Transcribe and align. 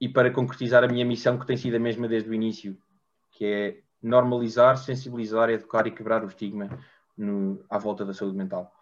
e 0.00 0.08
para 0.08 0.30
concretizar 0.30 0.84
a 0.84 0.88
minha 0.88 1.04
missão 1.04 1.38
que 1.38 1.46
tem 1.46 1.56
sido 1.56 1.76
a 1.76 1.80
mesma 1.80 2.06
desde 2.06 2.30
o 2.30 2.34
início, 2.34 2.78
que 3.32 3.44
é 3.44 3.80
normalizar, 4.00 4.76
sensibilizar, 4.78 5.50
educar 5.50 5.86
e 5.86 5.90
quebrar 5.90 6.22
o 6.22 6.28
estigma 6.28 6.68
no, 7.16 7.64
à 7.68 7.78
volta 7.78 8.04
da 8.04 8.14
saúde 8.14 8.36
mental. 8.36 8.72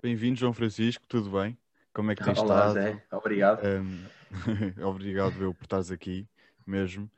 Bem-vindo, 0.00 0.38
João 0.38 0.52
Francisco, 0.52 1.04
tudo 1.08 1.28
bem? 1.30 1.58
Como 1.92 2.12
é 2.12 2.14
que 2.14 2.22
tens 2.22 2.38
Olá, 2.38 2.68
estado? 2.68 2.74
Zé. 2.74 3.04
Obrigado. 3.10 3.62
Um, 3.66 4.04
obrigado 4.86 5.42
eu 5.42 5.52
por 5.52 5.64
estares 5.64 5.90
aqui 5.90 6.24
mesmo. 6.64 7.10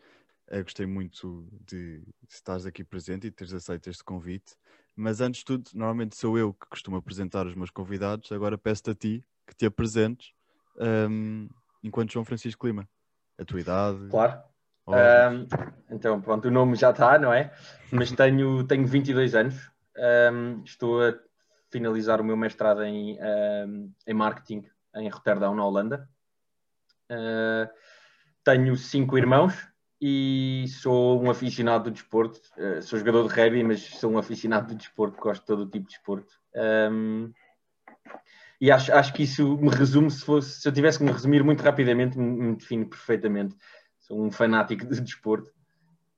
Eu 0.50 0.64
gostei 0.64 0.84
muito 0.84 1.46
de, 1.64 2.02
estares 2.28 2.66
aqui 2.66 2.82
presente 2.82 3.28
e 3.28 3.30
de 3.30 3.36
teres 3.36 3.54
aceito 3.54 3.88
este 3.88 4.02
convite. 4.02 4.56
Mas 4.96 5.20
antes 5.20 5.40
de 5.40 5.44
tudo, 5.44 5.70
normalmente 5.72 6.16
sou 6.16 6.36
eu 6.36 6.52
que 6.52 6.66
costumo 6.68 6.96
apresentar 6.96 7.46
os 7.46 7.54
meus 7.54 7.70
convidados. 7.70 8.32
Agora 8.32 8.58
peço-te 8.58 8.90
a 8.90 8.94
ti 8.94 9.24
que 9.46 9.54
te 9.54 9.66
apresentes 9.66 10.32
um, 10.76 11.48
enquanto 11.84 12.12
João 12.12 12.24
Francisco 12.24 12.66
Lima. 12.66 12.88
A 13.38 13.44
tua 13.44 13.60
idade. 13.60 14.08
Claro. 14.10 14.42
Um, 14.88 15.46
então, 15.94 16.20
pronto, 16.20 16.48
o 16.48 16.50
nome 16.50 16.74
já 16.74 16.90
está, 16.90 17.16
não 17.16 17.32
é? 17.32 17.54
Mas 17.90 18.10
tenho, 18.10 18.64
tenho 18.64 18.86
22 18.86 19.34
anos. 19.36 19.70
Um, 20.32 20.62
estou 20.64 21.00
a 21.00 21.14
finalizar 21.70 22.20
o 22.20 22.24
meu 22.24 22.36
mestrado 22.36 22.82
em, 22.82 23.16
um, 23.22 23.92
em 24.04 24.14
marketing 24.14 24.68
em 24.96 25.08
Roterdão, 25.08 25.54
na 25.54 25.64
Holanda. 25.64 26.08
Uh, 27.08 27.70
tenho 28.44 28.76
cinco 28.76 29.16
irmãos 29.16 29.69
e 30.00 30.64
sou 30.68 31.22
um 31.22 31.30
aficionado 31.30 31.84
do 31.84 31.90
desporto. 31.90 32.40
Uh, 32.56 32.80
sou 32.82 32.98
jogador 32.98 33.28
de 33.28 33.34
rugby, 33.34 33.62
mas 33.62 33.82
sou 33.82 34.12
um 34.12 34.18
aficionado 34.18 34.68
do 34.68 34.74
desporto, 34.74 35.20
gosto 35.20 35.42
de 35.42 35.46
todo 35.46 35.62
o 35.62 35.68
tipo 35.68 35.86
de 35.86 35.94
desporto. 35.94 36.32
Um, 36.54 37.32
e 38.60 38.70
acho, 38.70 38.92
acho 38.92 39.12
que 39.12 39.22
isso 39.22 39.56
me 39.56 39.70
resume, 39.70 40.10
se, 40.10 40.24
fosse, 40.24 40.60
se 40.60 40.68
eu 40.68 40.72
tivesse 40.72 40.98
que 40.98 41.04
me 41.04 41.12
resumir 41.12 41.42
muito 41.42 41.62
rapidamente, 41.62 42.18
me, 42.18 42.24
me 42.24 42.56
define 42.56 42.84
perfeitamente. 42.84 43.56
Sou 43.98 44.22
um 44.22 44.30
fanático 44.30 44.86
de 44.86 45.00
desporto 45.00 45.50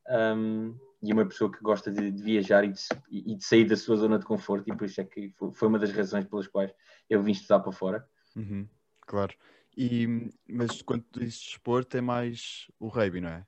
um, 0.08 0.76
e 1.02 1.12
uma 1.12 1.26
pessoa 1.26 1.50
que 1.50 1.60
gosta 1.60 1.90
de, 1.90 2.10
de 2.10 2.22
viajar 2.22 2.64
e 2.64 2.72
de, 2.72 2.80
e 3.10 3.34
de, 3.36 3.44
sair 3.44 3.64
da 3.64 3.76
sua 3.76 3.96
zona 3.96 4.18
de 4.18 4.24
conforto, 4.24 4.68
e 4.72 4.76
por 4.76 4.86
isso 4.86 5.00
é 5.00 5.04
que 5.04 5.32
foi, 5.52 5.68
uma 5.68 5.78
das 5.78 5.92
razões 5.92 6.24
pelas 6.24 6.46
quais 6.46 6.72
eu 7.08 7.22
vim 7.22 7.32
estudar 7.32 7.60
para 7.60 7.72
fora. 7.72 8.08
Uhum, 8.36 8.68
claro. 9.02 9.34
E, 9.76 10.30
mas 10.48 10.82
quando 10.82 11.04
dizes 11.12 11.40
desporto, 11.40 11.96
é 11.96 12.00
mais 12.00 12.68
o 12.78 12.88
rugby, 12.88 13.20
não 13.20 13.30
é? 13.30 13.46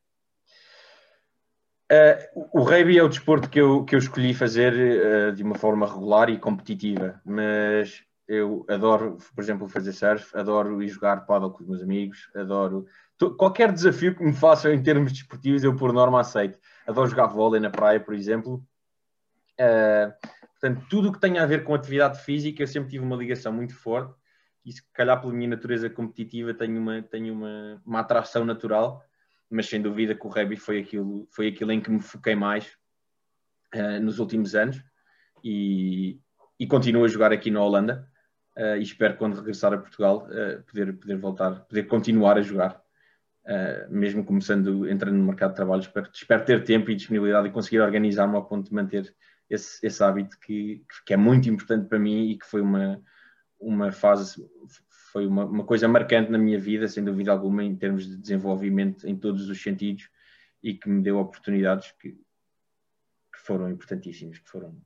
Uh, 1.95 2.49
o 2.53 2.63
rugby 2.63 2.99
é 2.99 3.03
o 3.03 3.09
desporto 3.09 3.49
que 3.49 3.61
eu, 3.61 3.85
que 3.85 3.95
eu 3.95 3.99
escolhi 3.99 4.35
fazer 4.35 4.73
uh, 4.73 5.33
de 5.33 5.43
uma 5.43 5.55
forma 5.55 5.87
regular 5.87 6.29
e 6.29 6.39
competitiva, 6.39 7.21
mas 7.25 8.03
eu 8.27 8.65
adoro, 8.69 9.19
por 9.35 9.45
exemplo, 9.45 9.69
fazer 9.69 9.93
surf, 9.93 10.37
adoro 10.37 10.83
ir 10.83 10.89
jogar 10.89 11.27
paddle 11.27 11.51
com 11.51 11.63
os 11.63 11.69
meus 11.69 11.83
amigos, 11.83 12.31
adoro 12.35 12.87
qualquer 13.39 13.71
desafio 13.73 14.15
que 14.15 14.25
me 14.25 14.33
façam 14.33 14.73
em 14.73 14.83
termos 14.83 15.13
desportivos, 15.13 15.63
eu 15.63 15.77
por 15.77 15.93
norma 15.93 16.21
aceito. 16.21 16.59
Adoro 16.87 17.09
jogar 17.09 17.27
vôlei 17.27 17.61
na 17.61 17.71
praia, 17.71 18.01
por 18.01 18.15
exemplo. 18.15 18.65
Uh, 19.61 20.13
portanto, 20.59 20.87
tudo 20.91 21.09
o 21.09 21.13
que 21.13 21.21
tenha 21.21 21.43
a 21.43 21.47
ver 21.47 21.65
com 21.65 21.75
atividade 21.75 22.21
física, 22.21 22.63
eu 22.63 22.67
sempre 22.67 22.91
tive 22.91 23.05
uma 23.05 23.17
ligação 23.17 23.53
muito 23.53 23.75
forte 23.75 24.13
e 24.65 24.73
se 24.73 24.83
calhar 24.93 25.21
pela 25.21 25.33
minha 25.33 25.51
natureza 25.51 25.89
competitiva 25.89 26.55
tenho 26.55 26.81
uma, 26.81 27.03
tenho 27.03 27.35
uma, 27.35 27.83
uma 27.87 28.01
atração 28.01 28.45
natural 28.45 29.03
mas 29.51 29.69
sem 29.69 29.81
dúvida 29.81 30.15
que 30.15 30.27
o 30.27 30.31
rugby 30.31 30.57
foi 30.57 30.81
aquilo, 30.81 31.27
foi 31.31 31.49
aquilo 31.49 31.73
em 31.73 31.81
que 31.81 31.91
me 31.91 32.01
foquei 32.01 32.35
mais 32.35 32.77
uh, 33.75 34.01
nos 34.03 34.19
últimos 34.19 34.55
anos 34.55 34.83
e, 35.43 36.19
e 36.59 36.67
continuo 36.67 37.05
a 37.05 37.09
jogar 37.09 37.33
aqui 37.33 37.51
na 37.51 37.63
Holanda 37.63 38.09
uh, 38.57 38.77
e 38.77 38.83
espero 38.83 39.17
quando 39.17 39.37
regressar 39.37 39.73
a 39.73 39.79
Portugal 39.79 40.27
uh, 40.29 40.63
poder, 40.65 40.93
poder 40.95 41.17
voltar, 41.17 41.61
poder 41.61 41.85
continuar 41.85 42.39
a 42.39 42.43
jogar. 42.43 42.83
mesmo 43.91 44.25
começando, 44.25 44.89
entrando 44.89 45.17
no 45.17 45.27
mercado 45.27 45.51
de 45.51 45.57
trabalho, 45.57 45.81
espero, 45.81 46.09
espero 46.13 46.45
ter 46.45 46.65
tempo 46.65 46.91
e 46.91 46.95
disponibilidade 46.95 47.49
e 47.49 47.53
conseguir 47.53 47.81
organizar-me 47.81 48.37
ao 48.37 48.47
ponto 48.47 48.69
de 48.69 48.75
manter 48.75 49.15
esse, 49.51 49.87
esse 49.87 50.03
hábito 50.03 50.39
que, 50.41 50.83
que 51.07 51.13
é 51.13 51.17
muito 51.17 51.49
importante 51.49 51.87
para 51.87 51.99
mim 51.99 52.31
e 52.31 52.39
que 52.39 52.47
foi 52.47 52.63
uma, 52.63 53.03
uma 53.61 53.93
fase 53.93 54.43
foi 55.15 55.29
uma, 55.29 55.45
uma, 55.45 55.65
coisa 55.65 55.87
marcante 55.87 56.29
na 56.29 56.37
minha 56.37 56.59
vida, 56.59 56.89
sem 56.89 57.05
dúvida 57.05 57.31
alguma, 57.31 57.63
em 57.63 57.77
termos 57.77 58.05
de 58.05 58.17
desenvolvimento 58.17 59.07
em 59.07 59.15
todos 59.15 59.49
os 59.49 59.63
sentidos 59.63 60.11
e 60.61 60.75
que 60.75 60.89
me 60.89 61.01
deu 61.01 61.19
oportunidades 61.19 61.93
que, 62.01 62.11
que 62.11 63.39
foram 63.39 63.71
importantíssimas, 63.71 64.41
que 64.41 64.51
foram 64.51 64.77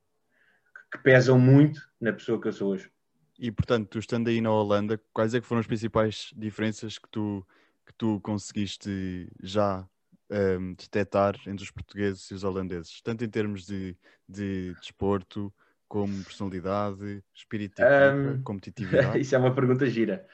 que 0.93 0.99
pesam 0.99 1.39
muito 1.39 1.81
na 1.99 2.13
pessoa 2.13 2.39
que 2.39 2.47
eu 2.47 2.53
sou 2.53 2.73
hoje. 2.73 2.91
E 3.39 3.51
portanto, 3.51 3.89
tu 3.89 3.99
estando 3.99 4.29
aí 4.29 4.39
na 4.43 4.53
Holanda, 4.53 5.01
quais 5.15 5.33
é 5.33 5.41
que 5.41 5.47
foram 5.47 5.61
as 5.61 5.67
principais 5.67 6.31
diferenças 6.37 6.99
que 6.99 7.09
tu, 7.09 7.47
que 7.87 7.95
tu 7.95 8.21
conseguiste 8.21 9.31
já 9.43 9.89
um, 10.31 10.75
detectar 10.75 11.37
entre 11.47 11.65
os 11.65 11.71
portugueses 11.71 12.31
e 12.31 12.35
os 12.35 12.45
holandeses, 12.45 13.01
tanto 13.01 13.25
em 13.25 13.31
termos 13.31 13.65
de, 13.65 13.97
de 14.29 14.75
desporto, 14.75 15.51
como 15.89 16.23
personalidade, 16.23 17.25
espírito 17.35 17.83
um, 17.83 18.43
competitividade? 18.43 19.19
Isso 19.21 19.35
é 19.35 19.39
uma 19.39 19.55
pergunta 19.55 19.87
gira. 19.87 20.27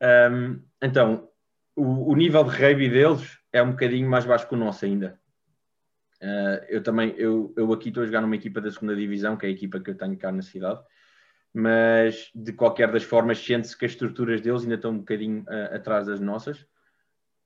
Um, 0.00 0.62
então, 0.80 1.28
o, 1.74 2.12
o, 2.12 2.16
nível 2.16 2.44
de 2.44 2.50
rugby 2.50 2.88
deles 2.88 3.38
é 3.52 3.62
um 3.62 3.72
bocadinho 3.72 4.08
mais 4.08 4.24
baixo 4.24 4.48
que 4.48 4.54
o 4.54 4.58
nosso 4.58 4.84
ainda. 4.84 5.18
Uh, 6.22 6.64
eu 6.68 6.82
também, 6.82 7.14
eu, 7.16 7.52
eu 7.56 7.72
aqui 7.72 7.88
estou 7.88 8.02
a 8.02 8.06
jogar 8.06 8.20
numa 8.20 8.36
equipa 8.36 8.60
da 8.60 8.70
segunda 8.70 8.94
divisão, 8.94 9.36
que 9.36 9.46
é 9.46 9.48
a 9.48 9.52
equipa 9.52 9.80
que 9.80 9.90
eu 9.90 9.96
tenho 9.96 10.16
cá 10.16 10.30
na 10.30 10.42
cidade, 10.42 10.80
mas 11.52 12.30
de 12.34 12.52
qualquer 12.52 12.92
das 12.92 13.02
formas 13.02 13.38
sente-se 13.44 13.76
que 13.76 13.86
as 13.86 13.92
estruturas 13.92 14.40
deles 14.40 14.62
ainda 14.62 14.76
estão 14.76 14.92
um 14.92 14.98
bocadinho 14.98 15.42
uh, 15.42 15.74
atrás 15.74 16.06
das 16.06 16.20
nossas. 16.20 16.64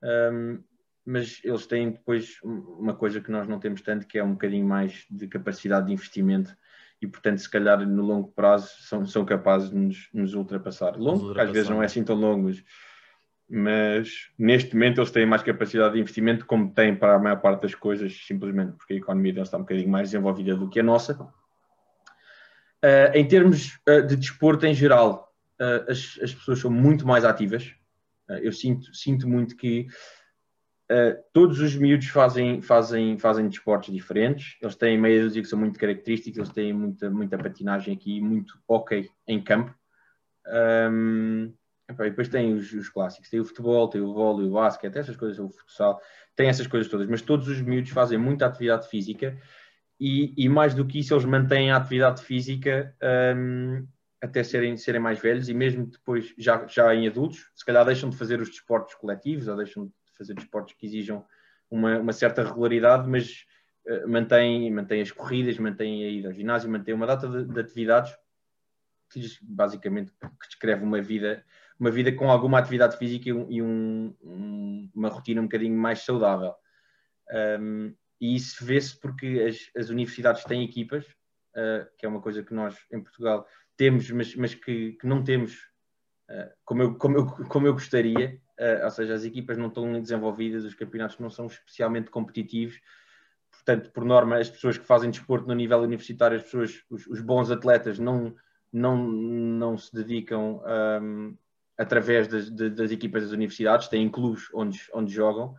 Um, 0.02 0.62
mas 1.06 1.40
eles 1.44 1.66
têm 1.66 1.90
depois 1.90 2.38
uma 2.42 2.94
coisa 2.94 3.20
que 3.20 3.30
nós 3.30 3.46
não 3.46 3.58
temos 3.58 3.82
tanto, 3.82 4.06
que 4.06 4.18
é 4.18 4.24
um 4.24 4.32
bocadinho 4.32 4.66
mais 4.66 5.06
de 5.10 5.28
capacidade 5.28 5.86
de 5.86 5.92
investimento 5.92 6.56
e, 7.00 7.06
portanto, 7.06 7.38
se 7.38 7.50
calhar 7.50 7.86
no 7.86 8.02
longo 8.02 8.28
prazo 8.28 8.70
são, 8.80 9.06
são 9.06 9.24
capazes 9.24 9.70
de 9.70 9.76
nos, 9.76 10.08
nos 10.12 10.34
ultrapassar. 10.34 10.96
Longo, 10.96 11.28
ultrapassar. 11.28 11.48
às 11.48 11.52
vezes 11.52 11.68
não 11.68 11.82
é 11.82 11.86
assim 11.86 12.02
tão 12.02 12.16
longo, 12.16 12.44
mas, 12.44 12.64
mas, 13.48 14.30
neste 14.38 14.74
momento 14.74 15.00
eles 15.00 15.10
têm 15.10 15.26
mais 15.26 15.42
capacidade 15.42 15.94
de 15.94 16.00
investimento, 16.00 16.46
como 16.46 16.72
têm 16.72 16.94
para 16.96 17.14
a 17.14 17.18
maior 17.18 17.40
parte 17.40 17.62
das 17.62 17.74
coisas, 17.74 18.14
simplesmente 18.26 18.72
porque 18.72 18.94
a 18.94 18.96
economia 18.96 19.32
deles 19.32 19.48
está 19.48 19.58
um 19.58 19.62
bocadinho 19.62 19.88
mais 19.88 20.10
desenvolvida 20.10 20.56
do 20.56 20.68
que 20.68 20.80
a 20.80 20.82
nossa. 20.82 21.14
Uh, 22.84 23.08
em 23.14 23.26
termos 23.26 23.78
uh, 23.88 24.06
de 24.06 24.16
desporto 24.16 24.66
em 24.66 24.74
geral, 24.74 25.32
uh, 25.60 25.90
as, 25.90 26.18
as 26.22 26.34
pessoas 26.34 26.58
são 26.58 26.70
muito 26.70 27.06
mais 27.06 27.24
ativas. 27.24 27.74
eu 28.42 28.52
sinto, 28.52 28.94
sinto 28.94 29.28
muito 29.28 29.56
que 29.56 29.86
Uh, 30.94 31.20
todos 31.32 31.58
os 31.58 31.74
miúdos 31.74 32.06
fazem, 32.06 32.62
fazem, 32.62 33.18
fazem 33.18 33.48
desportos 33.48 33.92
diferentes, 33.92 34.56
eles 34.62 34.76
têm 34.76 34.96
meia 34.96 35.22
dúzia 35.22 35.42
que 35.42 35.48
são 35.48 35.58
muito 35.58 35.76
característicos, 35.76 36.38
eles 36.38 36.50
têm 36.50 36.72
muita, 36.72 37.10
muita 37.10 37.36
patinagem 37.36 37.92
aqui, 37.92 38.20
muito 38.20 38.56
ok 38.68 39.10
em 39.26 39.42
campo. 39.42 39.74
Um, 40.46 41.52
e 41.90 41.94
depois 41.94 42.28
tem 42.28 42.54
os, 42.54 42.72
os, 42.72 42.88
clássicos, 42.88 43.28
tem 43.28 43.40
o 43.40 43.44
futebol, 43.44 43.88
tem 43.88 44.00
o 44.00 44.14
vôlei, 44.14 44.46
o 44.46 44.52
basquete, 44.52 44.96
essas 44.96 45.16
coisas, 45.16 45.38
o 45.40 45.48
futsal, 45.48 46.00
tem 46.36 46.48
essas 46.48 46.68
coisas 46.68 46.88
todas, 46.88 47.08
mas 47.08 47.22
todos 47.22 47.48
os 47.48 47.60
miúdos 47.60 47.90
fazem 47.90 48.16
muita 48.16 48.46
atividade 48.46 48.88
física 48.88 49.36
e, 49.98 50.32
e 50.36 50.48
mais 50.48 50.74
do 50.74 50.86
que 50.86 51.00
isso, 51.00 51.12
eles 51.12 51.24
mantêm 51.24 51.72
a 51.72 51.76
atividade 51.76 52.22
física 52.22 52.94
um, 53.36 53.84
até 54.20 54.44
serem, 54.44 54.76
serem 54.76 55.00
mais 55.00 55.18
velhos 55.18 55.48
e 55.48 55.54
mesmo 55.54 55.86
depois, 55.86 56.32
já, 56.38 56.66
já 56.66 56.94
em 56.94 57.08
adultos, 57.08 57.50
se 57.54 57.64
calhar 57.64 57.84
deixam 57.84 58.10
de 58.10 58.16
fazer 58.16 58.40
os 58.40 58.48
desportos 58.48 58.94
coletivos 58.94 59.48
ou 59.48 59.56
deixam 59.56 59.86
de 59.86 59.92
fazer 60.16 60.34
desportos 60.34 60.74
que 60.74 60.86
exijam 60.86 61.24
uma, 61.70 61.98
uma 61.98 62.12
certa 62.12 62.44
regularidade, 62.44 63.08
mas 63.08 63.44
uh, 63.86 64.08
mantém, 64.08 64.70
mantém 64.70 65.00
as 65.00 65.10
corridas, 65.10 65.58
mantém 65.58 66.04
a 66.04 66.08
ida 66.08 66.28
ao 66.28 66.34
ginásio, 66.34 66.70
mantém 66.70 66.94
uma 66.94 67.06
data 67.06 67.28
de, 67.28 67.44
de 67.44 67.60
atividades 67.60 68.14
que 69.10 69.20
basicamente 69.42 70.12
que 70.20 70.48
descreve 70.48 70.82
uma 70.82 71.00
vida, 71.00 71.44
uma 71.78 71.90
vida 71.90 72.12
com 72.12 72.30
alguma 72.30 72.58
atividade 72.58 72.96
física 72.96 73.28
e, 73.28 73.62
um, 73.62 74.14
um, 74.22 74.90
uma 74.94 75.08
rotina 75.08 75.40
um 75.40 75.44
bocadinho 75.44 75.76
mais 75.76 76.00
saudável. 76.00 76.54
Um, 77.60 77.94
e 78.20 78.34
isso 78.34 78.64
vê-se 78.64 78.98
porque 78.98 79.46
as, 79.48 79.70
as, 79.80 79.90
universidades 79.90 80.44
têm 80.44 80.64
equipas, 80.64 81.04
uh, 81.06 81.86
que 81.96 82.06
é 82.06 82.08
uma 82.08 82.20
coisa 82.20 82.42
que 82.42 82.54
nós 82.54 82.76
em 82.92 83.02
Portugal 83.02 83.46
temos, 83.76 84.10
mas, 84.10 84.34
mas 84.34 84.54
que, 84.54 84.92
que 84.92 85.06
não 85.06 85.22
temos 85.22 85.54
uh, 86.30 86.50
como, 86.64 86.82
eu, 86.82 86.94
como, 86.96 87.16
eu, 87.16 87.26
como 87.26 87.66
eu 87.66 87.72
gostaria, 87.72 88.40
ou 88.84 88.90
seja, 88.90 89.14
as 89.14 89.24
equipas 89.24 89.58
não 89.58 89.68
estão 89.68 90.00
desenvolvidas, 90.00 90.64
os 90.64 90.74
campeonatos 90.74 91.18
não 91.18 91.30
são 91.30 91.46
especialmente 91.46 92.10
competitivos. 92.10 92.80
Portanto, 93.50 93.90
por 93.92 94.04
norma, 94.04 94.36
as 94.36 94.50
pessoas 94.50 94.76
que 94.76 94.86
fazem 94.86 95.10
desporto 95.10 95.46
no 95.46 95.54
nível 95.54 95.80
universitário, 95.80 96.36
as 96.36 96.42
pessoas, 96.42 96.84
os, 96.90 97.06
os 97.06 97.20
bons 97.20 97.50
atletas, 97.50 97.98
não, 97.98 98.34
não, 98.72 98.96
não 98.96 99.78
se 99.78 99.94
dedicam 99.94 100.60
um, 101.00 101.36
através 101.78 102.28
das, 102.28 102.50
das, 102.50 102.90
equipas 102.90 103.22
das 103.22 103.32
universidades, 103.32 103.88
têm 103.88 104.08
clubes 104.08 104.48
onde, 104.52 104.80
onde 104.92 105.12
jogam 105.12 105.54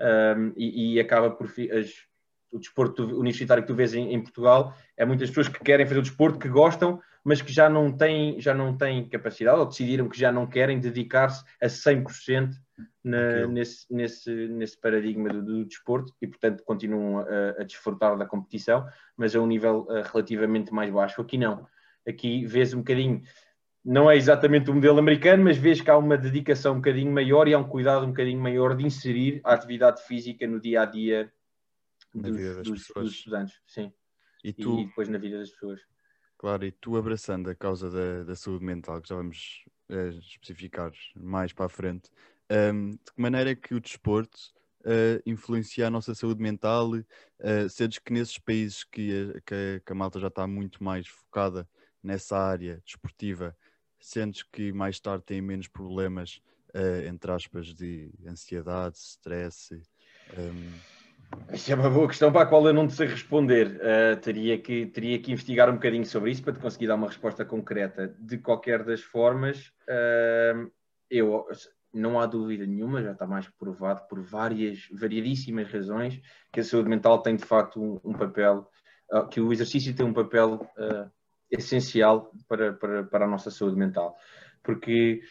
um, 0.00 0.52
e, 0.56 0.94
e, 0.94 1.00
acaba 1.00 1.30
por 1.30 1.46
as, 1.46 2.07
o 2.50 2.58
desporto 2.58 3.04
universitário 3.04 3.62
que 3.62 3.66
tu 3.66 3.74
vês 3.74 3.94
em, 3.94 4.14
em, 4.14 4.20
Portugal 4.22 4.74
é 4.96 5.04
muitas 5.04 5.28
pessoas 5.28 5.48
que 5.48 5.62
querem 5.62 5.86
fazer 5.86 6.00
o 6.00 6.02
desporto, 6.02 6.38
que 6.38 6.48
gostam, 6.48 7.00
mas 7.24 7.42
que 7.42 7.52
já 7.52 7.68
não 7.68 7.92
têm, 7.92 8.40
já 8.40 8.54
não 8.54 8.76
têm 8.76 9.08
capacidade 9.08 9.58
ou 9.58 9.66
decidiram 9.66 10.08
que 10.08 10.18
já 10.18 10.32
não 10.32 10.46
querem 10.46 10.80
dedicar-se 10.80 11.44
a 11.60 11.66
100% 11.66 12.52
na, 13.04 13.46
nesse, 13.46 13.86
nesse, 13.90 14.30
nesse 14.48 14.80
paradigma 14.80 15.28
do, 15.28 15.42
do, 15.42 15.64
desporto 15.64 16.14
e, 16.22 16.26
portanto, 16.26 16.62
continuam 16.64 17.18
a, 17.18 17.60
a, 17.60 17.64
desfrutar 17.64 18.16
da 18.16 18.26
competição, 18.26 18.86
mas 19.16 19.34
a 19.34 19.40
um 19.40 19.46
nível 19.46 19.86
uh, 19.88 20.02
relativamente 20.10 20.72
mais 20.72 20.90
baixo. 20.90 21.20
Aqui 21.20 21.36
não. 21.36 21.66
Aqui 22.06 22.46
vês 22.46 22.72
um 22.72 22.78
bocadinho, 22.78 23.20
não 23.84 24.10
é 24.10 24.16
exatamente 24.16 24.70
o 24.70 24.74
modelo 24.74 24.98
americano, 24.98 25.44
mas 25.44 25.58
vês 25.58 25.80
que 25.80 25.90
há 25.90 25.96
uma 25.96 26.16
dedicação 26.16 26.74
um 26.74 26.76
bocadinho 26.76 27.12
maior 27.12 27.48
e 27.48 27.54
há 27.54 27.58
um 27.58 27.64
cuidado 27.64 28.04
um 28.04 28.08
bocadinho 28.08 28.40
maior 28.40 28.76
de 28.76 28.86
inserir 28.86 29.40
a 29.44 29.54
atividade 29.54 30.02
física 30.04 30.46
no 30.46 30.60
dia 30.60 30.82
a 30.82 30.84
dia 30.84 31.30
dos, 32.14 32.62
dos, 32.62 32.88
dos, 32.94 33.12
estudantes. 33.12 33.60
Sim. 33.66 33.92
E, 34.42 34.52
tu... 34.52 34.80
e 34.80 34.86
depois 34.86 35.08
na 35.08 35.18
vida 35.18 35.38
das 35.38 35.50
pessoas. 35.50 35.80
Claro, 36.36 36.64
e 36.64 36.70
tu 36.70 36.96
abraçando 36.96 37.50
a 37.50 37.54
causa 37.54 37.90
da, 37.90 38.24
da 38.24 38.36
saúde 38.36 38.64
mental, 38.64 39.02
que 39.02 39.08
já 39.08 39.16
vamos 39.16 39.64
uh, 39.90 40.18
especificar 40.20 40.92
mais 41.16 41.52
para 41.52 41.66
a 41.66 41.68
frente, 41.68 42.10
um, 42.48 42.54
ehm, 42.54 42.90
de 42.90 43.12
que 43.12 43.20
maneira 43.20 43.50
é 43.50 43.54
que 43.56 43.74
o 43.74 43.80
desporto 43.80 44.38
uh, 44.82 45.20
influencia 45.26 45.88
a 45.88 45.90
nossa 45.90 46.14
saúde 46.14 46.40
mental, 46.40 46.90
uh, 46.92 47.68
sentes 47.68 47.98
que 47.98 48.12
nesses 48.12 48.38
países 48.38 48.84
que 48.84 49.10
a, 49.10 49.40
que, 49.40 49.54
a, 49.54 49.80
que 49.80 49.92
a 49.92 49.94
malta 49.94 50.20
já 50.20 50.28
está 50.28 50.46
muito 50.46 50.82
mais 50.82 51.08
focada 51.08 51.68
nessa 52.00 52.38
área 52.38 52.80
desportiva, 52.84 53.56
sentes 53.98 54.44
que 54.44 54.72
mais 54.72 55.00
tarde 55.00 55.24
têm 55.24 55.42
menos 55.42 55.66
problemas, 55.66 56.40
uh, 56.74 57.06
entre 57.08 57.32
aspas, 57.32 57.74
de 57.74 58.12
ansiedade, 58.26 58.96
stress? 58.96 59.74
Um... 60.38 60.97
Isso 61.52 61.72
é 61.72 61.74
uma 61.74 61.88
boa 61.88 62.06
questão 62.08 62.30
para 62.30 62.42
a 62.42 62.46
qual 62.46 62.66
eu 62.66 62.74
não 62.74 62.88
sei 62.88 63.06
responder. 63.06 63.80
Uh, 63.80 64.20
teria, 64.20 64.58
que, 64.58 64.86
teria 64.86 65.18
que 65.18 65.32
investigar 65.32 65.70
um 65.70 65.74
bocadinho 65.74 66.04
sobre 66.04 66.30
isso 66.30 66.42
para 66.42 66.52
te 66.52 66.58
conseguir 66.58 66.86
dar 66.86 66.94
uma 66.94 67.06
resposta 67.06 67.44
concreta. 67.44 68.14
De 68.18 68.38
qualquer 68.38 68.84
das 68.84 69.00
formas, 69.00 69.72
uh, 69.88 70.70
eu, 71.10 71.46
não 71.92 72.20
há 72.20 72.26
dúvida 72.26 72.66
nenhuma, 72.66 73.02
já 73.02 73.12
está 73.12 73.26
mais 73.26 73.48
provado 73.48 74.02
por 74.08 74.20
várias, 74.20 74.88
variedíssimas 74.92 75.70
razões, 75.72 76.20
que 76.52 76.60
a 76.60 76.64
saúde 76.64 76.90
mental 76.90 77.22
tem 77.22 77.34
de 77.34 77.44
facto 77.44 77.80
um, 77.80 77.98
um 78.04 78.12
papel, 78.12 78.68
uh, 79.12 79.26
que 79.28 79.40
o 79.40 79.52
exercício 79.52 79.94
tem 79.94 80.04
um 80.04 80.12
papel 80.12 80.70
essencial 81.50 82.30
para, 82.46 82.74
para, 82.74 83.04
para 83.04 83.24
a 83.24 83.28
nossa 83.28 83.50
saúde 83.50 83.76
mental. 83.76 84.16
Porque, 84.62 85.22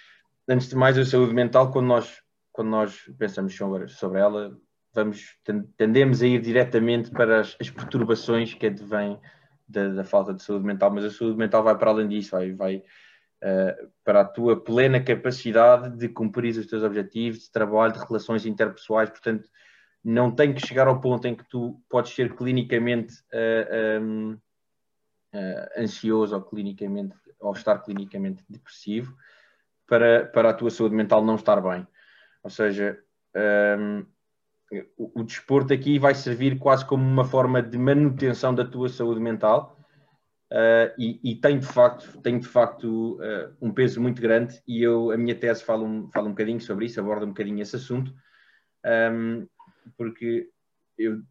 antes 0.50 0.68
de 0.68 0.76
mais, 0.76 0.98
a 0.98 1.06
saúde 1.06 1.34
mental, 1.34 1.72
quando 1.72 1.86
nós, 1.86 2.24
quando 2.52 2.70
nós 2.70 3.10
pensamos 3.20 3.56
sobre, 3.56 3.88
sobre 3.88 4.20
ela, 4.20 4.58
vamos, 4.98 5.38
tendemos 5.78 6.22
a 6.22 6.28
ir 6.28 6.42
diretamente 6.42 7.12
para 7.12 7.42
as, 7.42 7.56
as 7.62 7.70
perturbações 7.70 8.54
que 8.54 8.66
advêm 8.66 9.20
da, 9.68 9.90
da, 9.90 10.04
falta 10.04 10.34
de 10.34 10.42
saúde 10.42 10.66
mental, 10.66 10.92
mas 10.92 11.06
a 11.06 11.12
saúde 11.12 11.38
mental 11.38 11.64
vai 11.64 11.78
para 11.78 11.92
além 11.92 12.08
disso, 12.08 12.32
vai, 12.32 12.52
vai 12.54 12.78
uh, 12.78 13.92
para 14.04 14.22
a 14.22 14.26
tua 14.26 14.62
plena 14.62 15.00
capacidade 15.04 15.96
de 15.98 16.10
cumprir 16.10 16.58
os 16.58 16.66
teus 16.66 16.84
objetivos, 16.84 17.44
de 17.44 17.52
trabalho, 17.52 17.94
de 17.94 18.00
relações 18.00 18.46
interpessoais, 18.46 19.10
portanto, 19.10 19.48
não 20.04 20.32
tem 20.32 20.54
que 20.54 20.66
chegar 20.66 20.88
ao 20.88 21.00
ponto 21.00 21.28
em 21.28 21.36
que 21.36 21.48
tu 21.48 21.80
podes 21.90 22.14
ser 22.14 22.36
clinicamente 22.36 23.14
uh, 23.34 24.02
um, 24.02 24.32
uh, 25.34 25.82
ansioso 25.82 26.36
ou 26.36 26.42
clinicamente 26.42 27.16
ou 27.40 27.52
estar 27.54 27.78
clinicamente 27.80 28.44
depressivo 28.50 29.16
para, 29.86 30.26
para 30.26 30.50
a 30.50 30.54
tua 30.54 30.72
saúde 30.72 30.96
mental 30.96 31.24
não 31.24 31.36
estar 31.36 31.62
bem. 31.62 31.86
Ou 32.42 32.50
seja, 32.50 32.98
um, 33.80 34.06
o, 34.98 35.22
o, 35.22 35.24
desporto 35.24 35.74
aqui 35.74 35.98
vai 35.98 36.14
servir 36.14 36.60
quase 36.60 36.86
como 36.86 37.04
uma 37.04 37.24
forma 37.24 37.62
de 37.62 37.78
manutenção 37.78 38.54
da 38.54 38.66
tua 38.66 38.90
saúde 38.90 39.20
mental 39.20 39.78
uh, 40.52 40.94
e, 40.98 41.20
e, 41.24 41.36
tem 41.36 41.58
de 41.58 41.66
facto, 41.66 42.22
tem 42.22 42.38
de 42.38 42.48
facto 42.48 43.16
uh, 43.16 43.56
um 43.62 43.74
peso 43.74 44.02
muito 44.02 44.22
grande 44.22 44.62
e 44.68 44.84
eu, 44.84 45.12
a 45.12 45.18
minha 45.18 45.36
tese 45.36 45.64
fala 45.64 45.84
um, 45.84 46.10
fala 46.12 46.28
um 46.28 46.32
bocadinho 46.32 46.60
sobre 46.60 46.86
isso, 46.86 47.00
aborda 47.00 47.26
um 47.26 47.30
bocadinho 47.30 47.62
esse 47.62 47.78
assunto, 47.78 48.14
um, 48.86 49.48
porque 49.98 50.50
eu 50.98 51.22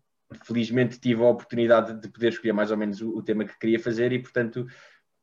felizmente 0.44 0.98
tive 0.98 1.22
a 1.22 1.28
oportunidade 1.28 2.00
de 2.00 2.08
poder 2.08 2.28
escolher 2.28 2.52
mais 2.52 2.70
ou 2.70 2.76
menos 2.76 3.02
o, 3.02 3.18
o 3.18 3.22
tema 3.22 3.44
que 3.44 3.58
queria 3.58 3.78
fazer 3.78 4.12
e 4.12 4.18
portanto 4.18 4.66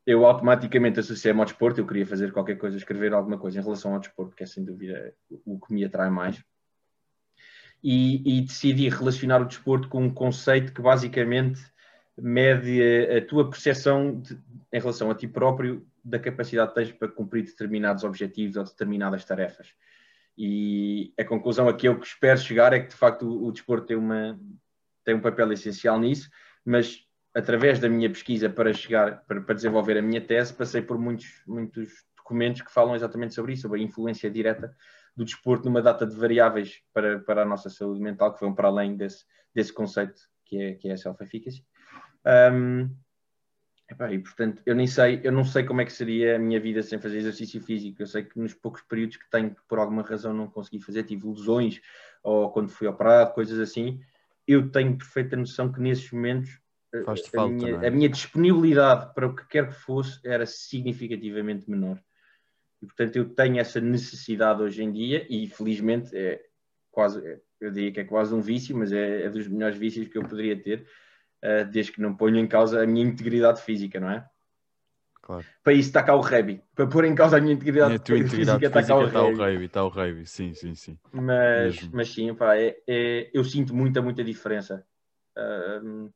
eu 0.05 0.25
automaticamente 0.25 0.99
associei-me 0.99 1.39
ao 1.39 1.45
desporto, 1.45 1.79
eu 1.79 1.87
queria 1.87 2.05
fazer 2.05 2.31
qualquer 2.31 2.57
coisa, 2.57 2.77
escrever 2.77 3.13
alguma 3.13 3.39
coisa 3.39 3.59
em 3.59 3.63
relação 3.63 3.93
ao 3.93 3.99
desporto, 3.99 4.35
que 4.35 4.43
é 4.43 4.45
sem 4.45 4.63
dúvida 4.63 5.15
o 5.45 5.59
que 5.59 5.73
me 5.73 5.83
atrai 5.83 6.09
mais 6.09 6.43
e, 7.83 8.37
e 8.37 8.41
decidi 8.41 8.87
relacionar 8.87 9.41
o 9.41 9.45
desporto 9.45 9.89
com 9.89 10.03
um 10.03 10.13
conceito 10.13 10.71
que 10.71 10.81
basicamente 10.81 11.61
mede 12.17 12.81
a, 12.81 13.17
a 13.17 13.21
tua 13.25 13.49
percepção 13.49 14.21
de, 14.21 14.39
em 14.71 14.79
relação 14.79 15.11
a 15.11 15.15
ti 15.15 15.27
próprio 15.27 15.85
da 16.03 16.17
capacidade 16.19 16.69
que 16.69 16.75
tens 16.75 16.91
para 16.91 17.07
cumprir 17.09 17.43
determinados 17.43 18.03
objetivos 18.03 18.55
ou 18.55 18.63
determinadas 18.63 19.25
tarefas. 19.25 19.67
E 20.37 21.13
a 21.19 21.25
conclusão 21.25 21.67
a 21.67 21.73
que 21.73 21.87
eu 21.87 21.99
espero 21.99 22.39
chegar 22.39 22.73
é 22.73 22.79
que 22.79 22.89
de 22.89 22.95
facto 22.95 23.27
o, 23.27 23.47
o 23.47 23.51
desporto 23.51 23.87
tem, 23.87 23.97
uma, 23.97 24.39
tem 25.03 25.15
um 25.15 25.21
papel 25.21 25.51
essencial 25.51 25.99
nisso, 25.99 26.29
mas 26.65 27.05
através 27.35 27.79
da 27.79 27.89
minha 27.89 28.09
pesquisa 28.09 28.49
para 28.49 28.73
chegar, 28.73 29.23
para, 29.25 29.41
para 29.41 29.55
desenvolver 29.55 29.97
a 29.97 30.01
minha 30.01 30.21
tese, 30.21 30.53
passei 30.53 30.81
por 30.81 30.97
muitos, 30.97 31.41
muitos 31.45 31.91
documentos 32.15 32.61
que 32.61 32.71
falam 32.71 32.95
exatamente 32.95 33.33
sobre 33.33 33.53
isso, 33.53 33.63
sobre 33.63 33.81
a 33.81 33.83
influência 33.83 34.29
direta 34.29 34.73
do 35.15 35.25
desporto 35.25 35.65
numa 35.65 35.81
data 35.81 36.05
de 36.05 36.15
variáveis 36.15 36.81
para, 36.93 37.19
para 37.19 37.43
a 37.43 37.45
nossa 37.45 37.69
saúde 37.69 38.01
mental, 38.01 38.33
que 38.33 38.41
vão 38.41 38.53
para 38.53 38.67
além 38.67 38.95
desse, 38.95 39.25
desse 39.53 39.71
conceito 39.71 40.21
que 40.45 40.57
é, 40.57 40.73
que 40.73 40.89
é 40.89 40.93
a 40.93 40.97
self-efficacy. 40.97 41.65
Um, 42.53 42.89
e 44.09 44.19
portanto, 44.19 44.61
eu 44.65 44.73
nem 44.73 44.87
sei, 44.87 45.21
eu 45.23 45.31
não 45.31 45.43
sei 45.43 45.63
como 45.63 45.81
é 45.81 45.85
que 45.85 45.93
seria 45.93 46.35
a 46.35 46.39
minha 46.39 46.59
vida 46.59 46.81
sem 46.81 46.99
fazer 46.99 47.17
exercício 47.17 47.61
físico. 47.61 48.01
Eu 48.01 48.07
sei 48.07 48.23
que 48.23 48.39
nos 48.39 48.53
poucos 48.53 48.81
períodos 48.81 49.17
que 49.17 49.29
tenho, 49.29 49.55
por 49.67 49.77
alguma 49.77 50.01
razão 50.01 50.33
não 50.33 50.47
consegui 50.47 50.79
fazer, 50.79 51.03
tive 51.03 51.27
lesões 51.27 51.79
ou 52.23 52.49
quando 52.51 52.69
fui 52.69 52.87
operado, 52.87 53.33
coisas 53.33 53.59
assim. 53.59 54.01
Eu 54.47 54.71
tenho 54.71 54.97
perfeita 54.97 55.35
noção 55.35 55.71
que 55.71 55.79
nesses 55.79 56.11
momentos 56.11 56.59
a, 56.93 57.15
falta, 57.15 57.53
minha, 57.53 57.71
é? 57.81 57.87
a 57.87 57.91
minha 57.91 58.09
disponibilidade 58.09 59.13
para 59.13 59.27
o 59.27 59.35
que 59.35 59.47
quer 59.47 59.67
que 59.67 59.75
fosse 59.75 60.19
era 60.23 60.45
significativamente 60.45 61.69
menor. 61.69 62.01
E, 62.83 62.85
portanto, 62.85 63.15
eu 63.15 63.29
tenho 63.29 63.59
essa 63.59 63.79
necessidade 63.79 64.61
hoje 64.61 64.83
em 64.83 64.91
dia 64.91 65.25
e, 65.29 65.47
felizmente, 65.47 66.13
é 66.13 66.43
quase, 66.91 67.25
é, 67.25 67.39
eu 67.61 67.71
diria 67.71 67.93
que 67.93 68.01
é 68.01 68.03
quase 68.03 68.35
um 68.35 68.41
vício, 68.41 68.75
mas 68.75 68.91
é, 68.91 69.23
é 69.23 69.29
dos 69.29 69.47
melhores 69.47 69.77
vícios 69.77 70.09
que 70.09 70.17
eu 70.17 70.23
poderia 70.23 70.61
ter, 70.61 70.85
uh, 71.41 71.65
desde 71.71 71.93
que 71.93 72.01
não 72.01 72.13
ponho 72.13 72.37
em 72.37 72.45
causa 72.45 72.83
a 72.83 72.85
minha 72.85 73.05
integridade 73.05 73.61
física, 73.61 74.01
não 74.01 74.09
é? 74.09 74.27
Claro. 75.21 75.45
Para 75.63 75.71
isso 75.71 75.87
está 75.87 76.03
cá 76.03 76.13
o 76.13 76.19
Rebi. 76.19 76.61
Para 76.75 76.85
pôr 76.85 77.05
em 77.05 77.15
causa 77.15 77.37
a 77.37 77.39
minha 77.39 77.53
integridade, 77.53 77.93
a 77.93 77.95
integridade 77.95 78.29
física, 78.29 78.65
está 78.65 78.83
cá 78.83 78.97
o. 78.97 79.05
Está 79.05 79.23
o 79.23 79.63
está 79.63 79.85
o 79.85 79.89
Rebi. 79.89 80.25
Sim, 80.25 80.53
sim, 80.53 80.75
sim. 80.75 80.99
Mas, 81.13 81.87
mas 81.87 82.09
sim, 82.09 82.35
pá, 82.35 82.57
é, 82.57 82.75
é, 82.85 83.31
eu 83.33 83.45
sinto 83.45 83.73
muita, 83.73 84.01
muita 84.01 84.21
diferença. 84.25 84.85
Uh, 85.37 86.11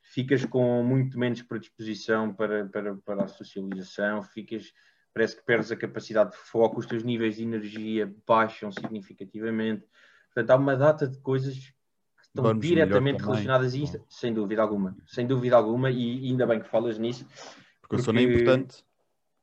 ficas 0.00 0.46
com 0.46 0.82
muito 0.82 1.18
menos 1.18 1.42
predisposição 1.42 2.32
para, 2.32 2.64
para, 2.64 2.96
para 2.96 3.24
a 3.24 3.28
socialização, 3.28 4.22
ficas 4.22 4.72
parece 5.12 5.36
que 5.36 5.42
perdes 5.42 5.72
a 5.72 5.76
capacidade 5.76 6.32
de 6.32 6.36
foco, 6.36 6.80
os 6.80 6.86
teus 6.86 7.02
níveis 7.02 7.36
de 7.36 7.42
energia 7.42 8.12
baixam 8.26 8.70
significativamente. 8.70 9.84
Portanto, 10.26 10.50
há 10.50 10.56
uma 10.56 10.76
data 10.76 11.08
de 11.08 11.18
coisas 11.18 11.56
que 11.56 12.22
estão 12.22 12.44
Vamos 12.44 12.64
diretamente 12.64 13.22
relacionadas 13.22 13.74
a 13.74 13.76
isto, 13.76 14.04
sem 14.08 14.32
dúvida 14.32 14.62
alguma. 14.62 14.96
Sem 15.06 15.26
dúvida 15.26 15.56
alguma, 15.56 15.90
e 15.90 16.28
ainda 16.28 16.46
bem 16.46 16.60
que 16.60 16.68
falas 16.68 16.98
nisso. 16.98 17.24
Porque, 17.24 17.80
porque 17.80 17.96
o 17.96 18.04
sono 18.04 18.18
é 18.20 18.22
importante. 18.22 18.84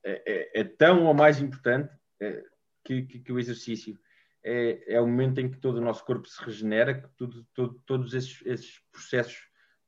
É, 0.04 0.24
é, 0.26 0.62
é, 0.62 0.64
tão 0.64 1.06
ou 1.06 1.14
mais 1.14 1.42
importante 1.42 1.94
é, 2.22 2.44
que, 2.84 3.02
que, 3.04 3.20
que, 3.20 3.34
o 3.34 3.40
exercício. 3.40 4.00
É, 4.42 4.96
é 4.96 5.02
o 5.02 5.08
momento 5.08 5.40
em 5.42 5.52
que 5.52 5.58
todo 5.58 5.78
o 5.78 5.82
nosso 5.82 6.06
corpo 6.06 6.26
se 6.30 6.42
regenera, 6.42 7.02
que 7.02 7.10
tudo, 7.18 7.46
todo, 7.54 7.82
todos 7.86 8.14
esses, 8.14 8.42
esses 8.46 8.80
processos 8.90 9.38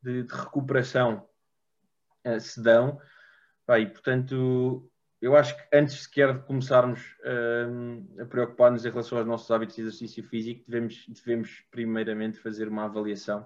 de, 0.02 0.24
de 0.24 0.34
recuperação 0.36 1.26
uh, 2.28 2.40
se 2.40 2.62
dão. 2.62 3.00
e, 3.70 3.86
portanto, 3.86 4.92
eu 5.22 5.36
acho 5.36 5.56
que 5.56 5.76
antes 5.76 6.04
sequer 6.04 6.34
de 6.34 6.46
começarmos 6.46 7.02
uh, 7.22 8.22
a 8.22 8.26
preocupar-nos 8.26 8.86
em 8.86 8.90
relação 8.90 9.18
aos 9.18 9.28
nossos 9.28 9.52
hábitos 9.52 9.76
de 9.76 9.82
exercício 9.82 10.24
físico, 10.24 10.64
devemos, 10.66 11.06
devemos 11.08 11.64
primeiramente 11.70 12.40
fazer 12.40 12.70
uma 12.70 12.86
avaliação 12.86 13.46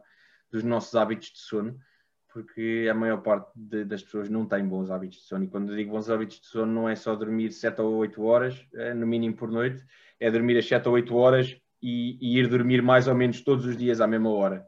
dos 0.52 0.64
nossos 0.64 0.94
hábitos 0.94 1.32
de 1.32 1.40
sono, 1.40 1.80
porque 2.32 2.88
a 2.90 2.94
maior 2.94 3.22
parte 3.24 3.52
de, 3.56 3.86
das 3.86 4.04
pessoas 4.04 4.30
não 4.30 4.46
tem 4.46 4.68
bons 4.68 4.92
hábitos 4.92 5.20
de 5.20 5.26
sono. 5.26 5.46
E 5.46 5.48
quando 5.48 5.72
eu 5.72 5.76
digo 5.76 5.92
bons 5.92 6.10
hábitos 6.12 6.42
de 6.42 6.46
sono, 6.46 6.72
não 6.72 6.88
é 6.88 6.96
só 6.96 7.16
dormir 7.16 7.52
7 7.52 7.82
ou 7.82 7.96
8 7.96 8.24
horas, 8.24 8.68
é, 8.76 8.94
no 8.94 9.08
mínimo 9.08 9.36
por 9.36 9.50
noite, 9.52 9.84
é 10.20 10.30
dormir 10.30 10.58
as 10.58 10.68
7 10.68 10.88
ou 10.88 10.94
8 10.94 11.16
horas 11.16 11.58
e, 11.82 12.18
e, 12.22 12.38
ir 12.38 12.48
dormir 12.48 12.84
mais 12.84 13.08
ou 13.08 13.16
menos 13.16 13.42
todos 13.42 13.66
os 13.66 13.76
dias 13.76 14.00
à 14.00 14.06
mesma 14.06 14.30
hora. 14.30 14.68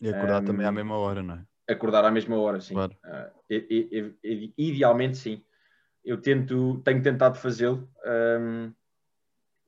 E 0.00 0.08
acordar 0.08 0.42
um, 0.42 0.44
também 0.44 0.66
à 0.66 0.70
mesma 0.70 0.96
hora, 0.96 1.20
não 1.20 1.34
é? 1.34 1.72
Acordar 1.72 2.04
à 2.04 2.12
mesma 2.12 2.36
hora, 2.36 2.60
sim. 2.60 2.74
Claro. 2.74 2.96
Uh, 3.04 4.14
idealmente, 4.56 5.16
sim 5.16 5.42
eu 6.06 6.16
tento, 6.16 6.80
tenho 6.84 7.02
tentado 7.02 7.36
fazê-lo. 7.36 7.90
Um, 8.40 8.72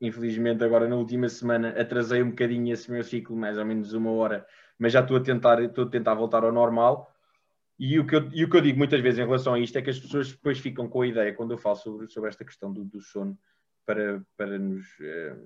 infelizmente, 0.01 0.63
agora 0.63 0.89
na 0.89 0.95
última 0.95 1.29
semana 1.29 1.71
atrasei 1.71 2.23
um 2.23 2.31
bocadinho 2.31 2.73
esse 2.73 2.89
meu 2.89 3.03
ciclo, 3.03 3.37
mais 3.37 3.59
ou 3.59 3.65
menos 3.65 3.93
uma 3.93 4.13
hora, 4.13 4.47
mas 4.79 4.93
já 4.93 5.01
estou 5.01 5.17
a 5.17 5.21
tentar, 5.21 5.61
estou 5.61 5.85
a 5.85 5.91
tentar 5.91 6.15
voltar 6.15 6.45
ao 6.45 6.53
normal. 6.53 7.13
E 7.77 7.99
o, 7.99 8.07
que 8.07 8.15
eu, 8.15 8.29
e 8.33 8.45
o 8.45 8.51
que 8.51 8.57
eu 8.57 8.61
digo 8.61 8.79
muitas 8.79 9.01
vezes 9.01 9.19
em 9.19 9.25
relação 9.25 9.55
a 9.55 9.59
isto 9.59 9.77
é 9.77 9.83
que 9.83 9.91
as 9.91 9.99
pessoas 9.99 10.31
depois 10.31 10.59
ficam 10.61 10.89
com 10.89 11.03
a 11.03 11.07
ideia, 11.09 11.35
quando 11.35 11.53
eu 11.53 11.59
falo 11.59 11.77
sobre, 11.77 12.09
sobre 12.09 12.29
esta 12.29 12.45
questão 12.45 12.73
do, 12.73 12.85
do 12.85 13.01
sono, 13.01 13.37
para, 13.85 14.23
para, 14.37 14.59
nos, 14.59 14.85
eh, 15.01 15.37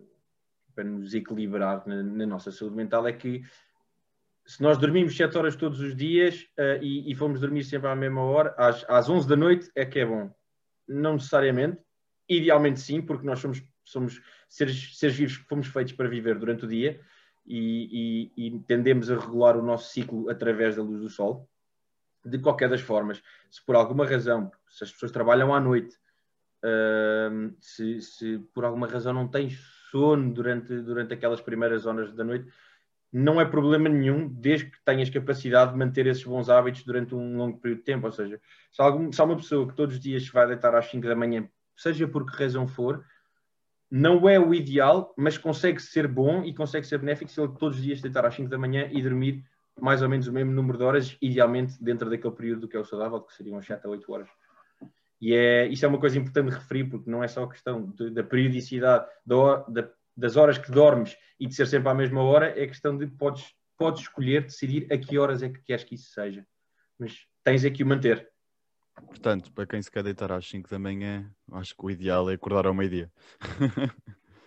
para 0.75 0.85
nos 0.85 1.15
equilibrar 1.15 1.87
na, 1.87 2.03
na, 2.03 2.27
nossa 2.27 2.51
saúde 2.51 2.75
mental, 2.75 3.07
é 3.07 3.13
que 3.13 3.43
se 4.47 4.63
nós 4.63 4.79
dormimos 4.79 5.17
7 5.17 5.37
horas 5.39 5.57
todos 5.57 5.81
os 5.81 5.95
dias 5.95 6.49
uh, 6.59 6.83
e, 6.83 7.11
e 7.11 7.15
fomos 7.15 7.41
dormir 7.41 7.65
sempre 7.65 7.89
à 7.89 7.95
mesma 7.95 8.23
hora, 8.23 8.55
às, 8.59 8.85
às 8.89 9.09
11 9.09 9.29
da 9.29 9.37
noite, 9.37 9.71
é 9.75 9.87
que 9.87 10.01
é 10.01 10.07
bom. 10.07 10.35
Não 10.93 11.15
necessariamente, 11.15 11.79
idealmente 12.29 12.81
sim, 12.81 13.01
porque 13.01 13.27
nós 13.27 13.41
somos, 13.41 13.63
somos 13.85 14.21
seres, 14.49 14.99
seres 14.99 15.17
vivos 15.17 15.37
que 15.39 15.49
fomos 15.49 15.67
feitos 15.67 15.93
para 15.93 16.09
viver 16.09 16.39
durante 16.39 16.65
o 16.65 16.69
dia 16.69 17.01
e, 17.47 18.31
e, 18.37 18.47
e, 18.47 18.61
tendemos 18.61 19.11
a 19.11 19.19
regular 19.19 19.57
o 19.57 19.63
nosso 19.63 19.93
ciclo 19.93 20.29
através 20.31 20.77
da 20.77 20.83
luz 20.83 21.01
do 21.01 21.09
sol. 21.09 21.49
De 22.25 22.39
qualquer 22.39 22.69
das 22.69 22.81
formas, 22.81 23.21
se 23.51 23.65
por 23.65 23.75
alguma 23.75 24.07
razão, 24.07 24.53
se 24.69 24.85
as 24.85 24.93
pessoas 24.93 25.11
trabalham 25.11 25.53
à 25.53 25.59
noite, 25.59 25.97
uh, 26.63 27.53
se, 27.59 28.01
se, 28.01 28.39
por 28.55 28.65
alguma 28.65 28.87
razão 28.87 29.13
não 29.13 29.27
têm 29.27 29.51
sono 29.91 30.33
durante, 30.33 30.81
durante 30.83 31.15
aquelas 31.15 31.41
primeiras 31.41 31.85
horas 31.85 32.15
da 32.15 32.23
noite, 32.23 32.49
não 33.13 33.39
é 33.41 33.45
problema 33.45 33.89
nenhum, 33.89 34.27
desde 34.27 34.71
que 34.71 34.83
tenhas 34.85 35.11
capacidade 35.11 35.73
de 35.73 35.79
manter 35.79 36.07
esses 36.07 36.25
bons 36.25 36.49
hábitos 36.49 36.83
durante 36.83 37.15
um 37.15 37.37
longo 37.37 37.59
período 37.59 37.81
de 37.81 37.85
tempo. 37.85 38.07
Ou 38.07 38.13
seja, 38.13 38.41
se, 38.71 38.81
algum, 38.81 39.13
se 39.13 39.21
há 39.21 39.25
uma 39.25 39.37
pessoa 39.37 39.69
que 39.69 39.75
todos 39.75 39.97
os 39.97 40.01
dias 40.01 40.25
se 40.25 40.33
vai 40.33 40.47
deitar 40.47 40.75
às 40.75 40.91
5 40.91 41.07
da 41.07 41.15
manhã, 41.15 41.47
seja 41.77 42.09
por 42.09 42.25
que 42.25 42.43
razão 42.43 42.67
for, 42.67 43.05
não 43.91 44.27
é 44.27 44.41
o 44.41 44.55
ideal, 44.55 45.13
mas 45.19 45.37
consegue 45.37 45.81
ser 45.81 46.09
bom 46.09 46.43
e 46.43 46.55
consegue 46.55 46.87
ser 46.87 46.99
benéfico 46.99 47.31
se 47.31 47.39
ele 47.39 47.53
todos 47.59 47.77
os 47.77 47.85
dias 47.85 48.01
deitar 48.01 48.25
às 48.25 48.35
5 48.35 48.49
da 48.49 48.57
manhã 48.57 48.89
e 48.91 49.03
dormir 49.03 49.45
mais 49.79 50.01
ou 50.01 50.09
menos 50.09 50.27
o 50.27 50.33
mesmo 50.33 50.53
número 50.53 50.79
de 50.79 50.85
horas, 50.85 51.17
idealmente 51.21 51.83
dentro 51.83 52.09
daquele 52.09 52.35
período 52.35 52.69
que 52.69 52.77
é 52.77 52.81
o 52.81 52.85
saudável, 52.85 53.21
que 53.21 53.35
seriam 53.35 53.61
7 53.61 53.87
a 53.87 53.91
8 53.91 54.13
horas. 54.13 54.29
E 55.21 55.35
é, 55.35 55.67
isso 55.67 55.85
é 55.85 55.89
uma 55.89 56.01
coisa 56.01 56.19
importante 56.19 56.49
de 56.49 56.55
referir, 56.55 56.85
porque 56.85 57.11
não 57.11 57.23
é 57.23 57.29
só 57.29 57.45
a 57.45 57.49
questão 57.49 57.91
de, 57.91 58.11
da 58.11 58.25
periodicidade, 58.25 59.07
da, 59.25 59.57
da 59.69 59.91
das 60.17 60.37
horas 60.37 60.59
que 60.59 60.71
dormes 60.71 61.17
e 61.39 61.47
de 61.47 61.55
ser 61.55 61.67
sempre 61.67 61.89
à 61.89 61.95
mesma 61.95 62.23
hora, 62.23 62.49
é 62.61 62.67
questão 62.67 62.97
de 62.97 63.07
podes, 63.07 63.55
podes 63.77 64.03
escolher, 64.03 64.43
decidir 64.43 64.87
a 64.93 64.99
que 64.99 65.19
horas 65.19 65.43
é 65.43 65.49
que 65.49 65.63
queres 65.63 65.85
que 65.85 65.95
isso 65.95 66.11
seja. 66.13 66.47
Mas 66.99 67.27
tens 67.43 67.65
é 67.65 67.71
que 67.71 67.83
o 67.83 67.87
manter. 67.87 68.29
Portanto, 69.07 69.53
para 69.53 69.67
quem 69.67 69.81
se 69.81 69.91
quer 69.91 70.03
deitar 70.03 70.31
às 70.31 70.47
5 70.49 70.69
da 70.69 70.79
manhã, 70.79 71.31
acho 71.53 71.75
que 71.75 71.85
o 71.85 71.91
ideal 71.91 72.31
é 72.31 72.35
acordar 72.35 72.67
ao 72.67 72.75
meio-dia. 72.75 73.11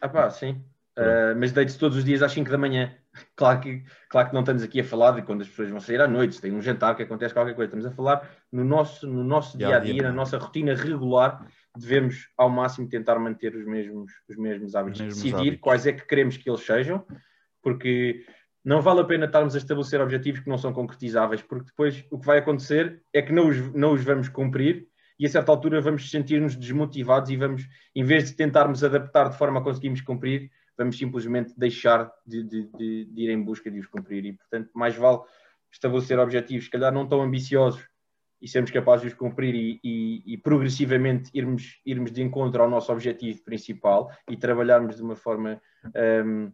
ah 0.01 0.09
pá, 0.09 0.29
sim. 0.29 0.63
Uh, 0.97 1.35
mas 1.37 1.51
deite-se 1.51 1.77
todos 1.77 1.97
os 1.97 2.05
dias 2.05 2.23
às 2.23 2.31
5 2.31 2.49
da 2.49 2.57
manhã. 2.57 2.95
Claro 3.33 3.61
que, 3.61 3.81
claro 4.09 4.27
que 4.27 4.33
não 4.33 4.41
estamos 4.41 4.61
aqui 4.61 4.81
a 4.81 4.83
falar 4.83 5.11
de 5.11 5.21
quando 5.21 5.39
as 5.39 5.47
pessoas 5.47 5.69
vão 5.69 5.79
sair 5.79 6.01
à 6.01 6.07
noite, 6.07 6.35
se 6.35 6.41
tem 6.41 6.51
um 6.51 6.61
jantar, 6.61 6.97
que 6.97 7.03
acontece 7.03 7.33
qualquer 7.33 7.55
coisa. 7.55 7.69
Estamos 7.69 7.85
a 7.85 7.91
falar 7.91 8.29
no 8.51 8.65
nosso, 8.65 9.07
no 9.07 9.23
nosso 9.23 9.57
dia 9.57 9.77
a 9.77 9.79
dia, 9.79 10.03
na 10.03 10.11
nossa 10.11 10.37
rotina 10.37 10.75
regular 10.75 11.47
devemos 11.77 12.29
ao 12.37 12.49
máximo 12.49 12.87
tentar 12.87 13.19
manter 13.19 13.55
os 13.55 13.65
mesmos, 13.65 14.11
os 14.29 14.35
mesmos 14.37 14.75
hábitos, 14.75 14.99
os 14.99 15.05
mesmos 15.05 15.23
decidir 15.23 15.47
hábitos. 15.47 15.61
quais 15.61 15.87
é 15.87 15.93
que 15.93 16.05
queremos 16.05 16.37
que 16.37 16.49
eles 16.49 16.61
sejam, 16.61 17.05
porque 17.61 18.25
não 18.63 18.81
vale 18.81 19.01
a 19.01 19.05
pena 19.05 19.25
estarmos 19.25 19.53
a 19.55 19.57
estabelecer 19.57 20.01
objetivos 20.01 20.39
que 20.39 20.49
não 20.49 20.57
são 20.57 20.73
concretizáveis, 20.73 21.41
porque 21.41 21.65
depois 21.65 22.05
o 22.09 22.19
que 22.19 22.25
vai 22.25 22.39
acontecer 22.39 23.01
é 23.13 23.21
que 23.21 23.31
não 23.31 23.47
os, 23.47 23.73
não 23.73 23.93
os 23.93 24.03
vamos 24.03 24.27
cumprir 24.27 24.87
e 25.19 25.25
a 25.25 25.29
certa 25.29 25.51
altura 25.51 25.79
vamos 25.79 26.09
sentir-nos 26.09 26.55
desmotivados 26.55 27.29
e 27.29 27.37
vamos, 27.37 27.67
em 27.95 28.03
vez 28.03 28.29
de 28.29 28.35
tentarmos 28.35 28.83
adaptar 28.83 29.29
de 29.29 29.37
forma 29.37 29.59
a 29.59 29.63
conseguirmos 29.63 30.01
cumprir, 30.01 30.49
vamos 30.77 30.97
simplesmente 30.97 31.53
deixar 31.57 32.11
de, 32.25 32.43
de, 32.43 32.63
de, 32.77 33.05
de 33.05 33.21
ir 33.21 33.29
em 33.29 33.41
busca 33.41 33.71
de 33.71 33.79
os 33.79 33.87
cumprir. 33.87 34.25
E, 34.25 34.33
portanto, 34.33 34.69
mais 34.73 34.95
vale 34.95 35.19
estabelecer 35.71 36.19
objetivos, 36.19 36.65
se 36.65 36.71
calhar 36.71 36.91
não 36.91 37.07
tão 37.07 37.21
ambiciosos, 37.21 37.85
e 38.41 38.47
sermos 38.47 38.71
capazes 38.71 39.01
de 39.01 39.07
os 39.07 39.13
cumprir 39.13 39.55
e, 39.55 39.79
e, 39.83 40.33
e, 40.33 40.37
progressivamente 40.37 41.29
irmos, 41.33 41.79
irmos 41.85 42.11
de 42.11 42.21
encontro 42.21 42.61
ao 42.61 42.69
nosso 42.69 42.91
objetivo 42.91 43.43
principal 43.43 44.11
e 44.29 44.37
trabalharmos 44.37 44.97
de 44.97 45.01
uma 45.01 45.15
forma 45.15 45.61
um, 46.25 46.51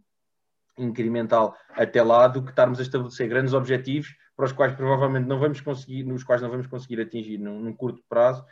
incremental 0.77 1.55
até 1.69 2.01
lá 2.01 2.27
do 2.27 2.43
que 2.43 2.50
estarmos 2.50 2.79
a 2.79 2.81
estabelecer 2.81 3.27
grandes 3.27 3.53
objetivos 3.53 4.15
para 4.35 4.45
os 4.45 4.51
quais 4.51 4.73
provavelmente 4.73 5.27
não 5.27 5.39
vamos 5.39 5.61
conseguir, 5.61 6.03
nos 6.03 6.23
quais 6.23 6.41
não 6.41 6.50
vamos 6.50 6.67
conseguir 6.67 7.01
atingir 7.01 7.38
num, 7.38 7.59
num 7.59 7.73
curto 7.73 8.01
prazo 8.07 8.45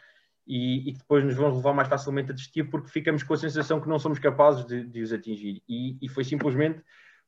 e, 0.45 0.93
que 0.93 0.99
depois 0.99 1.23
nos 1.23 1.35
vão 1.35 1.55
levar 1.55 1.73
mais 1.73 1.87
facilmente 1.87 2.31
a 2.31 2.33
desistir 2.33 2.63
porque 2.63 2.89
ficamos 2.89 3.21
com 3.21 3.33
a 3.33 3.37
sensação 3.37 3.79
que 3.79 3.87
não 3.87 3.99
somos 3.99 4.17
capazes 4.17 4.65
de, 4.65 4.83
de 4.83 5.01
os 5.01 5.13
atingir. 5.13 5.61
E, 5.69 5.97
e, 6.01 6.09
foi 6.09 6.23
simplesmente 6.23 6.83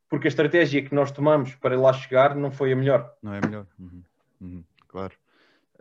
porque 0.09 0.27
a 0.27 0.29
estratégia 0.29 0.81
que 0.81 0.93
nós 0.93 1.11
tomamos 1.11 1.55
para 1.55 1.79
lá 1.79 1.93
chegar 1.93 2.35
não 2.35 2.51
foi 2.51 2.73
a 2.73 2.75
melhor. 2.75 3.13
Não 3.21 3.33
é 3.33 3.37
a 3.37 3.47
melhor, 3.47 3.67
uhum. 3.79 4.03
Uhum. 4.41 4.63
claro. 4.87 5.13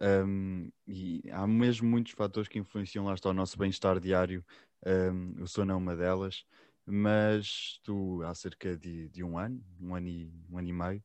Um, 0.00 0.70
e 0.86 1.22
há 1.30 1.46
mesmo 1.46 1.88
muitos 1.88 2.12
fatores 2.12 2.48
que 2.48 2.58
influenciam 2.58 3.04
lá 3.04 3.14
está 3.14 3.28
o 3.28 3.34
nosso 3.34 3.58
bem-estar 3.58 4.00
diário. 4.00 4.44
Um, 4.86 5.42
o 5.42 5.46
sono 5.46 5.72
é 5.72 5.74
uma 5.74 5.94
delas, 5.94 6.44
mas 6.86 7.78
tu 7.82 8.22
há 8.24 8.34
cerca 8.34 8.76
de, 8.76 9.08
de 9.10 9.22
um 9.22 9.36
ano, 9.38 9.62
um 9.80 9.94
ano 9.94 10.08
e, 10.08 10.32
um 10.50 10.58
ano 10.58 10.68
e 10.68 10.72
meio, 10.72 11.04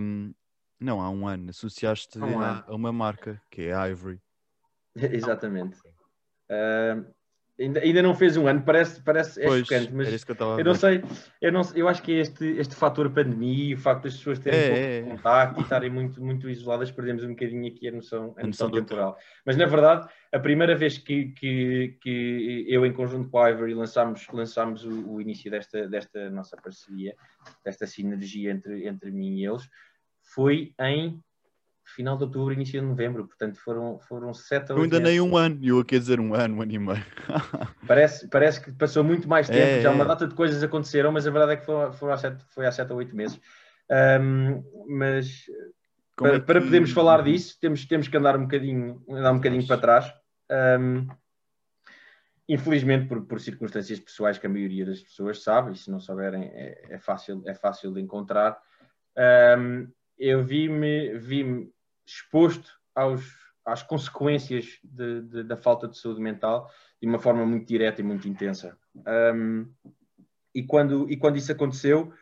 um, 0.00 0.34
não, 0.80 1.00
há 1.00 1.10
um 1.10 1.26
ano, 1.26 1.50
associaste 1.50 2.18
um 2.18 2.40
a, 2.40 2.64
a, 2.66 2.74
uma 2.74 2.92
marca 2.92 3.40
que 3.50 3.62
é 3.62 3.74
a 3.74 3.88
Ivory. 3.88 4.20
Exatamente. 4.96 5.78
Uh, 6.50 7.14
Ainda, 7.60 7.80
ainda 7.80 8.02
não 8.02 8.14
fez 8.14 8.36
um 8.36 8.46
ano, 8.46 8.62
parece, 8.62 9.02
parece 9.02 9.42
é 9.42 9.48
chocante, 9.48 9.92
mas 9.92 10.06
eu, 10.08 10.58
eu 10.58 10.64
não 10.64 10.74
sei, 10.76 11.02
eu, 11.42 11.50
não, 11.50 11.62
eu 11.74 11.88
acho 11.88 12.00
que 12.02 12.12
é 12.12 12.20
este, 12.20 12.46
este 12.56 12.76
fator 12.76 13.10
pandemia, 13.10 13.74
o 13.74 13.78
facto 13.78 14.04
das 14.04 14.16
pessoas 14.16 14.38
terem 14.38 14.60
é, 14.60 14.68
pouco 14.68 14.80
é, 14.80 14.98
é. 14.98 15.02
contacto 15.02 15.60
e 15.60 15.62
estarem 15.64 15.90
muito, 15.90 16.22
muito 16.22 16.48
isoladas, 16.48 16.92
perdemos 16.92 17.24
um 17.24 17.30
bocadinho 17.30 17.66
aqui 17.66 17.88
a 17.88 17.92
noção, 17.92 18.34
a, 18.36 18.42
a 18.42 18.46
noção, 18.46 18.68
noção 18.68 18.70
temporal. 18.70 19.18
Mas 19.44 19.56
na 19.56 19.66
verdade, 19.66 20.08
a 20.32 20.38
primeira 20.38 20.76
vez 20.76 20.98
que, 20.98 21.32
que, 21.32 21.98
que 22.00 22.64
eu, 22.68 22.86
em 22.86 22.92
conjunto 22.92 23.28
com 23.28 23.38
a 23.40 23.50
Ivory, 23.50 23.74
lançámos, 23.74 24.24
lançámos 24.32 24.84
o, 24.84 25.14
o 25.14 25.20
início 25.20 25.50
desta, 25.50 25.88
desta 25.88 26.30
nossa 26.30 26.56
parceria, 26.56 27.16
desta 27.64 27.88
sinergia 27.88 28.52
entre, 28.52 28.86
entre 28.86 29.10
mim 29.10 29.40
e 29.40 29.46
eles, 29.46 29.68
foi 30.22 30.74
em 30.80 31.20
final 31.94 32.16
de 32.16 32.24
outubro, 32.24 32.52
início 32.52 32.80
de 32.80 32.86
novembro, 32.86 33.26
portanto 33.26 33.58
foram, 33.58 33.98
foram 34.00 34.32
sete 34.34 34.70
Eu 34.70 34.82
ainda 34.82 35.00
nem 35.00 35.20
um 35.20 35.36
ano, 35.36 35.58
eu 35.62 35.80
aqui 35.80 35.96
a 35.96 35.98
dizer 35.98 36.20
um 36.20 36.34
ano, 36.34 36.56
um 36.56 36.62
ano 36.62 36.72
e 36.72 36.78
meio. 36.78 37.04
parece, 37.86 38.28
parece 38.28 38.60
que 38.60 38.72
passou 38.72 39.02
muito 39.02 39.28
mais 39.28 39.48
tempo, 39.48 39.60
é, 39.60 39.80
já 39.80 39.90
uma 39.90 40.04
é. 40.04 40.08
data 40.08 40.26
de 40.26 40.34
coisas 40.34 40.62
aconteceram, 40.62 41.12
mas 41.12 41.26
a 41.26 41.30
verdade 41.30 41.52
é 41.52 41.56
que 41.56 41.64
foi, 41.64 41.92
foi, 41.92 42.12
há, 42.12 42.16
sete, 42.16 42.44
foi 42.50 42.66
há 42.66 42.72
sete 42.72 42.92
ou 42.92 42.98
oito 42.98 43.16
meses. 43.16 43.40
Um, 44.20 44.62
mas 44.86 45.46
para, 46.16 46.36
é 46.36 46.40
que... 46.40 46.46
para, 46.46 46.60
podermos 46.60 46.90
falar 46.90 47.22
disso, 47.22 47.56
temos, 47.60 47.84
temos 47.86 48.08
que 48.08 48.16
andar 48.16 48.36
um 48.36 48.42
bocadinho, 48.42 49.02
andar 49.08 49.32
um 49.32 49.36
bocadinho 49.36 49.66
para 49.66 49.80
trás. 49.80 50.12
Um, 50.80 51.06
infelizmente, 52.48 53.06
por, 53.06 53.24
por, 53.26 53.40
circunstâncias 53.40 54.00
pessoais 54.00 54.38
que 54.38 54.46
a 54.46 54.50
maioria 54.50 54.84
das 54.84 55.00
pessoas 55.00 55.42
sabe, 55.42 55.72
e 55.72 55.76
se 55.76 55.90
não 55.90 56.00
souberem 56.00 56.44
é, 56.44 56.94
é 56.94 56.98
fácil, 56.98 57.42
é 57.46 57.54
fácil 57.54 57.92
de 57.92 58.00
encontrar, 58.00 58.58
um, 59.58 59.88
eu 60.18 60.42
vi-me 60.42 61.16
vi 61.18 61.70
exposto 62.08 62.70
aos, 62.94 63.24
às 63.64 63.82
consequências 63.82 64.78
de, 64.82 65.22
de, 65.22 65.42
da 65.44 65.56
falta 65.56 65.86
de 65.86 65.98
saúde 65.98 66.20
mental 66.20 66.70
de 67.00 67.06
uma 67.06 67.18
forma 67.18 67.44
muito 67.44 67.66
direta 67.66 68.00
e 68.00 68.04
muito 68.04 68.28
intensa. 68.28 68.76
Um, 68.96 69.70
e, 70.54 70.62
quando, 70.64 71.08
e 71.10 71.16
quando 71.16 71.36
isso 71.36 71.52
aconteceu, 71.52 72.12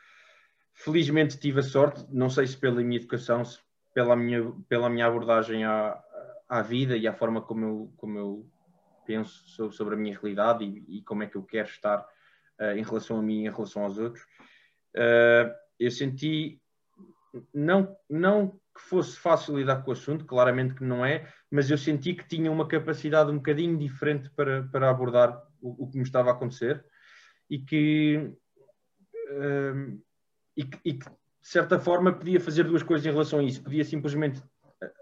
felizmente 0.75 1.38
tive 1.38 1.61
a 1.61 1.62
sorte, 1.62 2.05
não 2.11 2.28
sei 2.28 2.47
se 2.47 2.57
pela 2.57 2.83
minha 2.83 2.99
educação, 2.99 3.45
se 3.45 3.59
pela 3.95 4.14
minha, 4.14 4.52
pela 4.69 4.90
minha 4.90 5.07
abordagem 5.07 5.64
à, 5.64 6.02
à 6.49 6.61
vida 6.61 6.97
e 6.97 7.07
à 7.07 7.14
forma 7.14 7.40
como 7.40 7.64
eu, 7.64 7.93
como 7.97 8.19
eu 8.19 8.50
penso 9.07 9.73
sobre, 9.73 9.95
a 9.95 9.99
minha 9.99 10.19
realidade 10.19 10.64
e, 10.64 10.99
e, 10.99 11.02
como 11.02 11.23
é 11.23 11.26
que 11.26 11.37
eu 11.37 11.43
quero 11.43 11.69
estar 11.69 12.00
uh, 12.61 12.76
em 12.76 12.83
relação 12.83 13.19
a 13.19 13.23
mim 13.23 13.45
e 13.45 13.47
em 13.47 13.50
relação 13.50 13.85
aos 13.85 13.97
outros. 13.99 14.25
Uh, 14.95 15.55
eu 15.78 15.90
senti, 15.90 16.61
não, 17.52 17.97
não 18.09 18.59
que 18.75 18.83
fosse 18.83 19.19
fácil 19.19 19.57
lidar 19.57 19.83
com 19.83 19.90
o 19.90 19.93
assunto, 19.93 20.25
claramente 20.25 20.75
que 20.75 20.85
não 20.85 21.05
é, 21.05 21.26
mas 21.50 21.71
eu 21.71 21.78
senti 21.78 22.14
que 22.14 22.28
tinha 22.28 22.52
uma 22.52 22.69
capacidade 22.69 23.31
um 23.31 23.37
bocadinho 23.37 23.78
diferente 23.78 24.31
para, 24.31 24.64
para 24.64 24.90
abordar 24.90 25.43
o, 25.61 25.85
o 25.85 25.90
que 25.90 25.97
me 25.97 26.05
estava 26.05 26.31
a 26.31 26.33
acontecer 26.33 26.85
e 27.49 27.59
que, 27.59 28.33
um, 29.31 30.00
e 30.57 30.64
que, 30.64 30.78
e 30.85 30.93
que, 30.95 31.09
de 31.09 31.49
certa 31.49 31.78
forma, 31.78 32.12
podia 32.12 32.40
fazer 32.40 32.64
duas 32.64 32.83
coisas 32.83 33.07
em 33.07 33.12
relação 33.12 33.38
a 33.38 33.43
isso. 33.43 33.62
Podia 33.62 33.85
simplesmente 33.85 34.43
eh, 34.83 34.93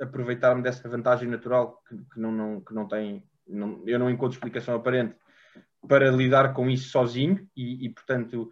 aproveitar-me 0.00 0.62
dessa 0.62 0.88
vantagem 0.88 1.28
natural 1.28 1.82
que, 1.88 1.96
que, 1.96 2.18
não, 2.20 2.32
não, 2.32 2.60
que 2.60 2.74
não 2.74 2.88
tem, 2.88 3.22
não, 3.46 3.82
eu 3.86 3.98
não 3.98 4.10
encontro 4.10 4.36
explicação 4.36 4.74
aparente 4.74 5.14
para 5.86 6.10
lidar 6.10 6.52
com 6.54 6.68
isso 6.68 6.90
sozinho 6.90 7.48
e, 7.56 7.86
e 7.86 7.90
portanto, 7.90 8.50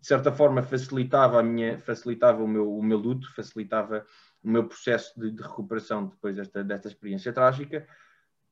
de 0.00 0.06
certa 0.06 0.30
forma 0.32 0.62
facilitava 0.62 1.40
a 1.40 1.42
minha 1.42 1.78
facilitava 1.78 2.42
o 2.42 2.48
meu 2.48 2.72
o 2.72 2.82
meu 2.82 2.98
luto 2.98 3.32
facilitava 3.34 4.04
o 4.42 4.48
meu 4.48 4.66
processo 4.66 5.18
de, 5.18 5.30
de, 5.30 5.42
recuperação 5.42 6.06
depois 6.06 6.36
desta 6.36 6.62
desta 6.62 6.88
experiência 6.88 7.32
trágica 7.32 7.86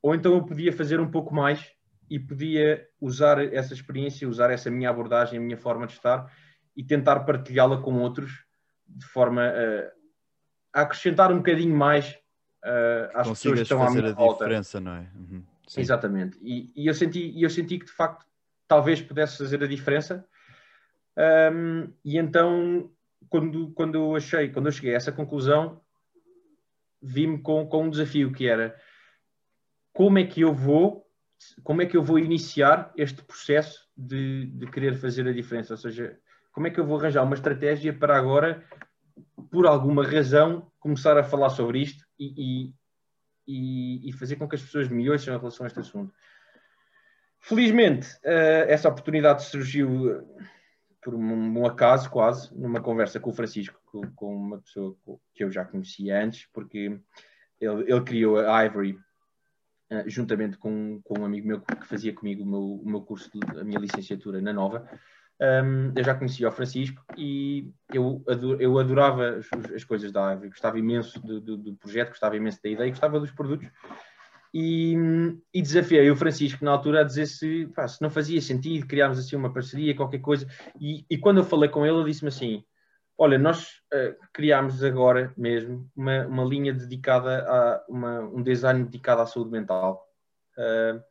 ou 0.01 0.13
então 0.13 0.33
eu 0.33 0.43
podia 0.43 0.73
fazer 0.73 0.99
um 0.99 1.09
pouco 1.09 1.33
mais 1.33 1.71
e 2.09 2.19
podia 2.19 2.87
usar 2.99 3.43
essa 3.53 3.73
experiência 3.73 4.27
usar 4.27 4.51
essa 4.51 4.69
minha 4.69 4.89
abordagem 4.89 5.39
a 5.39 5.41
minha 5.41 5.57
forma 5.57 5.87
de 5.87 5.93
estar 5.93 6.31
e 6.75 6.83
tentar 6.83 7.21
partilhá-la 7.21 7.81
com 7.81 7.95
outros 7.95 8.45
de 8.87 9.05
forma 9.05 9.43
a, 9.43 10.79
a 10.79 10.81
acrescentar 10.83 11.31
um 11.31 11.37
bocadinho 11.37 11.75
mais 11.75 12.17
uh, 12.63 13.09
às 13.13 13.27
pessoas 13.27 13.55
que 13.55 13.63
estão 13.63 13.79
fazer 13.79 13.99
à 13.99 14.01
minha 14.01 14.13
a 14.13 14.15
volta. 14.15 14.45
diferença, 14.45 14.79
não 14.79 14.93
é? 14.93 15.07
Uhum. 15.15 15.43
Exatamente. 15.75 16.37
E, 16.41 16.71
e 16.75 16.87
eu, 16.87 16.93
senti, 16.93 17.33
eu 17.41 17.49
senti 17.49 17.79
que 17.79 17.85
de 17.85 17.91
facto 17.91 18.25
talvez 18.67 19.01
pudesse 19.01 19.37
fazer 19.37 19.61
a 19.63 19.67
diferença. 19.67 20.25
Um, 21.17 21.91
e 22.05 22.17
então, 22.17 22.91
quando, 23.29 23.71
quando 23.71 23.95
eu 23.95 24.15
achei, 24.15 24.49
quando 24.49 24.67
eu 24.67 24.71
cheguei 24.71 24.93
a 24.93 24.97
essa 24.97 25.11
conclusão, 25.11 25.81
vi-me 27.01 27.39
com, 27.39 27.67
com 27.67 27.85
um 27.85 27.89
desafio 27.89 28.31
que 28.31 28.47
era 28.47 28.79
como 29.93 30.19
é 30.19 30.25
que 30.25 30.41
eu 30.41 30.53
vou 30.53 31.07
como 31.63 31.81
é 31.81 31.85
que 31.85 31.95
eu 31.95 32.03
vou 32.03 32.17
iniciar 32.17 32.91
este 32.97 33.21
processo 33.21 33.87
de, 33.95 34.47
de 34.47 34.67
querer 34.71 34.95
fazer 34.95 35.27
a 35.27 35.31
diferença? 35.31 35.73
Ou 35.73 35.77
seja, 35.77 36.17
como 36.51 36.65
é 36.65 36.71
que 36.71 36.79
eu 36.79 36.85
vou 36.85 36.97
arranjar 36.97 37.23
uma 37.23 37.35
estratégia 37.35 37.93
para 37.93 38.17
agora, 38.17 38.63
por 39.51 39.67
alguma 39.67 40.03
razão, 40.03 40.71
começar 40.79 41.15
a 41.15 41.23
falar 41.23 41.49
sobre 41.49 41.79
isto 41.79 42.03
e, 42.17 42.73
e, 43.47 44.09
e 44.09 44.13
fazer 44.13 44.37
com 44.37 44.47
que 44.47 44.55
as 44.55 44.63
pessoas 44.63 44.87
me 44.87 45.07
ouçam 45.09 45.35
em 45.35 45.37
relação 45.37 45.63
a 45.63 45.67
este 45.67 45.79
assunto? 45.79 46.11
Felizmente, 47.39 48.07
uh, 48.25 48.65
essa 48.67 48.89
oportunidade 48.89 49.43
surgiu 49.43 50.27
por 51.07 51.15
um, 51.15 51.59
um, 51.59 51.65
acaso, 51.65 52.09
quase, 52.09 52.53
numa 52.53 52.81
conversa 52.81 53.17
com 53.17 53.29
o 53.29 53.33
Francisco, 53.33 53.79
com, 53.85 54.01
com 54.11 54.35
uma 54.35 54.57
pessoa 54.59 54.93
que 55.33 55.41
eu 55.41 55.49
já 55.49 55.63
conhecia 55.63 56.21
antes, 56.21 56.49
porque 56.51 56.99
ele, 57.61 57.81
ele 57.87 58.01
criou 58.01 58.39
a 58.39 58.65
Ivory 58.65 58.99
Uh, 59.89 60.03
juntamente 60.05 60.57
com, 60.57 60.99
com 61.01 61.21
um 61.21 61.23
amigo 61.23 61.47
meu 61.47 61.61
que 61.61 61.87
fazia 61.87 62.13
comigo 62.13 62.43
o 62.43 62.45
meu, 62.45 62.59
o 62.59 62.89
meu 62.89 63.01
curso, 63.03 63.31
de, 63.31 63.57
a 63.57 63.63
minha 63.63 63.79
licenciatura 63.79 64.41
na 64.41 64.51
Nova. 64.51 64.85
Um, 65.39 65.93
eu 65.95 66.03
já 66.03 66.13
conhecia 66.13 66.49
o 66.49 66.51
Francisco 66.51 67.01
e 67.15 67.71
eu, 67.93 68.21
eu 68.59 68.77
adorava 68.77 69.37
as, 69.37 69.47
as, 69.73 69.85
coisas 69.85 70.11
da 70.11 70.25
Árvore, 70.25 70.49
gostava 70.49 70.77
imenso 70.77 71.17
do, 71.21 71.39
do, 71.39 71.55
do, 71.55 71.75
projeto, 71.77 72.09
gostava 72.09 72.35
imenso 72.35 72.61
da 72.61 72.69
ideia, 72.69 72.89
gostava 72.89 73.17
dos 73.17 73.31
produtos. 73.31 73.69
E, 74.59 74.95
e 75.53 75.61
desafiei 75.61 76.09
o 76.09 76.15
Francisco 76.15 76.65
na 76.65 76.71
altura 76.71 77.01
a 77.01 77.03
dizer 77.03 77.27
se, 77.27 77.67
pá, 77.75 77.87
se 77.87 78.01
não 78.01 78.09
fazia 78.09 78.41
sentido 78.41 78.87
criarmos 78.87 79.19
assim 79.19 79.35
uma 79.35 79.53
parceria, 79.53 79.95
qualquer 79.95 80.17
coisa. 80.17 80.47
E, 80.81 81.05
e 81.07 81.15
quando 81.15 81.37
eu 81.37 81.43
falei 81.43 81.69
com 81.69 81.85
ele, 81.85 81.95
ele 81.95 82.09
disse-me 82.09 82.29
assim: 82.29 82.63
Olha, 83.15 83.37
nós 83.37 83.67
uh, 83.93 84.15
criámos 84.33 84.83
agora 84.83 85.31
mesmo 85.37 85.87
uma, 85.95 86.25
uma 86.25 86.43
linha 86.43 86.73
dedicada 86.73 87.45
a 87.47 87.85
uma, 87.87 88.21
um 88.21 88.41
design 88.41 88.83
dedicado 88.83 89.21
à 89.21 89.27
saúde 89.27 89.51
mental. 89.51 90.03
Uh, 90.57 91.03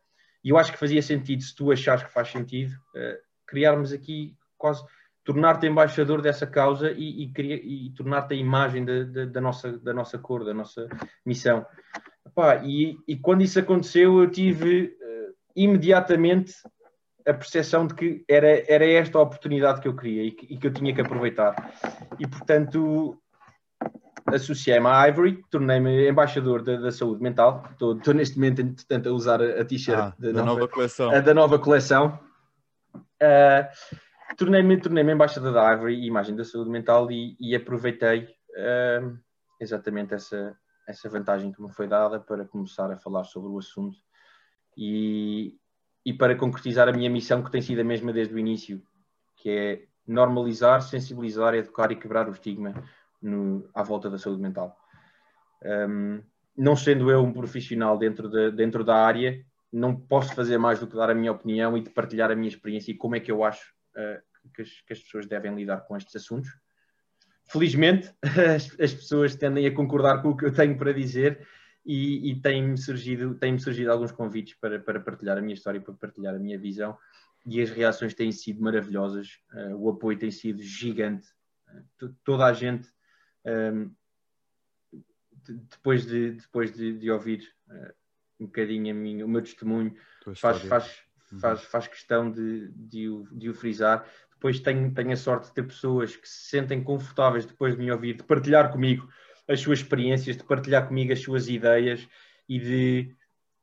e 0.43 0.51
eu 0.51 0.59
acho 0.59 0.73
que 0.73 0.79
fazia 0.79 1.01
sentido, 1.01 1.41
se 1.41 1.55
tu 1.55 1.71
achares 1.71 2.03
que 2.03 2.11
faz 2.11 2.29
sentido, 2.33 2.73
uh, 2.73 3.17
criarmos 3.47 3.93
aqui 3.93 4.37
quase 4.59 4.85
tornar-te 5.23 5.69
embaixador 5.69 6.21
dessa 6.21 6.49
causa 6.49 6.91
e, 6.91 7.31
e, 7.33 7.87
e 7.87 7.91
tornar-te 7.91 8.35
a 8.35 8.37
imagem 8.37 8.85
da, 8.85 9.41
nossa, 9.41 9.79
da 9.79 9.95
nossa 9.95 10.19
cor, 10.19 10.45
da 10.45 10.53
nossa 10.53 10.89
missão. 11.25 11.65
Epá, 12.27 12.57
e, 12.65 12.99
e, 13.07 13.17
quando 13.17 13.43
isso 13.43 13.59
aconteceu, 13.59 14.21
eu 14.21 14.31
tive 14.31 14.97
imediatamente 15.57 16.55
a 17.27 17.33
percepção 17.33 17.87
de 17.87 17.95
que 17.95 18.25
era, 18.29 18.63
era 18.73 18.87
esta 18.87 19.19
a 19.19 19.23
oportunidade 19.23 19.81
que 19.81 19.89
eu 19.89 19.97
queria 19.97 20.23
e 20.23 20.31
que, 20.31 20.55
e 20.55 20.57
que 20.57 20.67
eu 20.67 20.73
tinha 20.73 20.95
que 20.95 21.01
aproveitar. 21.01 21.73
E, 22.19 22.27
portanto, 22.27 23.19
associei-me 24.27 24.87
à 24.87 25.09
Ivory, 25.09 25.43
tornei-me 25.51 26.09
embaixador 26.09 26.63
da, 26.63 26.77
da, 26.77 26.93
saúde 26.93 27.23
mental. 27.23 27.67
Estou, 27.73 27.97
estou 27.97 28.15
neste 28.15 28.37
momento, 28.37 28.61
entretanto, 28.61 29.09
a 29.09 29.13
usar 29.13 29.43
a, 29.43 29.65
t-shirt 29.65 29.99
ah, 29.99 30.15
da, 30.17 30.29
da, 30.29 30.45
nova, 30.45 30.61
nova 30.61 30.69
coleção. 30.69 31.11
A, 31.11 31.21
da 31.21 31.35
nova 31.35 31.59
coleção. 31.59 32.21
Uh, 32.95 34.37
tornei-me, 34.37 34.77
tornei-me 34.81 35.13
embaixador 35.13 35.53
da 35.53 35.73
Ivory, 35.73 36.07
imagem 36.07 36.37
da 36.37 36.45
saúde 36.45 36.71
mental, 36.71 37.11
e, 37.11 37.37
e 37.41 37.57
aproveitei 37.57 38.29
uh, 38.51 39.19
exatamente 39.61 40.15
essa, 40.15 40.57
essa 40.87 41.09
vantagem 41.09 41.53
que 41.53 41.61
me 41.61 41.71
foi 41.71 41.89
dada 41.89 42.21
para 42.21 42.45
começar 42.45 42.91
a 42.91 42.97
falar 42.97 43.25
sobre 43.25 43.51
o 43.51 43.59
assunto. 43.59 43.99
E, 44.77 45.59
e 46.05 46.13
para 46.13 46.37
concretizar 46.37 46.89
a 46.89 46.93
minha 46.93 47.11
missão, 47.11 47.43
que 47.43 47.51
tem 47.51 47.63
sido 47.63 47.81
a 47.81 47.85
mesma 47.85 48.13
desde 48.13 48.35
o 48.35 48.39
início, 48.39 48.83
que 49.37 49.51
é 49.51 49.87
normalizar, 50.07 50.81
sensibilizar, 50.83 51.55
educar 51.55 51.91
e 51.91 51.97
quebrar 51.97 52.29
o 52.29 52.33
estigma 52.33 52.75
no, 53.21 53.69
à 53.75 53.83
volta 53.83 54.09
da 54.09 54.19
saúde 54.19 54.41
mental. 54.41 54.77
Um, 55.65 56.23
não 56.57 56.77
sendo 56.77 57.11
eu 57.11 57.23
um 57.23 57.33
profissional 57.33 57.99
dentro, 57.99 58.29
de, 58.29 58.51
dentro 58.53 58.85
da 58.85 58.97
área, 58.97 59.45
não 59.73 59.95
posso 59.95 60.35
fazer 60.35 60.59
mais 60.59 60.79
do 60.79 60.87
que 60.87 60.97
dar 60.97 61.11
a 61.11 61.15
minha 61.15 61.33
opinião 61.33 61.77
e 61.77 61.83
de 61.83 61.91
partilhar 61.91 62.31
a 62.31 62.37
minha 62.37 62.49
experiência 62.49 62.93
e 62.93 62.97
como 62.97 63.17
é 63.17 63.21
que 63.21 63.31
eu 63.31 63.45
acho 63.45 63.75
uh, 63.97 64.51
que, 64.55 64.63
as, 64.63 64.71
que, 64.83 64.93
as, 64.93 65.01
pessoas 65.01 65.27
devem 65.27 65.55
lidar 65.55 65.81
com 65.83 65.97
estes 65.97 66.15
assuntos. 66.17 66.51
Felizmente, 67.47 68.13
as, 68.23 68.79
as 68.81 68.95
pessoas 68.95 69.35
tendem 69.35 69.67
a 69.67 69.75
concordar 69.75 70.23
com 70.23 70.31
o 70.31 70.37
que 70.37 70.47
eu 70.47 70.53
tenho 70.53 70.77
para 70.77 70.93
dizer 70.93 71.47
e, 71.85 72.33
e 72.33 72.41
tem-me 72.41 72.77
surgido, 72.77 73.35
tem 73.35 73.57
surgido 73.59 73.93
alguns 73.93 74.11
convites 74.11 74.55
para, 74.61 74.79
para 74.81 75.01
partilhar 75.01 75.39
a 75.39 75.41
minha 75.41 75.55
história, 75.55 75.81
para 75.81 75.95
partilhar 75.95 76.35
a 76.35 76.39
minha 76.39 76.59
visão 76.59 76.99
e 77.47 77.63
as 77.63 77.71
reações 77.71 78.13
têm 78.13 78.33
sido 78.33 78.61
maravilhosas, 78.61 79.39
uh, 79.53 79.77
o 79.77 79.89
apoio 79.89 80.19
tem 80.19 80.33
sido 80.33 80.61
gigante, 80.61 81.29
uh, 82.03 82.09
toda 82.25 82.45
a 82.45 82.53
gente 82.53 82.89
um, 83.45 83.51
ehm, 83.51 83.91
de, 85.45 85.55
depois, 85.55 86.05
de, 86.05 86.33
depois 86.33 86.75
de, 86.75 86.99
de 86.99 87.09
ouvir 87.09 87.55
uh, 87.69 87.95
um 88.41 88.47
bocadinho 88.47 88.93
minha, 88.93 89.25
o 89.25 89.29
meu 89.29 89.41
testemunho, 89.41 89.95
faz, 90.35 90.61
faz, 90.63 91.03
uhum. 91.31 91.39
faz, 91.39 91.63
faz 91.63 91.87
questão 91.87 92.31
de, 92.31 92.69
de, 92.73 93.09
o, 93.09 93.29
de 93.31 93.49
o 93.49 93.55
frisar. 93.55 94.05
Depois 94.37 94.61
tenho, 94.61 94.93
tenho 94.93 95.13
a 95.13 95.17
sorte 95.17 95.49
de 95.49 95.55
ter 95.55 95.65
pessoas 95.65 96.15
que 96.15 96.29
se 96.29 96.51
sentem 96.51 96.83
confortáveis 96.83 97.45
depois 97.45 97.75
de 97.75 97.83
me 97.83 97.91
ouvir, 97.91 98.15
de 98.15 98.23
partilhar 98.23 98.71
comigo 98.71 99.09
as 99.49 99.61
suas 99.61 99.81
experiências, 99.81 100.37
de 100.37 100.45
partilhar 100.45 100.87
comigo 100.87 101.13
as 101.13 101.21
suas 101.21 101.49
ideias 101.49 102.07
e 102.49 102.59
de 102.59 103.15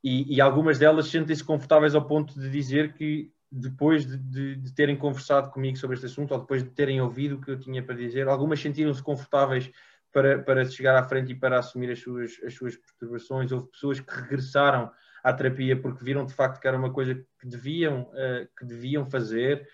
e, 0.04 0.36
e 0.36 0.42
algumas 0.42 0.78
delas 0.78 1.08
sentem-se 1.08 1.44
confortáveis 1.44 1.96
ao 1.96 2.06
ponto 2.06 2.38
de 2.38 2.50
dizer 2.50 2.94
que 2.94 3.32
depois 3.50 4.06
de, 4.06 4.18
de, 4.18 4.56
de, 4.56 4.74
terem 4.74 4.98
conversado 4.98 5.50
comigo 5.50 5.78
sobre 5.78 5.96
este 5.96 6.08
assunto 6.08 6.34
ou 6.34 6.40
depois 6.40 6.64
de 6.64 6.70
terem 6.72 7.00
ouvido 7.00 7.36
o 7.36 7.42
que 7.42 7.52
eu 7.52 7.60
tinha 7.60 7.82
para 7.82 7.96
dizer, 7.96 8.28
algumas 8.28 8.60
sentiram-se 8.60 9.02
confortáveis 9.02 9.72
para, 10.12 10.40
para 10.40 10.66
chegar 10.66 10.96
à 10.96 11.04
frente 11.04 11.32
e 11.32 11.36
para 11.36 11.60
assumir 11.60 11.92
as 11.92 12.00
suas, 12.00 12.32
as 12.44 12.54
suas 12.54 12.76
perturbações. 12.76 13.52
Houve 13.52 13.68
pessoas 13.68 14.00
que 14.00 14.14
regressaram 14.14 14.92
à 15.24 15.32
terapia 15.32 15.80
porque 15.80 16.04
viram 16.04 16.26
de 16.26 16.34
facto 16.34 16.60
que 16.60 16.68
era 16.68 16.78
uma 16.78 16.92
coisa 16.92 17.16
que 17.16 17.48
deviam, 17.48 18.02
uh, 18.02 18.48
que 18.58 18.66
deviam 18.66 19.06
fazer. 19.06 19.68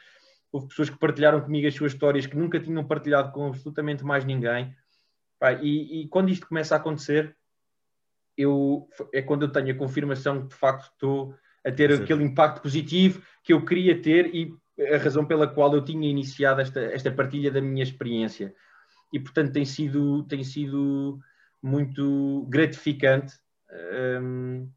Houve 0.52 0.68
pessoas 0.68 0.90
que 0.90 0.98
partilharam 0.98 1.42
comigo 1.42 1.68
as 1.68 1.76
suas 1.76 1.94
histórias 1.94 2.26
que 2.26 2.38
nunca 2.38 2.60
tinham 2.60 2.84
partilhado 2.84 3.32
com 3.32 3.48
absolutamente 3.48 4.04
mais 4.04 4.26
ninguém. 4.26 4.76
E, 5.62 6.02
e, 6.02 6.08
quando 6.08 6.30
isto 6.30 6.48
começa 6.48 6.76
a 6.76 6.78
acontecer, 6.78 7.36
eu, 8.36 8.90
é 9.14 9.22
quando 9.22 9.44
eu 9.44 9.52
tenho 9.52 9.72
a 9.72 9.78
confirmação 9.78 10.42
que 10.42 10.48
de 10.48 10.56
facto 10.56 10.92
estou 10.92 11.36
a 11.66 11.72
ter 11.72 11.96
Sim. 11.96 12.04
aquele 12.04 12.24
impacto 12.24 12.62
positivo 12.62 13.22
que 13.44 13.54
eu 13.54 13.64
queria 13.64 14.02
ter 14.02 14.34
e 14.34 14.54
a 14.94 14.98
razão 14.98 15.26
pela 15.26 15.48
qual 15.48 15.74
eu 15.74 15.84
tinha 15.84 16.10
iniciado 16.10 16.62
esta, 16.62 16.80
esta 16.80 17.12
partilha 17.12 17.52
da 17.52 17.62
minha 17.62 17.84
experiência. 17.84 18.54
E 19.12 19.20
portanto 19.20 19.52
tem 19.52 19.66
sido, 19.66 20.24
tem 20.24 20.44
sido 20.44 21.20
muito 21.62 22.46
gratificante 22.50 23.34
um, 24.22 24.70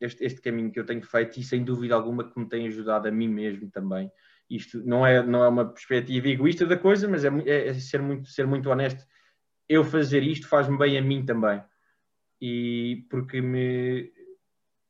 este, 0.00 0.24
este 0.24 0.40
caminho 0.40 0.70
que 0.70 0.80
eu 0.80 0.86
tenho 0.86 1.02
feito 1.02 1.38
e 1.38 1.42
sem 1.42 1.62
dúvida 1.62 1.94
alguma 1.94 2.24
que 2.24 2.38
me 2.38 2.48
tem 2.48 2.66
ajudado 2.68 3.08
a 3.08 3.10
mim 3.10 3.28
mesmo 3.28 3.70
também. 3.70 4.10
Isto 4.50 4.82
não 4.84 5.06
é, 5.06 5.22
não 5.22 5.44
é 5.44 5.48
uma 5.48 5.64
perspectiva 5.64 6.28
egoísta 6.28 6.66
da 6.66 6.76
coisa, 6.76 7.06
mas 7.08 7.24
é, 7.24 7.28
é, 7.46 7.68
é 7.68 7.74
ser, 7.74 8.02
muito, 8.02 8.28
ser 8.28 8.46
muito 8.46 8.68
honesto 8.68 9.06
eu 9.70 9.84
fazer 9.84 10.24
isto 10.24 10.48
faz-me 10.48 10.76
bem 10.76 10.98
a 10.98 11.00
mim 11.00 11.24
também. 11.24 11.62
E 12.42 13.06
porque 13.08 13.40
me, 13.40 14.12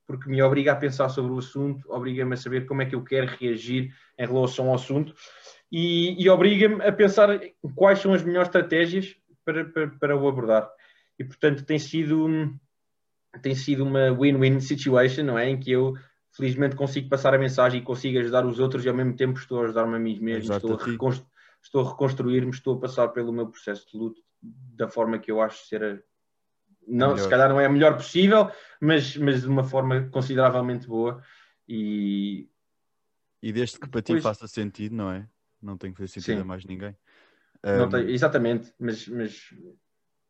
porque 0.06 0.30
me 0.30 0.42
obriga 0.42 0.72
a 0.72 0.76
pensar 0.76 1.10
sobre 1.10 1.32
o 1.32 1.38
assunto, 1.38 1.84
obriga-me 1.92 2.32
a 2.32 2.36
saber 2.38 2.64
como 2.64 2.80
é 2.80 2.86
que 2.86 2.94
eu 2.94 3.04
quero 3.04 3.26
reagir 3.38 3.94
em 4.18 4.26
relação 4.26 4.68
ao 4.68 4.76
assunto 4.76 5.14
e, 5.70 6.20
e 6.20 6.30
obriga-me 6.30 6.82
a 6.82 6.90
pensar 6.90 7.28
quais 7.74 7.98
são 7.98 8.14
as 8.14 8.22
melhores 8.22 8.48
estratégias 8.48 9.14
para, 9.44 9.66
para, 9.66 9.88
para 9.88 10.16
o 10.16 10.26
abordar. 10.26 10.66
E 11.18 11.24
portanto 11.24 11.62
tem 11.66 11.78
sido, 11.78 12.50
tem 13.42 13.54
sido 13.54 13.84
uma 13.84 14.10
win-win 14.10 14.60
situation, 14.60 15.24
não 15.24 15.38
é? 15.38 15.50
Em 15.50 15.60
que 15.60 15.70
eu 15.70 15.92
felizmente 16.32 16.76
consigo 16.76 17.08
passar 17.08 17.34
a 17.34 17.38
mensagem 17.38 17.80
e 17.80 17.84
consigo 17.84 18.18
ajudar 18.18 18.46
os 18.46 18.58
outros 18.58 18.84
e 18.84 18.88
ao 18.88 18.94
mesmo 18.94 19.14
tempo 19.14 19.38
estou 19.38 19.60
a 19.60 19.64
ajudar-me 19.64 19.96
a 19.96 19.98
mim 19.98 20.18
mesmo, 20.20 20.54
estou 20.54 20.72
a, 20.72 21.08
estou 21.62 21.86
a 21.86 21.90
reconstruir-me, 21.90 22.50
estou 22.50 22.76
a 22.76 22.80
passar 22.80 23.08
pelo 23.08 23.32
meu 23.32 23.46
processo 23.48 23.90
de 23.90 23.96
luto 23.96 24.20
da 24.42 24.88
forma 24.88 25.18
que 25.18 25.30
eu 25.30 25.40
acho 25.40 25.66
ser 25.66 25.84
a, 25.84 25.98
não, 26.86 27.16
se 27.16 27.28
calhar 27.28 27.48
não 27.48 27.60
é 27.60 27.66
a 27.66 27.70
melhor 27.70 27.96
possível, 27.96 28.50
mas, 28.80 29.16
mas 29.16 29.42
de 29.42 29.48
uma 29.48 29.64
forma 29.64 30.08
consideravelmente 30.10 30.86
boa 30.86 31.22
e 31.68 32.48
e 33.42 33.52
desde 33.52 33.78
que 33.78 33.88
para 33.88 34.02
ti 34.02 34.20
faça 34.20 34.46
sentido, 34.46 34.94
não 34.94 35.10
é? 35.10 35.26
Não 35.62 35.76
tem 35.76 35.92
que 35.92 35.98
fazer 35.98 36.08
sentido 36.08 36.36
sim. 36.36 36.42
a 36.42 36.44
mais 36.44 36.64
ninguém. 36.64 36.94
Um... 37.64 37.88
Tem, 37.88 38.10
exatamente, 38.10 38.72
mas, 38.78 39.08
mas, 39.08 39.54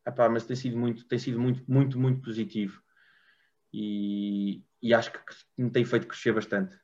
epá, 0.06 0.28
mas 0.28 0.44
tem 0.44 0.56
sido 0.56 0.76
muito, 0.76 1.04
tem 1.06 1.18
sido 1.18 1.40
muito, 1.40 1.64
muito, 1.68 1.98
muito 1.98 2.20
positivo 2.20 2.80
e, 3.72 4.62
e 4.82 4.94
acho 4.94 5.12
que 5.12 5.18
me 5.58 5.70
tem 5.70 5.84
feito 5.84 6.06
crescer 6.06 6.32
bastante. 6.32 6.78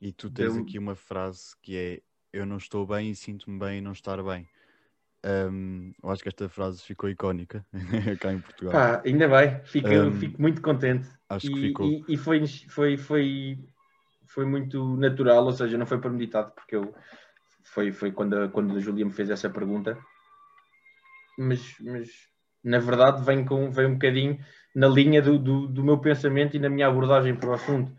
E 0.00 0.12
tu 0.12 0.30
tens 0.30 0.56
aqui 0.56 0.78
uma 0.78 0.94
frase 0.94 1.54
que 1.60 1.76
é 1.76 2.02
eu 2.32 2.46
não 2.46 2.56
estou 2.56 2.86
bem 2.86 3.10
e 3.10 3.14
sinto-me 3.14 3.58
bem 3.58 3.78
e 3.78 3.80
não 3.80 3.92
estar 3.92 4.22
bem. 4.22 4.48
Um, 5.24 5.92
eu 6.02 6.10
acho 6.10 6.22
que 6.22 6.28
esta 6.28 6.48
frase 6.48 6.82
ficou 6.82 7.10
icónica 7.10 7.66
cá 8.20 8.32
em 8.32 8.40
Portugal. 8.40 9.02
Ainda 9.04 9.28
bem, 9.28 9.60
fico, 9.64 9.88
um, 9.88 10.12
fico 10.12 10.40
muito 10.40 10.62
contente. 10.62 11.08
Acho 11.28 11.46
e, 11.46 11.52
que 11.52 11.60
ficou. 11.60 11.86
E, 11.86 12.04
e, 12.08 12.16
foi, 12.16 12.46
foi, 12.46 12.96
foi, 12.96 13.58
foi 14.24 14.46
muito 14.46 14.96
natural, 14.96 15.44
ou 15.44 15.52
seja, 15.52 15.76
não 15.76 15.86
foi 15.86 15.98
premeditado, 15.98 16.52
porque 16.52 16.76
eu 16.76 16.94
foi, 17.64 17.92
foi 17.92 18.12
quando, 18.12 18.34
a, 18.34 18.48
quando 18.48 18.76
a 18.76 18.80
Julia 18.80 19.04
me 19.04 19.12
fez 19.12 19.28
essa 19.28 19.50
pergunta. 19.50 19.98
Mas, 21.38 21.76
mas 21.80 22.08
na 22.62 22.78
verdade 22.78 23.22
vem, 23.22 23.44
com, 23.44 23.70
vem 23.70 23.86
um 23.86 23.94
bocadinho 23.94 24.38
na 24.74 24.88
linha 24.88 25.20
do, 25.20 25.38
do, 25.38 25.66
do 25.66 25.84
meu 25.84 25.98
pensamento 25.98 26.56
e 26.56 26.60
na 26.60 26.68
minha 26.68 26.86
abordagem 26.86 27.34
para 27.34 27.50
o 27.50 27.54
assunto. 27.54 27.90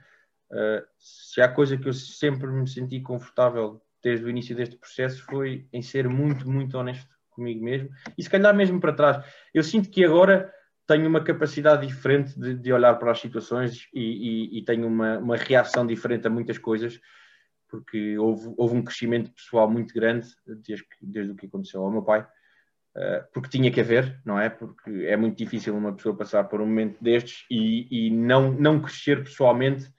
Uh, 0.51 0.83
se 0.97 1.41
há 1.41 1.47
coisa 1.47 1.77
que 1.77 1.87
eu 1.87 1.93
sempre 1.93 2.47
me 2.47 2.67
senti 2.67 2.99
confortável 2.99 3.81
desde 4.03 4.25
o 4.25 4.29
início 4.29 4.55
deste 4.55 4.77
processo 4.77 5.23
foi 5.23 5.67
em 5.71 5.81
ser 5.81 6.09
muito, 6.09 6.49
muito 6.49 6.77
honesto 6.77 7.09
comigo 7.29 7.63
mesmo 7.63 7.89
e 8.17 8.23
se 8.23 8.29
calhar 8.29 8.53
mesmo 8.55 8.79
para 8.79 8.93
trás. 8.93 9.25
Eu 9.53 9.63
sinto 9.63 9.89
que 9.89 10.03
agora 10.03 10.51
tenho 10.87 11.07
uma 11.07 11.23
capacidade 11.23 11.87
diferente 11.87 12.37
de, 12.37 12.53
de 12.55 12.73
olhar 12.73 12.95
para 12.95 13.11
as 13.11 13.19
situações 13.19 13.87
e, 13.93 14.01
e, 14.01 14.59
e 14.59 14.65
tenho 14.65 14.87
uma, 14.87 15.17
uma, 15.19 15.37
reação 15.37 15.87
diferente 15.87 16.27
a 16.27 16.29
muitas 16.29 16.57
coisas, 16.57 16.99
porque 17.69 18.17
houve, 18.17 18.53
houve 18.57 18.75
um 18.75 18.83
crescimento 18.83 19.31
pessoal 19.31 19.69
muito 19.69 19.93
grande 19.93 20.27
desde, 20.45 20.85
desde 21.01 21.31
o 21.31 21.35
que 21.35 21.45
aconteceu 21.45 21.81
ao 21.81 21.91
meu 21.91 22.01
pai, 22.01 22.27
porque 23.33 23.49
tinha 23.49 23.71
que 23.71 23.79
haver, 23.79 24.19
não 24.25 24.37
é? 24.37 24.49
Porque 24.49 25.05
é 25.05 25.15
muito 25.15 25.37
difícil 25.37 25.75
uma 25.75 25.93
pessoa 25.93 26.15
passar 26.15 26.43
por 26.45 26.59
um 26.61 26.65
momento 26.65 27.01
destes 27.01 27.45
e, 27.49 28.07
e 28.07 28.11
não, 28.11 28.51
não 28.51 28.81
crescer 28.81 29.23
pessoalmente 29.23 29.91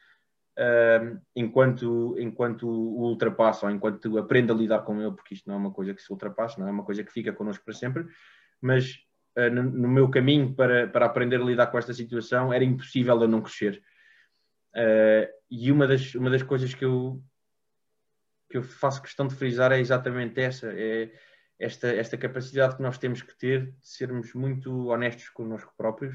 uh, 0.58 1.20
enquanto, 1.34 2.16
enquanto 2.18 2.68
o 2.68 3.02
ultrapassa 3.08 3.66
ou 3.66 3.72
enquanto 3.72 4.18
aprende 4.18 4.52
a 4.52 4.54
lidar 4.54 4.80
com 4.80 5.00
ele, 5.00 5.12
porque 5.12 5.34
isto 5.34 5.48
não 5.48 5.56
é 5.56 5.58
uma 5.58 5.72
coisa 5.72 5.94
que 5.94 6.02
se 6.02 6.12
ultrapassa, 6.12 6.60
não 6.60 6.68
é 6.68 6.70
uma 6.70 6.84
coisa 6.84 7.02
que 7.02 7.12
fica 7.12 7.32
connosco 7.32 7.64
para 7.64 7.74
sempre, 7.74 8.06
mas 8.60 8.98
uh, 9.36 9.50
no, 9.50 9.62
no, 9.62 9.88
meu 9.88 10.08
caminho 10.10 10.54
para, 10.54 10.86
para 10.88 11.06
aprender 11.06 11.40
a 11.40 11.44
lidar 11.44 11.68
com 11.68 11.78
esta 11.78 11.94
situação 11.94 12.52
era 12.52 12.64
impossível 12.64 13.20
eu 13.20 13.28
não 13.28 13.42
crescer. 13.42 13.82
Uh, 14.74 15.28
e 15.50 15.70
uma 15.70 15.86
das, 15.86 16.14
uma 16.14 16.30
das 16.30 16.42
coisas 16.42 16.74
que 16.74 16.84
eu, 16.84 17.22
que 18.50 18.58
eu 18.58 18.62
faço 18.62 19.02
questão 19.02 19.26
de 19.26 19.34
frisar 19.34 19.72
é 19.72 19.80
exatamente 19.80 20.40
essa, 20.40 20.72
é 20.72 21.10
esta, 21.62 21.88
esta 21.88 22.18
capacidade 22.18 22.76
que 22.76 22.82
nós 22.82 22.98
temos 22.98 23.22
que 23.22 23.34
ter 23.38 23.66
de 23.66 23.88
sermos 23.88 24.34
muito 24.34 24.88
honestos 24.88 25.28
connosco 25.28 25.72
próprios 25.76 26.14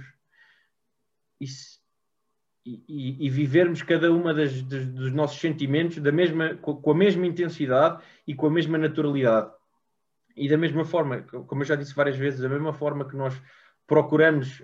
e, 1.40 1.48
e, 2.66 3.26
e, 3.26 3.30
vivermos 3.30 3.82
cada 3.82 4.12
uma 4.12 4.34
das, 4.34 4.62
das, 4.64 4.86
dos 4.88 5.14
nossos 5.14 5.40
sentimentos 5.40 6.00
da 6.00 6.12
mesma, 6.12 6.56
com 6.56 6.92
a 6.92 6.96
mesma 6.96 7.26
intensidade 7.26 8.04
e 8.28 8.36
com 8.36 8.48
a 8.48 8.52
mesma 8.52 8.78
naturalidade. 8.78 9.50
E 10.36 10.50
da 10.50 10.58
mesma 10.58 10.84
forma, 10.84 11.22
como 11.22 11.62
eu 11.62 11.66
já 11.66 11.76
disse 11.76 11.96
várias 11.96 12.18
vezes, 12.18 12.42
da 12.42 12.50
mesma 12.50 12.74
forma 12.74 13.08
que 13.08 13.16
nós 13.16 13.42
procuramos 13.88 14.60
uh, 14.60 14.64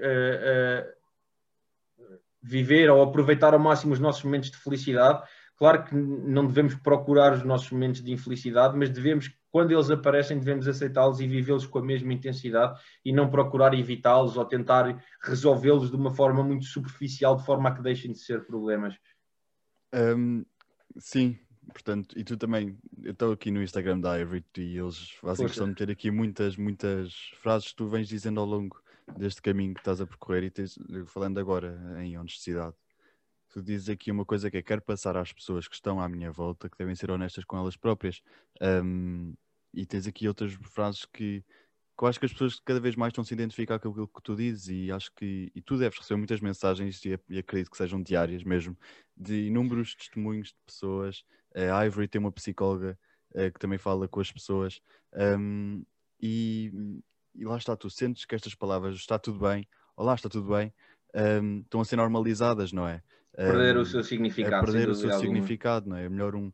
uh, 2.00 2.20
viver 2.42 2.90
ou 2.90 3.02
aproveitar 3.02 3.54
ao 3.54 3.60
máximo 3.60 3.94
os 3.94 4.00
nossos 4.00 4.24
momentos 4.24 4.52
de 4.52 4.58
felicidade, 4.58 5.24
claro 5.56 5.86
que 5.86 5.96
não 5.96 6.46
devemos 6.46 6.76
procurar 6.76 7.32
os 7.32 7.44
nossos 7.44 7.72
momentos 7.72 8.04
de 8.04 8.12
infelicidade, 8.12 8.78
mas 8.78 8.90
devemos 8.90 9.32
quando 9.54 9.70
eles 9.70 9.92
aparecem, 9.92 10.40
devemos 10.40 10.68
aceitá-los 10.68 11.20
e 11.20 11.28
vivê-los 11.28 11.68
com 11.68 11.78
a 11.78 11.86
mesma 11.86 12.12
intensidade 12.12 12.82
e 13.06 13.14
não 13.14 13.30
procurar 13.30 13.76
evitá-los 13.76 14.36
ou 14.36 14.44
tentar 14.44 15.00
resolvê-los 15.22 15.92
de 15.92 15.96
uma 15.96 16.12
forma 16.12 16.44
muito 16.44 16.66
superficial, 16.66 17.36
de 17.36 17.46
forma 17.46 17.70
a 17.70 17.76
que 17.76 17.84
deixem 17.84 18.12
de 18.12 18.18
ser 18.18 18.48
problemas. 18.48 18.96
Um, 19.94 20.44
sim, 20.98 21.38
portanto, 21.72 22.18
e 22.18 22.24
tu 22.24 22.36
também, 22.36 22.76
eu 23.04 23.12
estou 23.12 23.32
aqui 23.32 23.52
no 23.52 23.62
Instagram 23.62 24.00
da 24.00 24.20
Ivory 24.20 24.44
e 24.58 24.76
eles 24.76 25.12
fazem 25.22 25.46
questão 25.46 25.70
de 25.70 25.76
ter 25.76 25.92
aqui 25.92 26.10
muitas, 26.10 26.58
muitas 26.58 27.14
frases 27.40 27.70
que 27.70 27.76
tu 27.76 27.88
vens 27.88 28.08
dizendo 28.08 28.40
ao 28.40 28.48
longo 28.48 28.82
deste 29.16 29.40
caminho 29.40 29.76
que 29.76 29.82
estás 29.82 30.02
a 30.02 30.08
percorrer 30.08 30.46
e 30.46 30.50
tens, 30.50 30.80
falando 31.06 31.40
agora 31.40 31.80
em 32.04 32.18
honestidade. 32.18 32.74
Tu 33.54 33.62
dizes 33.62 33.88
aqui 33.88 34.12
uma 34.12 34.26
coisa 34.26 34.50
que 34.50 34.58
é 34.58 34.64
quero 34.64 34.82
passar 34.82 35.16
às 35.16 35.32
pessoas 35.32 35.68
que 35.68 35.76
estão 35.76 36.02
à 36.02 36.10
minha 36.10 36.32
volta 36.32 36.68
que 36.68 36.76
devem 36.76 36.96
ser 36.96 37.12
honestas 37.12 37.46
com 37.46 37.56
elas 37.56 37.78
próprias. 37.78 38.20
Um, 38.60 39.36
e 39.72 39.86
tens 39.86 40.08
aqui 40.08 40.28
outras 40.28 40.54
frases 40.54 41.06
que, 41.06 41.44
que 41.96 42.04
eu 42.04 42.08
acho 42.08 42.20
que 42.20 42.26
as 42.26 42.32
pessoas 42.32 42.60
cada 42.60 42.80
vez 42.80 42.96
mais 42.96 43.12
estão 43.12 43.24
-se 43.24 43.32
a 43.32 43.36
identificar 43.36 43.78
com 43.78 43.90
aquilo 43.90 44.08
que 44.08 44.24
tu 44.24 44.36
dizes 44.36 44.70
e 44.70 44.92
acho 44.92 45.12
que 45.16 45.52
e 45.54 45.62
tu 45.62 45.78
deves 45.78 46.00
receber 46.00 46.18
muitas 46.18 46.42
mensagens 46.42 47.06
e, 47.06 47.20
e 47.30 47.38
acredito 47.38 47.70
que 47.70 47.78
sejam 47.78 48.02
diárias 48.02 48.44
mesmo 48.44 48.76
de 49.16 49.46
inúmeros 49.46 49.94
testemunhos 49.94 50.48
de 50.48 50.58
pessoas. 50.66 51.24
A 51.56 51.86
Ivory 51.86 52.08
tem 52.08 52.20
uma 52.20 52.32
psicóloga 52.32 52.98
uh, 53.36 53.52
que 53.52 53.60
também 53.60 53.78
fala 53.78 54.08
com 54.08 54.20
as 54.20 54.32
pessoas 54.32 54.82
um, 55.14 55.86
e, 56.20 56.72
e, 57.36 57.46
lá 57.46 57.58
está, 57.58 57.76
tu 57.76 57.88
sentes 57.88 58.26
que 58.26 58.34
estas 58.34 58.56
palavras 58.56 58.96
está 58.96 59.20
tudo 59.20 59.40
bem, 59.40 59.68
olá, 59.96 60.16
está 60.16 60.28
tudo 60.28 60.50
bem, 60.56 60.74
um, 61.14 61.60
estão 61.60 61.82
a 61.82 61.86
ser 61.86 61.98
normalizadas, 61.98 62.74
não 62.74 62.88
é? 62.88 63.04
Perder 63.36 63.78
um, 63.78 63.82
o 63.82 63.86
seu 63.86 64.04
significado. 64.04 64.68
É 64.68 64.72
perder 64.72 64.90
o 64.90 64.96
seu 64.96 65.12
significado, 65.14 65.90
não 65.90 65.98
é? 65.98 66.06
É 66.06 66.10
melhor 66.10 66.36
um 66.36 66.52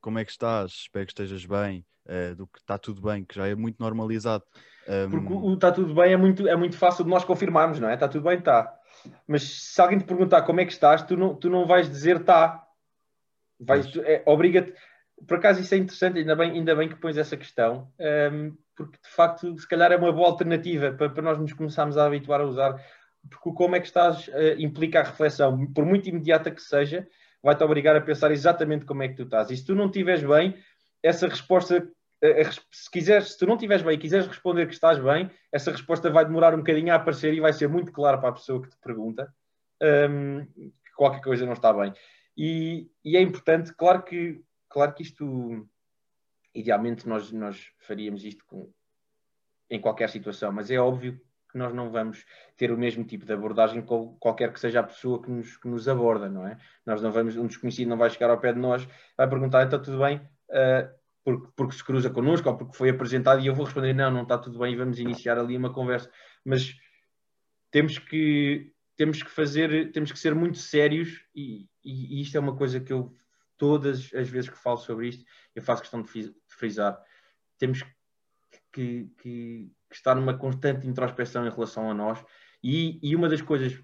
como 0.00 0.18
é 0.18 0.24
que 0.24 0.30
estás, 0.30 0.70
espero 0.72 1.06
que 1.06 1.12
estejas 1.12 1.44
bem, 1.44 1.84
uh, 2.06 2.34
do 2.34 2.46
que 2.46 2.58
está 2.58 2.78
tudo 2.78 3.02
bem, 3.02 3.24
que 3.24 3.34
já 3.34 3.46
é 3.46 3.54
muito 3.54 3.76
normalizado. 3.78 4.44
Um... 4.88 5.10
Porque 5.10 5.32
o 5.32 5.54
está 5.54 5.70
tudo 5.70 5.94
bem 5.94 6.12
é 6.12 6.16
muito, 6.16 6.48
é 6.48 6.56
muito 6.56 6.76
fácil 6.76 7.04
de 7.04 7.10
nós 7.10 7.24
confirmarmos, 7.24 7.78
não 7.78 7.88
é? 7.88 7.94
Está 7.94 8.08
tudo 8.08 8.24
bem, 8.24 8.38
está. 8.38 8.74
Mas 9.26 9.42
se 9.42 9.80
alguém 9.80 9.98
te 9.98 10.04
perguntar 10.04 10.42
como 10.42 10.60
é 10.60 10.64
que 10.64 10.72
estás, 10.72 11.02
tu 11.02 11.16
não, 11.16 11.34
tu 11.34 11.48
não 11.48 11.66
vais 11.66 11.88
dizer 11.88 12.16
está. 12.16 12.66
Vais, 13.58 13.94
é, 13.96 14.22
obriga-te. 14.26 14.72
Por 15.26 15.36
acaso 15.36 15.60
isso 15.60 15.74
é 15.74 15.78
interessante, 15.78 16.18
ainda 16.18 16.34
bem, 16.34 16.52
ainda 16.52 16.74
bem 16.74 16.88
que 16.88 16.96
pões 16.96 17.18
essa 17.18 17.36
questão, 17.36 17.92
um, 18.32 18.56
porque 18.74 18.96
de 19.04 19.10
facto 19.10 19.58
se 19.58 19.68
calhar 19.68 19.92
é 19.92 19.96
uma 19.96 20.10
boa 20.10 20.28
alternativa 20.28 20.92
para, 20.92 21.10
para 21.10 21.22
nós 21.22 21.38
nos 21.38 21.52
começarmos 21.52 21.98
a 21.98 22.06
habituar 22.06 22.40
a 22.40 22.46
usar, 22.46 22.82
porque 23.28 23.52
como 23.52 23.76
é 23.76 23.80
que 23.80 23.86
estás 23.86 24.28
uh, 24.28 24.58
implica 24.58 25.00
a 25.00 25.04
reflexão, 25.04 25.66
por 25.72 25.84
muito 25.84 26.08
imediata 26.08 26.50
que 26.50 26.62
seja, 26.62 27.06
vai-te 27.42 27.64
obrigar 27.64 27.96
a 27.96 28.00
pensar 28.00 28.30
exatamente 28.30 28.84
como 28.84 29.02
é 29.02 29.08
que 29.08 29.16
tu 29.16 29.24
estás. 29.24 29.50
E 29.50 29.56
se 29.56 29.64
tu 29.64 29.74
não 29.74 29.86
estiveres 29.86 30.22
bem, 30.22 30.56
essa 31.02 31.26
resposta, 31.26 31.90
se 32.70 32.90
quiseres, 32.90 33.32
se 33.32 33.38
tu 33.38 33.46
não 33.46 33.54
estiveres 33.54 33.82
bem 33.82 33.94
e 33.94 33.98
quiseres 33.98 34.26
responder 34.26 34.66
que 34.66 34.74
estás 34.74 34.98
bem, 34.98 35.30
essa 35.50 35.70
resposta 35.70 36.10
vai 36.10 36.24
demorar 36.24 36.54
um 36.54 36.58
bocadinho 36.58 36.92
a 36.92 36.96
aparecer 36.96 37.32
e 37.32 37.40
vai 37.40 37.52
ser 37.52 37.68
muito 37.68 37.92
clara 37.92 38.18
para 38.18 38.30
a 38.30 38.34
pessoa 38.34 38.62
que 38.62 38.68
te 38.68 38.76
pergunta 38.82 39.32
um, 39.82 40.44
que 40.44 40.92
qualquer 40.96 41.22
coisa 41.22 41.46
não 41.46 41.54
está 41.54 41.72
bem. 41.72 41.92
E, 42.36 42.90
e, 43.04 43.16
é 43.16 43.20
importante, 43.20 43.72
claro 43.74 44.02
que, 44.02 44.42
claro 44.68 44.94
que 44.94 45.02
isto, 45.02 45.66
idealmente 46.54 47.08
nós, 47.08 47.32
nós 47.32 47.70
faríamos 47.78 48.24
isto 48.24 48.44
com, 48.46 48.70
em 49.68 49.80
qualquer 49.80 50.08
situação, 50.10 50.52
mas 50.52 50.70
é 50.70 50.78
óbvio 50.78 51.20
que 51.50 51.58
nós 51.58 51.74
não 51.74 51.90
vamos 51.90 52.24
ter 52.56 52.70
o 52.70 52.78
mesmo 52.78 53.04
tipo 53.04 53.24
de 53.24 53.32
abordagem 53.32 53.82
com 53.82 54.14
qualquer 54.18 54.52
que 54.52 54.60
seja 54.60 54.80
a 54.80 54.82
pessoa 54.82 55.22
que 55.22 55.30
nos, 55.30 55.56
que 55.56 55.68
nos 55.68 55.88
aborda, 55.88 56.28
não 56.28 56.46
é? 56.46 56.56
Nós 56.86 57.02
não 57.02 57.10
vamos, 57.10 57.36
um 57.36 57.46
desconhecido 57.46 57.88
não 57.88 57.96
vai 57.96 58.10
chegar 58.10 58.30
ao 58.30 58.38
pé 58.38 58.52
de 58.52 58.58
nós, 58.58 58.86
vai 59.16 59.28
perguntar, 59.28 59.66
então 59.66 59.80
tudo 59.80 59.98
bem, 59.98 60.16
uh, 60.16 61.00
porque, 61.24 61.48
porque 61.56 61.74
se 61.74 61.84
cruza 61.84 62.10
connosco 62.10 62.48
ou 62.48 62.56
porque 62.56 62.76
foi 62.76 62.90
apresentado 62.90 63.40
e 63.40 63.46
eu 63.46 63.54
vou 63.54 63.64
responder, 63.64 63.92
não, 63.92 64.10
não 64.10 64.22
está 64.22 64.38
tudo 64.38 64.58
bem 64.58 64.72
e 64.72 64.76
vamos 64.76 64.98
iniciar 64.98 65.38
ali 65.38 65.56
uma 65.56 65.72
conversa. 65.72 66.10
Mas 66.44 66.74
temos 67.70 67.98
que, 67.98 68.72
temos 68.96 69.22
que 69.22 69.30
fazer, 69.30 69.92
temos 69.92 70.12
que 70.12 70.18
ser 70.18 70.34
muito 70.34 70.58
sérios 70.58 71.24
e, 71.34 71.68
e, 71.84 72.18
e 72.18 72.22
isto 72.22 72.36
é 72.36 72.40
uma 72.40 72.56
coisa 72.56 72.80
que 72.80 72.92
eu, 72.92 73.14
todas 73.56 74.12
as 74.14 74.28
vezes 74.28 74.48
que 74.50 74.58
falo 74.58 74.78
sobre 74.78 75.08
isto, 75.08 75.24
eu 75.54 75.62
faço 75.62 75.82
questão 75.82 76.02
de 76.02 76.34
frisar. 76.48 77.00
Temos 77.58 77.84
que, 78.72 79.10
que 79.18 79.70
que 79.90 79.96
está 79.96 80.14
numa 80.14 80.38
constante 80.38 80.86
introspeção 80.86 81.44
em 81.44 81.50
relação 81.50 81.90
a 81.90 81.94
nós. 81.94 82.24
E, 82.62 83.00
e, 83.02 83.16
uma 83.16 83.28
das 83.28 83.42
coisas 83.42 83.82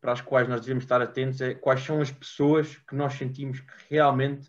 para 0.00 0.12
as 0.12 0.22
quais 0.22 0.48
nós 0.48 0.62
devemos 0.62 0.84
estar 0.84 1.02
atentos 1.02 1.40
é 1.42 1.54
quais 1.54 1.80
são 1.80 2.00
as 2.00 2.10
pessoas 2.10 2.76
que 2.88 2.94
nós 2.96 3.14
sentimos 3.14 3.60
que 3.60 3.72
realmente 3.90 4.48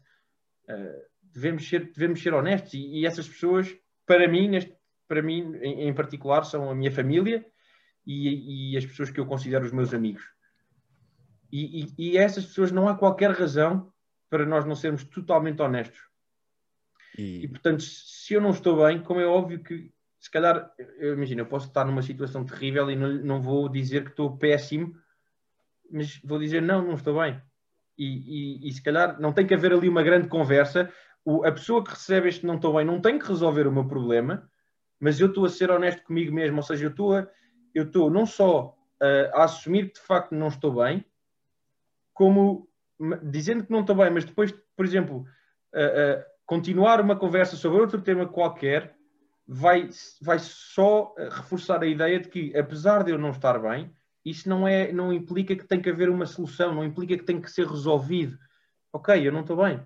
uh, 0.70 1.02
devemos, 1.22 1.68
ser, 1.68 1.92
devemos 1.92 2.24
ser 2.24 2.34
honestos. 2.34 2.74
E, 2.74 3.00
e, 3.02 3.06
essas 3.06 3.28
pessoas, 3.28 3.76
para 4.06 4.28
mim, 4.30 4.48
neste, 4.48 4.74
para 5.08 5.22
mim 5.22 5.54
em, 5.62 5.90
em, 5.90 5.94
particular, 5.94 6.46
são 6.46 6.70
a 6.70 6.76
minha 6.76 6.92
família 6.92 7.46
e, 8.06 8.72
e, 8.74 8.78
as 8.78 8.86
pessoas 8.86 9.12
que 9.12 9.20
eu 9.20 9.26
considero 9.26 9.66
os 9.66 9.74
meus 9.74 9.94
amigos. 9.94 10.24
E, 11.52 11.94
e, 11.98 12.18
essas 12.18 12.46
pessoas 12.46 12.72
não 12.72 12.88
há 12.88 12.96
qualquer 12.96 13.32
razão 13.32 13.92
para 14.30 14.46
nós 14.46 14.66
não 14.66 14.76
sermos 14.76 15.04
totalmente 15.04 15.62
honestos. 15.62 16.00
E... 17.18 17.48
portanto, 17.48 17.82
se 17.82 18.34
eu 18.34 18.42
não 18.42 18.52
estou 18.52 18.86
bem, 18.86 19.02
como 19.02 19.20
é 19.20 19.26
óbvio 19.26 19.64
que 19.64 19.92
se 20.20 20.32
calhar, 20.32 20.72
eu 20.98 21.14
imagino, 21.14 21.42
eu 21.42 21.46
posso 21.46 21.68
estar 21.68 21.86
numa 21.86 22.02
situação 22.02 22.44
terrível 22.44 22.90
e 22.90 22.96
não, 22.96 23.10
não 23.14 23.42
vou 23.42 23.70
dizer 23.70 24.04
que 24.04 24.10
estou 24.10 24.38
péssimo, 24.38 24.96
mas 25.92 26.20
vou 26.24 26.40
dizer 26.40 26.62
não, 26.62 26.82
não 26.82 26.96
estou 26.96 27.20
bem. 27.20 27.42
E, 27.98 28.06
e, 28.66 28.68
e 28.68 28.72
se 28.72 28.82
calhar 28.82 29.20
não 29.20 29.32
tem 29.32 29.46
que 29.46 29.54
haver 29.54 29.74
ali 29.74 29.88
uma 29.88 30.04
grande 30.04 30.28
conversa. 30.28 30.92
O, 31.24 31.46
a 31.46 31.52
pessoa 31.52 31.84
que 31.84 31.92
recebe 31.92 32.30
este 32.30 32.46
não 32.46 32.56
estou 32.56 32.76
bem 32.76 32.86
não 32.86 33.00
tem 33.00 33.20
que 33.20 33.28
resolver 33.28 33.68
o 33.68 33.72
meu 33.72 33.88
problema, 33.88 34.50
mas 35.00 35.20
eu 35.20 35.28
estou 35.28 35.46
a 35.46 35.50
ser 35.50 35.70
honesto 35.70 36.04
comigo 36.04 36.34
mesmo, 36.34 36.58
ou 36.58 36.64
seja, 36.64 36.86
eu 36.86 36.90
estou, 36.90 37.16
a, 37.16 37.28
eu 37.74 37.84
estou 37.84 38.10
não 38.10 38.26
só 38.26 38.76
a, 39.00 39.42
a 39.42 39.44
assumir 39.44 39.90
que 39.90 40.00
de 40.00 40.06
facto 40.06 40.34
não 40.34 40.48
estou 40.48 40.84
bem, 40.84 41.06
como 42.14 42.68
dizendo 43.24 43.64
que 43.64 43.72
não 43.72 43.82
estou 43.82 43.96
bem, 43.96 44.10
mas 44.10 44.26
depois, 44.26 44.52
por 44.76 44.84
exemplo, 44.84 45.26
a, 45.74 46.26
continuar 46.46 47.00
uma 47.00 47.16
conversa 47.16 47.56
sobre 47.56 47.80
outro 47.80 48.02
tema 48.02 48.28
qualquer 48.28 48.97
vai, 49.48 49.90
vai 50.22 50.40
só 50.40 51.16
eh, 51.18 51.30
reforçar 51.30 51.82
a 51.82 51.88
ideia 51.88 52.20
de 52.20 52.28
que, 52.28 52.56
apesar 52.58 53.04
de 53.04 53.12
eu 53.12 53.18
não 53.18 53.30
estar 53.30 53.58
bem, 53.60 53.96
isso 54.26 54.50
não, 54.50 54.68
é, 54.68 54.92
não 54.92 55.14
implica 55.14 55.56
que 55.56 55.66
tem 55.66 55.82
que 55.82 55.90
haver 55.90 56.10
uma 56.10 56.26
solução, 56.26 56.76
não 56.76 56.84
implica 56.84 57.18
que 57.18 57.24
tem 57.24 57.40
que 57.40 57.50
ser 57.50 57.66
resolvido. 57.66 58.38
Ok, 58.92 59.26
eu 59.26 59.32
não 59.32 59.42
estou 59.42 59.56
bem. 59.56 59.86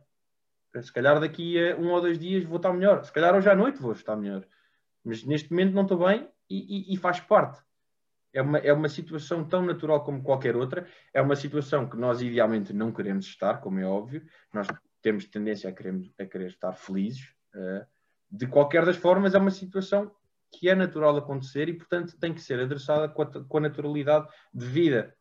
Se 0.81 0.91
calhar 0.91 1.19
daqui 1.19 1.59
a 1.59 1.75
um 1.75 1.91
ou 1.91 2.01
dois 2.01 2.17
dias 2.17 2.43
vou 2.43 2.57
estar 2.57 2.73
melhor. 2.73 3.03
Se 3.03 3.11
calhar 3.11 3.35
hoje 3.35 3.49
à 3.49 3.55
noite 3.55 3.81
vou 3.81 3.91
estar 3.91 4.15
melhor. 4.15 4.47
Mas 5.03 5.23
neste 5.23 5.51
momento 5.51 5.73
não 5.73 5.83
estou 5.83 6.07
bem 6.07 6.27
e, 6.49 6.91
e, 6.91 6.93
e 6.93 6.97
faz 6.97 7.19
parte. 7.19 7.61
É 8.33 8.41
uma, 8.41 8.57
é 8.59 8.71
uma 8.71 8.87
situação 8.87 9.43
tão 9.43 9.63
natural 9.63 10.03
como 10.03 10.23
qualquer 10.23 10.55
outra. 10.55 10.87
É 11.13 11.21
uma 11.21 11.35
situação 11.35 11.87
que 11.87 11.97
nós 11.97 12.21
idealmente 12.21 12.73
não 12.73 12.91
queremos 12.91 13.25
estar, 13.25 13.59
como 13.59 13.79
é 13.79 13.85
óbvio. 13.85 14.25
Nós 14.53 14.67
temos 15.01 15.25
tendência 15.25 15.69
a 15.69 16.23
a 16.23 16.25
querer 16.25 16.47
estar 16.47 16.73
felizes. 16.73 17.35
Uh, 17.53 17.85
de 18.31 18.47
qualquer 18.47 18.85
das 18.85 18.95
formas, 18.95 19.35
é 19.35 19.37
uma 19.37 19.51
situação 19.51 20.11
que 20.51 20.69
é 20.69 20.75
natural 20.75 21.17
acontecer 21.17 21.69
e, 21.69 21.73
portanto, 21.73 22.17
tem 22.19 22.33
que 22.33 22.41
ser 22.41 22.59
adressada 22.59 23.07
com 23.09 23.21
a, 23.21 23.25
com 23.25 23.57
a 23.57 23.61
naturalidade 23.61 24.27
de 24.53 24.65
vida. 24.65 25.15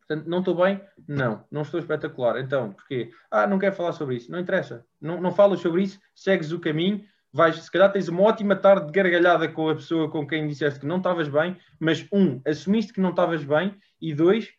Portanto, 0.00 0.28
não 0.28 0.40
estou 0.40 0.54
bem? 0.54 0.82
Não, 1.08 1.44
não 1.50 1.62
estou 1.62 1.80
espetacular. 1.80 2.38
Então, 2.38 2.72
porquê? 2.72 3.10
Ah, 3.30 3.46
não 3.46 3.58
quero 3.58 3.74
falar 3.74 3.92
sobre 3.92 4.16
isso. 4.16 4.30
Não 4.30 4.38
interessa. 4.38 4.84
Não, 5.00 5.20
não 5.20 5.32
falas 5.32 5.60
sobre 5.60 5.82
isso, 5.82 5.98
segues 6.14 6.52
o 6.52 6.60
caminho, 6.60 7.02
vais, 7.32 7.56
se 7.56 7.70
calhar 7.70 7.90
tens 7.90 8.08
uma 8.08 8.22
ótima 8.22 8.54
tarde 8.54 8.86
de 8.86 8.92
gargalhada 8.92 9.48
com 9.48 9.68
a 9.68 9.74
pessoa 9.74 10.10
com 10.10 10.26
quem 10.26 10.46
disseste 10.46 10.80
que 10.80 10.86
não 10.86 10.98
estavas 10.98 11.28
bem, 11.28 11.58
mas 11.80 12.06
um, 12.12 12.40
assumiste 12.46 12.92
que 12.92 13.00
não 13.00 13.10
estavas 13.10 13.42
bem 13.44 13.74
e 14.00 14.14
dois, 14.14 14.52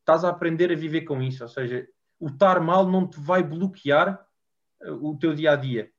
estás 0.00 0.24
a 0.24 0.30
aprender 0.30 0.72
a 0.72 0.76
viver 0.76 1.02
com 1.02 1.20
isso. 1.22 1.42
Ou 1.42 1.48
seja, 1.48 1.86
o 2.18 2.28
estar 2.28 2.58
mal 2.60 2.90
não 2.90 3.06
te 3.06 3.20
vai 3.20 3.42
bloquear 3.42 4.26
uh, 4.82 5.10
o 5.10 5.18
teu 5.18 5.34
dia 5.34 5.52
a 5.52 5.56
dia 5.56 5.93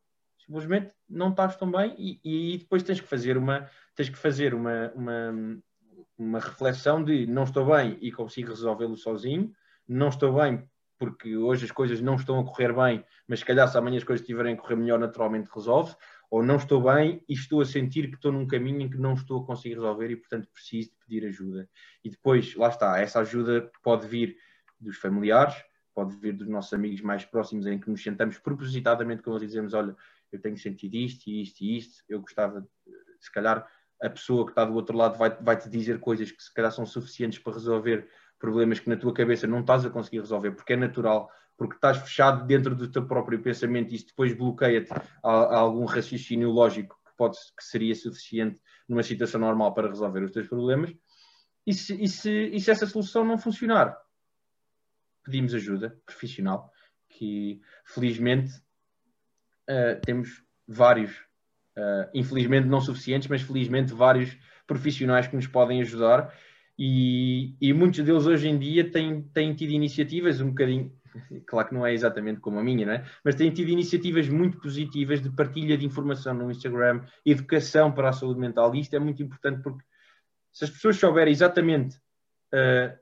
simplesmente 0.45 0.91
não 1.09 1.29
estás 1.29 1.55
tão 1.55 1.71
bem 1.71 1.95
e, 1.97 2.19
e 2.53 2.57
depois 2.57 2.83
tens 2.83 3.01
que 3.01 3.07
fazer 3.07 3.37
uma 3.37 3.69
tens 3.95 4.09
que 4.09 4.17
fazer 4.17 4.53
uma, 4.53 4.91
uma, 4.95 5.59
uma 6.17 6.39
reflexão 6.39 7.03
de 7.03 7.25
não 7.25 7.43
estou 7.43 7.65
bem 7.65 7.97
e 8.01 8.11
consigo 8.11 8.49
resolvê-lo 8.49 8.97
sozinho, 8.97 9.51
não 9.87 10.09
estou 10.09 10.35
bem 10.35 10.67
porque 10.97 11.35
hoje 11.35 11.65
as 11.65 11.71
coisas 11.71 12.01
não 12.01 12.15
estão 12.15 12.39
a 12.39 12.45
correr 12.45 12.73
bem, 12.73 13.03
mas 13.27 13.39
se 13.39 13.45
calhar 13.45 13.67
se 13.67 13.77
amanhã 13.77 13.97
as 13.97 14.03
coisas 14.03 14.21
estiverem 14.21 14.53
a 14.53 14.57
correr 14.57 14.75
melhor, 14.75 14.97
naturalmente 14.97 15.49
resolve, 15.53 15.93
ou 16.29 16.41
não 16.41 16.55
estou 16.55 16.81
bem 16.81 17.21
e 17.27 17.33
estou 17.33 17.61
a 17.61 17.65
sentir 17.65 18.07
que 18.07 18.15
estou 18.15 18.31
num 18.31 18.47
caminho 18.47 18.81
em 18.81 18.89
que 18.89 18.97
não 18.97 19.13
estou 19.13 19.43
a 19.43 19.45
conseguir 19.45 19.75
resolver 19.75 20.09
e, 20.09 20.15
portanto, 20.15 20.47
preciso 20.53 20.91
de 20.91 20.95
pedir 21.05 21.27
ajuda. 21.27 21.69
E 22.03 22.09
depois, 22.09 22.55
lá 22.55 22.69
está, 22.69 22.97
essa 22.99 23.19
ajuda 23.19 23.69
pode 23.83 24.07
vir 24.07 24.37
dos 24.79 24.97
familiares, 24.97 25.55
pode 25.93 26.15
vir 26.17 26.33
dos 26.33 26.47
nossos 26.47 26.73
amigos 26.73 27.01
mais 27.01 27.23
próximos, 27.25 27.65
em 27.65 27.79
que 27.79 27.89
nos 27.89 28.01
sentamos 28.01 28.37
propositadamente 28.37 29.21
com 29.21 29.31
eles 29.31 29.43
e 29.43 29.47
dizemos: 29.47 29.73
Olha, 29.73 29.95
eu 30.35 30.41
tenho 30.41 30.57
sentido 30.57 30.95
isto 30.95 31.27
e 31.27 31.41
isto 31.41 31.61
e 31.61 31.77
isto, 31.77 32.03
eu 32.07 32.21
gostava, 32.21 32.67
se 33.19 33.31
calhar 33.31 33.67
a 34.01 34.09
pessoa 34.09 34.45
que 34.45 34.51
está 34.51 34.65
do 34.65 34.73
outro 34.73 34.95
lado 34.95 35.17
vai, 35.17 35.29
vai 35.41 35.57
te 35.57 35.69
dizer 35.69 35.99
coisas 35.99 36.31
que 36.31 36.43
se 36.43 36.53
calhar 36.53 36.71
são 36.71 36.85
suficientes 36.85 37.39
para 37.39 37.53
resolver 37.53 38.07
problemas 38.37 38.79
que 38.79 38.89
na 38.89 38.97
tua 38.97 39.13
cabeça 39.13 39.47
não 39.47 39.61
estás 39.61 39.85
a 39.85 39.89
conseguir 39.89 40.19
resolver, 40.19 40.51
porque 40.51 40.73
é 40.73 40.75
natural, 40.75 41.29
porque 41.57 41.75
estás 41.75 41.97
fechado 41.97 42.45
dentro 42.45 42.75
do 42.75 42.91
teu 42.91 43.07
próprio 43.07 43.41
pensamento 43.41 43.91
e 43.91 43.95
isso 43.95 44.07
depois 44.07 44.35
bloqueia-te 44.35 44.91
a, 44.93 45.01
a, 45.23 45.57
algum 45.57 45.85
raciocínio 45.85 46.49
lógico 46.49 46.99
que, 47.05 47.15
pode, 47.15 47.37
que 47.57 47.63
seria 47.63 47.95
suficiente 47.95 48.61
numa 48.87 49.03
situação 49.03 49.39
normal 49.39 49.73
para 49.73 49.87
resolver 49.87 50.23
os 50.23 50.31
teus 50.31 50.47
problemas. 50.47 50.93
E 51.65 51.73
se, 51.73 52.01
e 52.01 52.07
se, 52.07 52.31
e 52.31 52.59
se 52.59 52.69
essa 52.69 52.85
solução 52.85 53.23
não 53.23 53.37
funcionar, 53.37 53.97
pedimos 55.23 55.53
ajuda 55.55 55.99
profissional, 56.05 56.71
que 57.09 57.61
felizmente 57.85 58.51
uh, 59.69 59.99
temos 60.01 60.43
vários, 60.67 61.11
uh, 61.77 62.09
infelizmente 62.13 62.67
não 62.67 62.81
suficientes, 62.81 63.27
mas 63.27 63.41
felizmente 63.41 63.93
vários 63.93 64.37
profissionais 64.67 65.27
que 65.27 65.35
nos 65.35 65.47
podem 65.47 65.81
ajudar 65.81 66.33
e, 66.77 67.55
e 67.61 67.73
muitos 67.73 68.03
deles 68.03 68.25
hoje 68.25 68.49
em 68.49 68.57
dia 68.57 68.89
têm, 68.89 69.21
têm 69.21 69.53
tido 69.53 69.71
iniciativas 69.71 70.41
um 70.41 70.49
bocadinho, 70.49 70.91
claro 71.47 71.69
que 71.69 71.73
não 71.73 71.85
é 71.85 71.93
exatamente 71.93 72.41
como 72.41 72.59
a 72.59 72.63
minha, 72.63 72.85
não 72.85 72.93
é? 72.93 73.05
mas 73.23 73.35
têm 73.35 73.49
tido 73.51 73.69
iniciativas 73.69 74.27
muito 74.27 74.59
positivas 74.59 75.21
de 75.21 75.29
partilha 75.29 75.77
de 75.77 75.85
informação 75.85 76.33
no 76.33 76.51
Instagram, 76.51 77.01
educação 77.25 77.91
para 77.91 78.09
a 78.09 78.13
saúde 78.13 78.39
mental, 78.39 78.75
e 78.75 78.81
isto 78.81 78.95
é 78.95 78.99
muito 78.99 79.23
importante 79.23 79.61
porque 79.63 79.83
se 80.51 80.65
as 80.65 80.69
pessoas 80.69 80.97
souberem 80.97 81.31
exatamente 81.31 81.97
uh, 82.53 82.97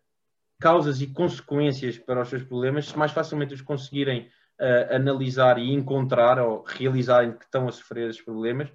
causas 0.60 1.02
e 1.02 1.08
consequências 1.08 1.98
para 1.98 2.22
os 2.22 2.30
seus 2.30 2.44
problemas, 2.44 2.92
mais 2.94 3.12
facilmente 3.12 3.54
os 3.54 3.62
conseguirem 3.62 4.30
uh, 4.60 4.96
analisar 4.96 5.58
e 5.58 5.72
encontrar 5.72 6.40
ou 6.40 6.64
realizarem 6.64 7.34
que 7.34 7.46
estão 7.46 7.68
a 7.68 7.72
sofrer 7.72 8.10
esses 8.10 8.22
problemas, 8.22 8.72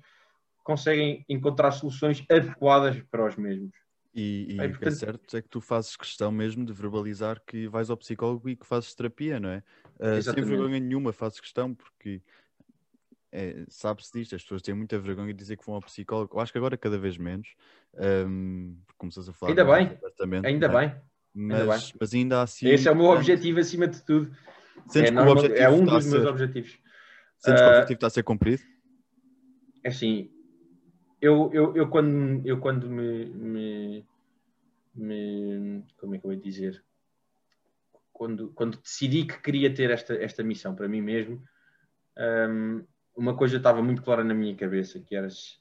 conseguem 0.64 1.24
encontrar 1.28 1.70
soluções 1.72 2.24
adequadas 2.30 3.00
para 3.10 3.26
os 3.26 3.36
mesmos. 3.36 3.72
E, 4.14 4.56
e 4.56 4.60
é, 4.60 4.68
portanto... 4.68 4.88
é 4.88 4.90
certo 4.90 5.36
é 5.36 5.42
que 5.42 5.48
tu 5.48 5.60
fazes 5.60 5.96
questão 5.96 6.32
mesmo 6.32 6.64
de 6.64 6.72
verbalizar 6.72 7.40
que 7.46 7.68
vais 7.68 7.88
ao 7.90 7.96
psicólogo 7.96 8.48
e 8.48 8.56
que 8.56 8.66
fazes 8.66 8.94
terapia, 8.94 9.38
não 9.38 9.50
é? 9.50 9.62
Uh, 9.98 10.22
sem 10.22 10.34
vergonha 10.34 10.80
nenhuma 10.80 11.12
fazes 11.12 11.40
questão, 11.40 11.74
porque 11.74 12.20
é, 13.30 13.64
sabe-se 13.68 14.12
disto, 14.12 14.34
as 14.34 14.42
pessoas 14.42 14.62
têm 14.62 14.74
muita 14.74 14.98
vergonha 14.98 15.32
de 15.32 15.38
dizer 15.38 15.56
que 15.56 15.64
vão 15.64 15.74
ao 15.74 15.82
psicólogo. 15.82 16.36
Eu 16.36 16.40
acho 16.40 16.50
que 16.50 16.58
agora 16.58 16.76
cada 16.76 16.98
vez 16.98 17.16
menos, 17.16 17.48
um, 18.26 18.76
começas 18.96 19.28
a 19.28 19.32
falar. 19.32 19.52
Ainda 19.52 19.64
bem, 19.64 19.98
ainda 20.44 20.66
é? 20.66 20.68
bem. 20.68 20.94
Mas 21.34 21.60
ainda, 21.60 21.72
bem. 21.72 21.92
mas 22.00 22.14
ainda 22.14 22.42
assim. 22.42 22.68
Esse 22.68 22.88
é 22.88 22.90
o 22.90 22.96
meu 22.96 23.06
objetivo 23.06 23.60
acima 23.60 23.86
de 23.86 24.02
tudo. 24.02 24.34
É, 24.94 25.10
normal, 25.10 25.46
é, 25.46 25.68
um 25.68 25.84
dos 25.84 26.06
meus 26.06 26.26
objetivos. 26.26 26.78
Sentes 27.38 27.60
uh, 27.60 27.62
que 27.62 27.62
o 27.62 27.66
ah, 27.66 27.68
objetivo 27.70 27.96
está 27.96 28.06
a 28.06 28.10
ser 28.10 28.22
cumprido? 28.22 28.62
É 29.84 29.88
assim, 29.88 30.30
eu, 31.20 31.50
eu, 31.52 31.76
eu 31.76 31.88
quando, 31.88 32.46
eu 32.46 32.58
quando 32.58 32.88
me, 32.88 33.26
me, 33.26 34.06
me, 34.94 35.84
Como 35.98 36.14
é 36.14 36.18
que 36.18 36.26
eu 36.26 36.32
ia 36.32 36.38
dizer? 36.38 36.84
Quando, 38.12 38.50
quando 38.52 38.78
decidi 38.78 39.24
que 39.24 39.40
queria 39.40 39.72
ter 39.72 39.90
esta, 39.90 40.14
esta 40.14 40.42
missão 40.42 40.74
para 40.74 40.88
mim 40.88 41.00
mesmo, 41.00 41.42
um, 42.50 42.84
uma 43.16 43.36
coisa 43.36 43.56
estava 43.56 43.82
muito 43.82 44.02
clara 44.02 44.24
na 44.24 44.34
minha 44.34 44.56
cabeça, 44.56 45.00
que 45.00 45.14
era 45.14 45.30
se, 45.30 45.56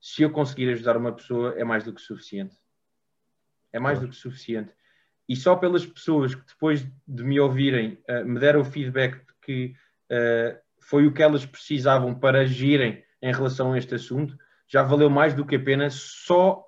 se 0.00 0.22
eu 0.22 0.30
conseguir 0.30 0.70
ajudar 0.70 0.96
uma 0.96 1.12
pessoa 1.12 1.54
é 1.56 1.64
mais 1.64 1.84
do 1.84 1.92
que 1.92 2.00
suficiente. 2.00 2.56
É 3.72 3.78
mais 3.78 3.98
do 4.00 4.08
que 4.08 4.14
suficiente 4.14 4.72
e 5.28 5.34
só 5.34 5.56
pelas 5.56 5.84
pessoas 5.84 6.34
que 6.34 6.46
depois 6.46 6.86
de 7.06 7.24
me 7.24 7.38
ouvirem 7.40 7.98
uh, 8.08 8.24
me 8.24 8.38
deram 8.38 8.60
o 8.60 8.64
feedback 8.64 9.18
de 9.18 9.32
que 9.42 9.74
uh, 10.10 10.58
foi 10.80 11.06
o 11.06 11.12
que 11.12 11.22
elas 11.22 11.44
precisavam 11.44 12.14
para 12.14 12.40
agirem 12.40 13.02
em 13.20 13.32
relação 13.32 13.72
a 13.72 13.78
este 13.78 13.94
assunto, 13.94 14.36
já 14.68 14.82
valeu 14.82 15.10
mais 15.10 15.34
do 15.34 15.44
que 15.44 15.56
a 15.56 15.60
pena. 15.60 15.90
Só 15.90 16.64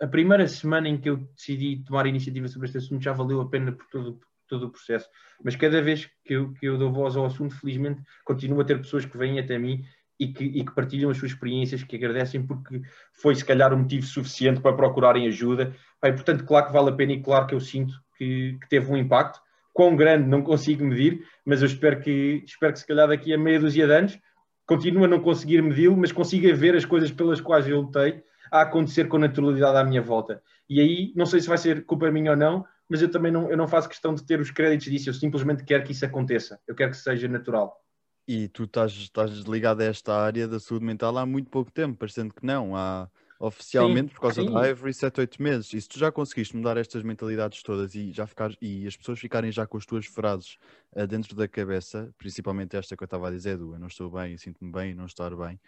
a 0.00 0.06
primeira 0.06 0.46
semana 0.48 0.88
em 0.88 0.98
que 0.98 1.10
eu 1.10 1.16
decidi 1.16 1.82
tomar 1.84 2.06
iniciativa 2.06 2.48
sobre 2.48 2.66
este 2.66 2.78
assunto 2.78 3.02
já 3.02 3.12
valeu 3.12 3.40
a 3.40 3.48
pena 3.48 3.72
por 3.72 3.86
todo, 3.88 4.14
por 4.14 4.26
todo 4.48 4.66
o 4.66 4.70
processo. 4.70 5.08
Mas 5.44 5.54
cada 5.56 5.82
vez 5.82 6.10
que 6.24 6.34
eu, 6.34 6.52
que 6.54 6.66
eu 6.66 6.78
dou 6.78 6.92
voz 6.92 7.16
ao 7.16 7.26
assunto, 7.26 7.54
felizmente, 7.56 8.02
continuo 8.24 8.60
a 8.60 8.64
ter 8.64 8.78
pessoas 8.78 9.04
que 9.04 9.16
vêm 9.18 9.38
até 9.38 9.58
mim 9.58 9.84
e 10.22 10.32
que, 10.32 10.44
e 10.44 10.64
que, 10.64 10.72
partilham 10.72 11.10
as 11.10 11.16
suas 11.16 11.32
experiências, 11.32 11.82
que 11.82 11.96
agradecem 11.96 12.46
porque 12.46 12.80
foi 13.12 13.34
se 13.34 13.44
calhar 13.44 13.74
um 13.74 13.78
motivo 13.78 14.06
suficiente 14.06 14.60
para 14.60 14.76
procurarem 14.76 15.26
ajuda. 15.26 15.74
E, 16.04 16.12
portanto, 16.12 16.44
claro 16.44 16.66
que 16.66 16.72
vale 16.72 16.90
a 16.90 16.92
pena 16.92 17.12
e 17.12 17.22
claro 17.22 17.46
que 17.46 17.54
eu 17.54 17.60
sinto 17.60 17.92
que, 18.16 18.56
que, 18.60 18.68
teve 18.68 18.90
um 18.90 18.96
impacto. 18.96 19.40
Quão 19.72 19.96
grande 19.96 20.28
não 20.28 20.42
consigo 20.42 20.84
medir, 20.84 21.24
mas 21.44 21.62
eu 21.62 21.66
espero 21.66 22.00
que, 22.00 22.42
espero 22.46 22.72
que 22.72 22.78
se 22.78 22.86
calhar 22.86 23.08
daqui 23.08 23.32
a 23.32 23.38
meia 23.38 23.58
dúzia 23.58 23.86
de 23.86 23.92
anos 23.92 24.18
continue 24.66 25.04
a 25.04 25.08
não 25.08 25.20
conseguir 25.20 25.60
medi-lo, 25.62 25.96
mas 25.96 26.12
consiga 26.12 26.54
ver 26.54 26.76
as 26.76 26.84
coisas 26.84 27.10
pelas 27.10 27.40
quais 27.40 27.66
eu 27.66 27.80
lutei 27.80 28.22
a 28.50 28.62
acontecer 28.62 29.08
com 29.08 29.18
naturalidade 29.18 29.76
à 29.76 29.84
minha 29.84 30.02
volta. 30.02 30.42
E 30.68 30.80
aí, 30.80 31.12
não 31.16 31.26
sei 31.26 31.40
se 31.40 31.48
vai 31.48 31.58
ser 31.58 31.84
culpa 31.84 32.10
minha 32.10 32.32
ou 32.32 32.36
não, 32.36 32.64
mas 32.88 33.02
eu 33.02 33.10
também 33.10 33.32
não, 33.32 33.50
eu 33.50 33.56
não 33.56 33.66
faço 33.66 33.88
questão 33.88 34.14
de 34.14 34.24
ter 34.24 34.38
os 34.38 34.50
créditos 34.50 34.90
disso, 34.90 35.08
eu 35.08 35.14
simplesmente 35.14 35.64
quero 35.64 35.82
que 35.82 35.92
isso 35.92 36.04
aconteça, 36.04 36.60
eu 36.68 36.74
quero 36.74 36.90
que 36.90 36.96
seja 36.98 37.26
natural. 37.26 37.74
E 38.26 38.48
tu 38.48 38.64
estás, 38.64 38.92
estás 38.92 39.30
ligado 39.40 39.80
a 39.80 39.84
esta 39.84 40.14
área 40.14 40.46
da 40.46 40.60
saúde 40.60 40.84
mental 40.84 41.16
há 41.18 41.26
muito 41.26 41.50
pouco 41.50 41.70
tempo, 41.70 41.96
parecendo 41.98 42.32
que 42.32 42.44
não. 42.44 42.76
Há 42.76 43.08
oficialmente, 43.42 44.10
sim, 44.10 44.14
por 44.14 44.20
causa 44.20 44.40
sim. 44.40 44.50
da 44.50 44.68
Ivory, 44.68 44.94
7, 44.94 45.20
8 45.20 45.42
meses. 45.42 45.72
E 45.74 45.80
se 45.80 45.88
tu 45.88 45.98
já 45.98 46.12
conseguiste 46.12 46.56
mudar 46.56 46.76
estas 46.76 47.02
mentalidades 47.02 47.60
todas 47.62 47.92
e, 47.96 48.12
já 48.12 48.24
ficar, 48.24 48.52
e 48.60 48.86
as 48.86 48.96
pessoas 48.96 49.18
ficarem 49.18 49.50
já 49.50 49.66
com 49.66 49.76
as 49.76 49.84
tuas 49.84 50.06
frases 50.06 50.56
uh, 50.92 51.06
dentro 51.08 51.34
da 51.34 51.48
cabeça, 51.48 52.14
principalmente 52.16 52.76
esta 52.76 52.96
que 52.96 53.02
eu 53.02 53.06
estava 53.06 53.28
a 53.28 53.30
dizer, 53.32 53.58
do 53.58 53.74
eu 53.74 53.80
não 53.80 53.88
estou 53.88 54.08
bem, 54.08 54.38
sinto-me 54.38 54.70
bem, 54.70 54.94
não 54.94 55.06
estar 55.06 55.34
bem, 55.34 55.58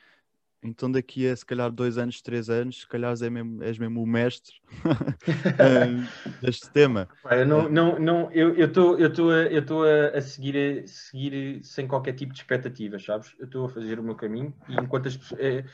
então 0.64 0.90
daqui 0.90 1.28
a 1.28 1.36
se 1.36 1.44
calhar 1.44 1.70
dois 1.70 1.98
anos, 1.98 2.22
três 2.22 2.48
anos, 2.48 2.80
se 2.80 2.88
calhar 2.88 3.10
és 3.10 3.20
mesmo, 3.20 3.62
és 3.62 3.78
mesmo 3.78 4.02
o 4.02 4.06
mestre 4.06 4.54
deste 6.40 6.70
tema. 6.70 7.06
Eu 7.30 7.46
não, 7.46 7.68
não, 7.68 7.98
não, 7.98 8.32
eu 8.32 8.54
estou 8.64 8.98
eu 8.98 9.82
a, 9.82 10.16
a, 10.16 10.20
seguir 10.22 10.56
a 10.56 10.86
seguir 10.86 11.62
sem 11.62 11.86
qualquer 11.86 12.14
tipo 12.14 12.32
de 12.32 12.40
expectativas, 12.40 13.04
sabes? 13.04 13.34
Eu 13.38 13.44
estou 13.44 13.66
a 13.66 13.68
fazer 13.68 14.00
o 14.00 14.02
meu 14.02 14.14
caminho 14.14 14.54
e 14.66 14.74
enquanto 14.74 15.08
as 15.08 15.16
pessoas 15.16 15.38
é, 15.38 15.64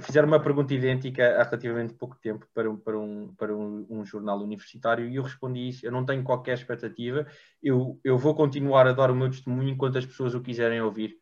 fizeram 0.00 0.26
uma 0.26 0.42
pergunta 0.42 0.74
idêntica 0.74 1.36
há 1.40 1.44
relativamente 1.44 1.94
pouco 1.94 2.16
tempo 2.16 2.46
para, 2.52 2.68
um, 2.68 2.76
para, 2.76 2.98
um, 2.98 3.34
para 3.36 3.56
um, 3.56 3.86
um, 3.88 4.04
jornal 4.04 4.40
universitário 4.40 5.08
e 5.08 5.16
eu 5.16 5.22
respondi 5.22 5.68
isso, 5.68 5.86
eu 5.86 5.92
não 5.92 6.04
tenho 6.04 6.24
qualquer 6.24 6.54
expectativa, 6.54 7.26
eu, 7.62 8.00
eu 8.02 8.18
vou 8.18 8.34
continuar 8.34 8.86
a 8.86 8.92
dar 8.92 9.10
o 9.10 9.14
meu 9.14 9.30
testemunho 9.30 9.68
enquanto 9.68 9.98
as 9.98 10.06
pessoas 10.06 10.34
o 10.34 10.40
quiserem 10.40 10.80
ouvir 10.80 11.16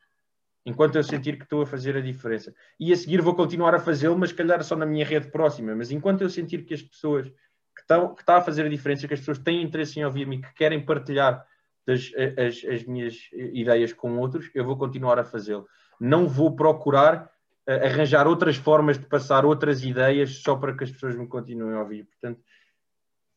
enquanto 0.65 0.97
eu 0.97 1.03
sentir 1.03 1.37
que 1.37 1.45
estou 1.45 1.63
a 1.63 1.67
fazer 1.67 1.97
a 1.97 2.01
diferença. 2.01 2.55
E 2.81 2.93
a 2.93 2.97
seguir 2.97 3.21
vou 3.21 3.35
continuar 3.35 3.75
a 3.75 3.79
fazê-lo, 3.79 4.19
mas 4.19 4.33
calhar 4.33 4.63
só 4.63 4.75
na 4.75 4.87
minha 4.87 5.05
rede 5.05 5.31
próxima. 5.31 5.75
Mas 5.75 5.91
enquanto 5.91 6.23
eu 6.23 6.31
sentir 6.31 6.65
que 6.65 6.75
as 6.75 6.83
pessoas 6.83 7.29
que 7.29 7.81
estão 7.81 8.15
que 8.15 8.23
está 8.23 8.37
a 8.37 8.41
fazer 8.41 8.65
a 8.65 8.69
diferença, 8.69 9.07
que 9.07 9.15
as 9.15 9.21
pessoas 9.21 9.39
têm 9.39 9.63
interesse 9.63 9.99
em 9.99 10.05
ouvir-me, 10.05 10.41
que 10.41 10.55
querem 10.55 10.85
partilhar 10.85 11.45
as, 11.87 12.11
as, 12.39 12.65
as, 12.65 12.85
minhas 12.85 13.29
ideias 13.33 13.93
com 13.93 14.19
outros, 14.19 14.51
eu 14.55 14.65
vou 14.65 14.77
continuar 14.77 15.19
a 15.19 15.25
fazê-lo. 15.25 15.67
Não 16.01 16.27
vou 16.27 16.57
procurar 16.57 17.31
uh, 17.69 17.85
arranjar 17.85 18.27
outras 18.27 18.57
formas 18.57 18.99
de 18.99 19.07
passar 19.07 19.45
outras 19.45 19.85
ideias 19.85 20.37
só 20.37 20.57
para 20.57 20.75
que 20.75 20.85
as 20.85 20.91
pessoas 20.91 21.15
me 21.15 21.27
continuem 21.27 21.75
a 21.75 21.81
ouvir. 21.81 22.05
Portanto, 22.05 22.41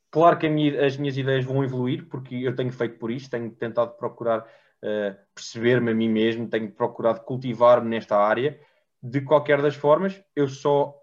claro 0.09 0.37
que 0.37 0.47
minha, 0.47 0.85
as 0.85 0.95
minhas 0.95 1.17
ideias 1.17 1.43
vão 1.43 1.63
evoluir, 1.63 2.07
porque 2.07 2.35
eu 2.35 2.55
tenho 2.55 2.71
feito 2.71 2.97
por 2.97 3.11
isso, 3.11 3.29
tenho 3.29 3.51
tentado 3.51 3.91
procurar 3.97 4.47
uh, 4.83 5.17
perceber-me 5.33 5.91
a 5.91 5.95
mim 5.95 6.09
mesmo, 6.09 6.49
tenho 6.49 6.71
procurado 6.71 7.21
cultivar-me 7.21 7.89
nesta 7.89 8.17
área. 8.17 8.59
De 9.01 9.21
qualquer 9.21 9.61
das 9.61 9.75
formas, 9.75 10.21
eu 10.35 10.47
só 10.47 10.95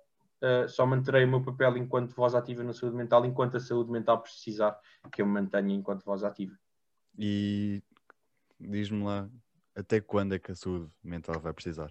Uh, 0.44 0.68
só 0.68 0.84
manterei 0.84 1.24
o 1.24 1.28
meu 1.28 1.42
papel 1.42 1.78
enquanto 1.78 2.14
voz 2.14 2.34
ativa 2.34 2.62
na 2.62 2.74
saúde 2.74 2.94
mental, 2.94 3.24
enquanto 3.24 3.56
a 3.56 3.60
saúde 3.60 3.90
mental 3.90 4.20
precisar 4.20 4.78
que 5.10 5.22
eu 5.22 5.26
me 5.26 5.32
mantenha 5.32 5.74
enquanto 5.74 6.04
voz 6.04 6.22
ativa. 6.22 6.54
E 7.18 7.82
diz-me 8.60 9.02
lá, 9.04 9.26
até 9.74 10.02
quando 10.02 10.34
é 10.34 10.38
que 10.38 10.52
a 10.52 10.54
saúde 10.54 10.90
mental 11.02 11.40
vai 11.40 11.54
precisar? 11.54 11.90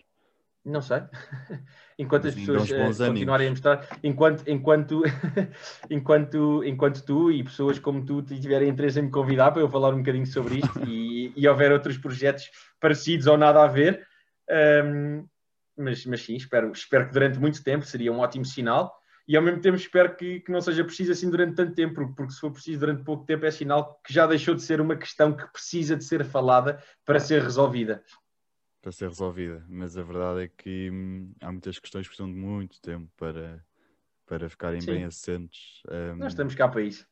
Não 0.66 0.82
sei. 0.82 1.02
enquanto 2.00 2.28
as 2.28 2.36
pessoas 2.36 2.70
uh, 2.72 3.08
continuarem 3.08 3.48
a 3.48 3.50
mostrar, 3.50 3.88
enquanto, 4.02 4.44
enquanto, 4.48 5.04
enquanto, 5.90 6.64
enquanto 6.64 7.04
tu 7.04 7.32
e 7.32 7.44
pessoas 7.44 7.80
como 7.80 8.06
tu 8.06 8.22
tiverem 8.22 8.70
interesse 8.70 9.00
em 9.00 9.04
me 9.04 9.12
convidar 9.12 9.52
para 9.52 9.62
eu 9.62 9.70
falar 9.70 9.94
um 9.94 9.98
bocadinho 9.98 10.26
sobre 10.26 10.60
isto 10.60 10.88
e, 10.88 11.34
e 11.36 11.48
houver 11.48 11.72
outros 11.72 11.98
projetos 11.98 12.50
parecidos 12.80 13.28
ou 13.28 13.38
nada 13.38 13.62
a 13.62 13.68
ver. 13.68 14.08
Um, 14.50 15.28
mas, 15.76 16.06
mas 16.06 16.22
sim, 16.22 16.36
espero, 16.36 16.72
espero 16.72 17.08
que 17.08 17.14
durante 17.14 17.40
muito 17.40 17.64
tempo 17.64 17.86
seria 17.86 18.12
um 18.12 18.20
ótimo 18.20 18.46
sinal 18.46 18.94
e 19.28 19.38
ao 19.38 19.44
mesmo 19.44 19.62
tempo 19.62 19.78
espero 19.78 20.16
que, 20.16 20.42
que 20.42 20.52
não 20.52 20.62
seja 20.62 20.84
preciso 20.84 21.12
assim 21.14 21.30
durante 21.30 21.56
tanto 21.56 21.74
tempo, 21.74 22.14
porque 22.16 22.34
se 22.34 22.40
for 22.40 22.52
preciso 22.52 22.80
durante 22.80 23.04
pouco 23.04 23.26
tempo 23.26 23.46
é 23.46 23.52
sinal 23.52 24.00
que 24.06 24.14
já 24.14 24.28
deixou 24.28 24.54
de 24.54 24.62
ser 24.62 24.82
uma 24.82 24.98
questão 24.98 25.34
que 25.34 25.46
precisa 25.52 25.96
de 25.96 26.04
ser 26.04 26.24
falada 26.26 26.82
para 27.06 27.20
ser 27.20 27.42
resolvida. 27.42 28.04
Para 28.84 28.92
ser 28.92 29.08
resolvida, 29.08 29.64
mas 29.70 29.98
a 29.98 30.04
verdade 30.04 30.44
é 30.44 30.48
que 30.50 30.92
hum, 30.92 31.32
há 31.40 31.50
muitas 31.50 31.80
questões 31.80 32.04
que 32.06 32.10
precisam 32.10 32.30
de 32.30 32.38
muito 32.38 32.82
tempo 32.82 33.10
para, 33.16 33.64
para 34.26 34.50
ficarem 34.50 34.82
Sim. 34.82 34.92
bem 34.92 35.06
assentes. 35.06 35.82
Um... 35.90 36.18
Nós 36.18 36.34
estamos 36.34 36.54
cá 36.54 36.68
para 36.68 36.82
isso. 36.82 37.08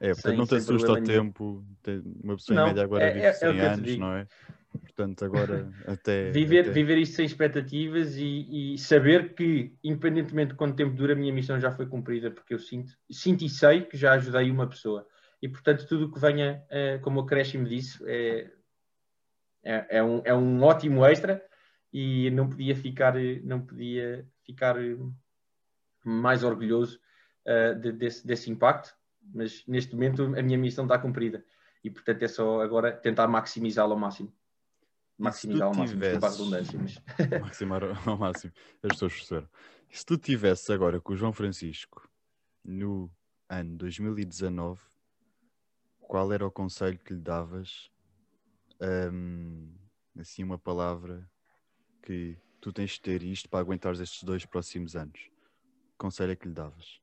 É, 0.00 0.08
portanto 0.08 0.30
sem, 0.30 0.36
não 0.36 0.46
tem 0.46 0.60
susto 0.60 0.90
ao 0.90 1.00
tempo, 1.00 1.64
tem 1.80 2.02
uma 2.24 2.34
pessoa 2.34 2.56
não, 2.56 2.64
em 2.64 2.66
média 2.70 2.82
agora 2.82 3.04
é, 3.04 3.12
vive 3.12 3.32
100 3.34 3.48
é, 3.48 3.56
é 3.56 3.66
anos, 3.68 3.98
não 3.98 4.12
é? 4.14 4.26
Portanto, 4.72 5.24
agora 5.24 5.70
até. 5.86 6.32
Viver, 6.32 6.62
até... 6.62 6.70
viver 6.70 6.98
isto 6.98 7.14
sem 7.14 7.24
expectativas 7.24 8.16
e, 8.16 8.74
e, 8.74 8.78
saber 8.78 9.34
que, 9.34 9.72
independentemente 9.84 10.50
de 10.50 10.56
quanto 10.56 10.74
tempo 10.74 10.96
dura, 10.96 11.12
a 11.12 11.16
minha 11.16 11.32
missão 11.32 11.60
já 11.60 11.70
foi 11.70 11.86
cumprida, 11.86 12.32
porque 12.32 12.52
eu 12.52 12.58
sinto, 12.58 12.92
sinto 13.08 13.44
e 13.44 13.48
sei 13.48 13.82
que 13.82 13.96
já 13.96 14.14
ajudei 14.14 14.50
uma 14.50 14.68
pessoa. 14.68 15.06
E, 15.40 15.48
portanto, 15.48 15.86
tudo 15.86 16.06
o 16.06 16.12
que 16.12 16.18
venha, 16.18 16.64
é, 16.68 16.98
como 16.98 17.20
o 17.20 17.26
Cresce 17.26 17.58
me 17.58 17.68
disse, 17.68 18.02
é, 18.06 18.50
é, 19.62 19.98
é, 19.98 20.02
um, 20.02 20.22
é 20.24 20.34
um 20.34 20.62
ótimo 20.62 21.04
extra 21.04 21.42
e 21.92 22.30
não 22.30 22.48
podia 22.48 22.74
ficar, 22.74 23.14
não 23.44 23.60
podia 23.60 24.26
ficar 24.44 24.76
mais 26.04 26.42
orgulhoso 26.42 26.98
uh, 27.46 27.78
de, 27.78 27.92
desse, 27.92 28.26
desse 28.26 28.50
impacto, 28.50 28.94
mas 29.34 29.64
neste 29.66 29.94
momento 29.94 30.24
a 30.36 30.42
minha 30.42 30.58
missão 30.58 30.84
está 30.84 30.98
cumprida 30.98 31.44
e, 31.84 31.90
portanto, 31.90 32.22
é 32.22 32.28
só 32.28 32.60
agora 32.60 32.92
tentar 32.92 33.28
maximizá-la 33.28 33.94
ao 33.94 33.98
máximo 33.98 34.32
maximizar 35.18 35.68
ao 35.68 35.74
máximo, 35.74 36.00
tivesses... 36.00 36.20
desculpa 36.20 36.26
a 36.26 36.30
redundância. 36.30 36.78
Mas... 36.80 37.40
Maximar 37.40 38.08
ao 38.08 38.18
máximo, 38.18 38.52
as 38.82 38.92
pessoas 38.92 39.14
perceberam. 39.14 39.48
Se 39.90 40.04
tu 40.04 40.18
tivesses 40.18 40.68
agora 40.70 41.00
com 41.00 41.12
o 41.12 41.16
João 41.16 41.32
Francisco 41.32 42.08
no 42.64 43.10
ano 43.48 43.76
2019, 43.76 44.80
qual 46.00 46.32
era 46.32 46.46
o 46.46 46.50
conselho 46.50 46.98
que 46.98 47.14
lhe 47.14 47.20
davas? 47.20 47.90
Um, 48.82 49.72
assim, 50.18 50.42
uma 50.42 50.58
palavra 50.58 51.30
que 52.02 52.36
tu 52.60 52.72
tens 52.72 52.92
de 52.92 53.00
ter 53.00 53.22
isto 53.22 53.48
para 53.48 53.60
aguentar 53.60 53.94
estes 53.94 54.24
dois 54.24 54.44
próximos 54.44 54.96
anos. 54.96 55.20
Que 55.20 55.98
conselho 55.98 56.32
é 56.32 56.36
que 56.36 56.48
lhe 56.48 56.54
davas? 56.54 57.00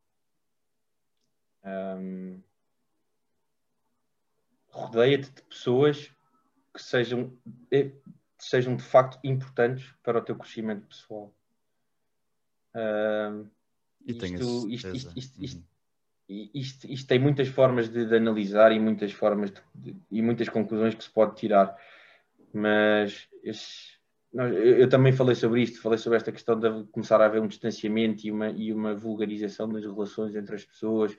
Um, 1.63 2.41
Rodeia-te 4.71 5.31
de 5.31 5.41
pessoas 5.43 6.13
que 6.73 6.81
sejam, 6.81 7.35
eh, 7.71 7.91
sejam 8.37 8.75
de 8.75 8.83
facto 8.83 9.19
importantes 9.23 9.91
para 10.03 10.19
o 10.19 10.21
teu 10.21 10.37
crescimento 10.37 10.85
pessoal. 10.85 11.33
Uh, 12.75 13.49
e 14.05 14.11
isto, 14.11 14.69
isto, 14.69 14.95
isto, 14.95 15.41
isto, 15.41 15.57
uhum. 15.57 15.63
Isto, 16.29 16.85
isto, 16.87 17.07
tem 17.07 17.17
muitas 17.17 17.47
formas 17.47 17.89
de, 17.89 18.05
de 18.05 18.15
analisar 18.15 18.71
e 18.71 18.79
muitas 18.79 19.11
formas 19.11 19.51
de, 19.51 19.61
de, 19.73 19.95
e 20.11 20.21
muitas 20.21 20.47
conclusões 20.47 20.93
que 20.93 21.03
se 21.03 21.09
pode 21.09 21.35
tirar, 21.35 21.75
mas 22.53 23.27
eu, 24.33 24.77
eu, 24.77 24.89
também 24.89 25.11
falei 25.11 25.33
sobre 25.33 25.63
isto, 25.63 25.81
falei 25.81 25.97
sobre 25.97 26.17
esta 26.17 26.31
questão 26.31 26.59
de 26.59 26.83
começar 26.91 27.19
a 27.19 27.25
haver 27.25 27.41
um 27.41 27.47
distanciamento 27.47 28.27
e 28.27 28.31
uma, 28.31 28.49
e 28.49 28.71
uma 28.71 28.93
vulgarização 28.93 29.67
das 29.67 29.83
relações 29.83 30.35
entre 30.35 30.55
as 30.55 30.63
pessoas 30.63 31.17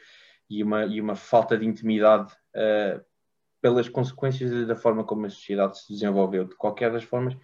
e 0.49 0.63
uma, 0.63 0.87
e 0.87 1.01
uma 1.01 1.17
falta 1.17 1.59
de 1.59 1.67
intimidade 1.67 2.33
uh, 2.55 3.05
pelas 3.61 3.89
consequências 3.89 4.67
da 4.67 4.77
forma 4.77 5.03
como 5.03 5.27
a 5.27 5.31
sociedade 5.31 5.79
se 5.81 5.93
desenvolveu. 5.93 6.45
De 6.45 6.55
qualquer 6.55 6.93
das 6.93 7.03
formas, 7.03 7.37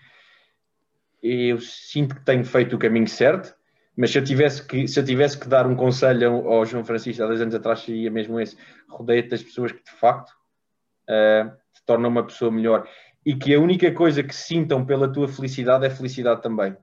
eu 1.21 1.61
sinto 1.61 2.15
que 2.15 2.25
tenho 2.25 2.45
feito 2.45 2.77
o 2.77 2.79
caminho 2.79 3.09
certo, 3.09 3.56
mas 3.97 4.11
se 4.11 4.19
eu 4.19 4.25
tivesse 4.25 4.65
que, 4.67 4.87
se 4.87 5.01
eu 5.01 5.05
tivesse 5.05 5.39
que 5.39 5.49
dar 5.49 5.67
um 5.67 5.75
conselho 5.75 6.47
ao 6.49 6.67
João 6.67 6.85
Francisco 6.85 7.23
há 7.23 7.27
dois 7.27 7.41
anos 7.41 7.55
atrás, 7.55 7.81
seria 7.81 8.11
mesmo 8.11 8.39
esse: 8.39 8.57
rodeia-te 8.89 9.31
das 9.31 9.43
pessoas 9.43 9.73
que 9.73 9.83
de 9.83 9.91
facto 9.93 10.31
uh, 11.09 11.51
te 11.73 11.83
tornam 11.87 12.11
uma 12.11 12.27
pessoa 12.27 12.51
melhor 12.51 12.87
e 13.25 13.35
que 13.35 13.55
a 13.55 13.61
única 13.61 13.91
coisa 13.93 14.23
que 14.23 14.35
sintam 14.35 14.85
pela 14.85 15.11
tua 15.11 15.27
felicidade 15.27 15.87
é 15.87 15.91
felicidade 15.91 16.43
também. 16.43 16.77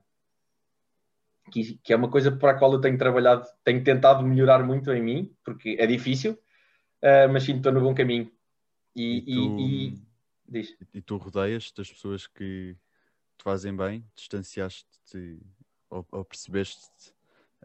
Que, 1.52 1.78
que 1.82 1.92
é 1.92 1.96
uma 1.96 2.10
coisa 2.10 2.32
para 2.32 2.50
a 2.50 2.58
qual 2.58 2.72
eu 2.72 2.80
tenho 2.80 2.98
trabalhado, 2.98 3.46
tenho 3.62 3.84
tentado 3.84 4.24
melhorar 4.24 4.64
muito 4.64 4.92
em 4.92 5.02
mim, 5.02 5.36
porque 5.44 5.76
é 5.78 5.86
difícil, 5.86 6.32
uh, 6.32 7.32
mas 7.32 7.44
sinto 7.44 7.54
que 7.54 7.60
estou 7.60 7.72
no 7.72 7.80
bom 7.80 7.94
caminho. 7.94 8.30
E, 8.96 9.18
e, 9.18 9.34
tu, 9.34 9.58
e, 9.60 10.60
e, 10.60 10.76
e 10.94 11.00
tu 11.00 11.16
rodeias 11.16 11.72
das 11.72 11.90
pessoas 11.90 12.26
que 12.26 12.76
te 13.38 13.44
fazem 13.44 13.74
bem, 13.74 14.04
distanciaste-te 14.16 15.38
ou, 15.94 16.06
ou 16.10 16.24
percebeste 16.24 16.90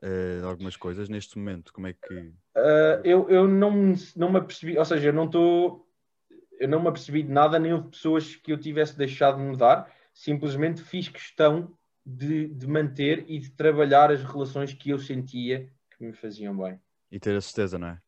uh, 0.03 0.45
algumas 0.45 0.77
coisas 0.77 1.09
neste 1.09 1.37
momento? 1.37 1.73
Como 1.73 1.87
é 1.87 1.93
que. 1.93 2.13
Uh, 2.13 3.01
eu 3.03 3.29
eu 3.29 3.47
não, 3.47 3.93
não 4.15 4.31
me 4.31 4.37
apercebi, 4.37 4.77
ou 4.77 4.85
seja, 4.85 5.09
eu 5.09 5.13
não 5.13 5.25
estou. 5.25 5.87
Eu 6.59 6.67
não 6.67 6.81
me 6.81 6.89
apercebi 6.89 7.23
de 7.23 7.31
nada, 7.31 7.57
nem 7.57 7.73
houve 7.73 7.89
pessoas 7.89 8.35
que 8.35 8.51
eu 8.51 8.59
tivesse 8.59 8.97
deixado 8.97 9.37
de 9.37 9.43
mudar, 9.43 9.91
simplesmente 10.13 10.81
fiz 10.81 11.07
questão 11.07 11.73
de, 12.05 12.47
de 12.47 12.67
manter 12.67 13.23
e 13.29 13.39
de 13.39 13.49
trabalhar 13.51 14.11
as 14.11 14.21
relações 14.21 14.73
que 14.73 14.89
eu 14.89 14.99
sentia 14.99 15.71
que 15.97 16.03
me 16.03 16.11
faziam 16.11 16.57
bem. 16.57 16.77
E 17.09 17.17
ter 17.17 17.35
a 17.35 17.41
certeza, 17.41 17.79
não 17.79 17.87
é? 17.87 18.01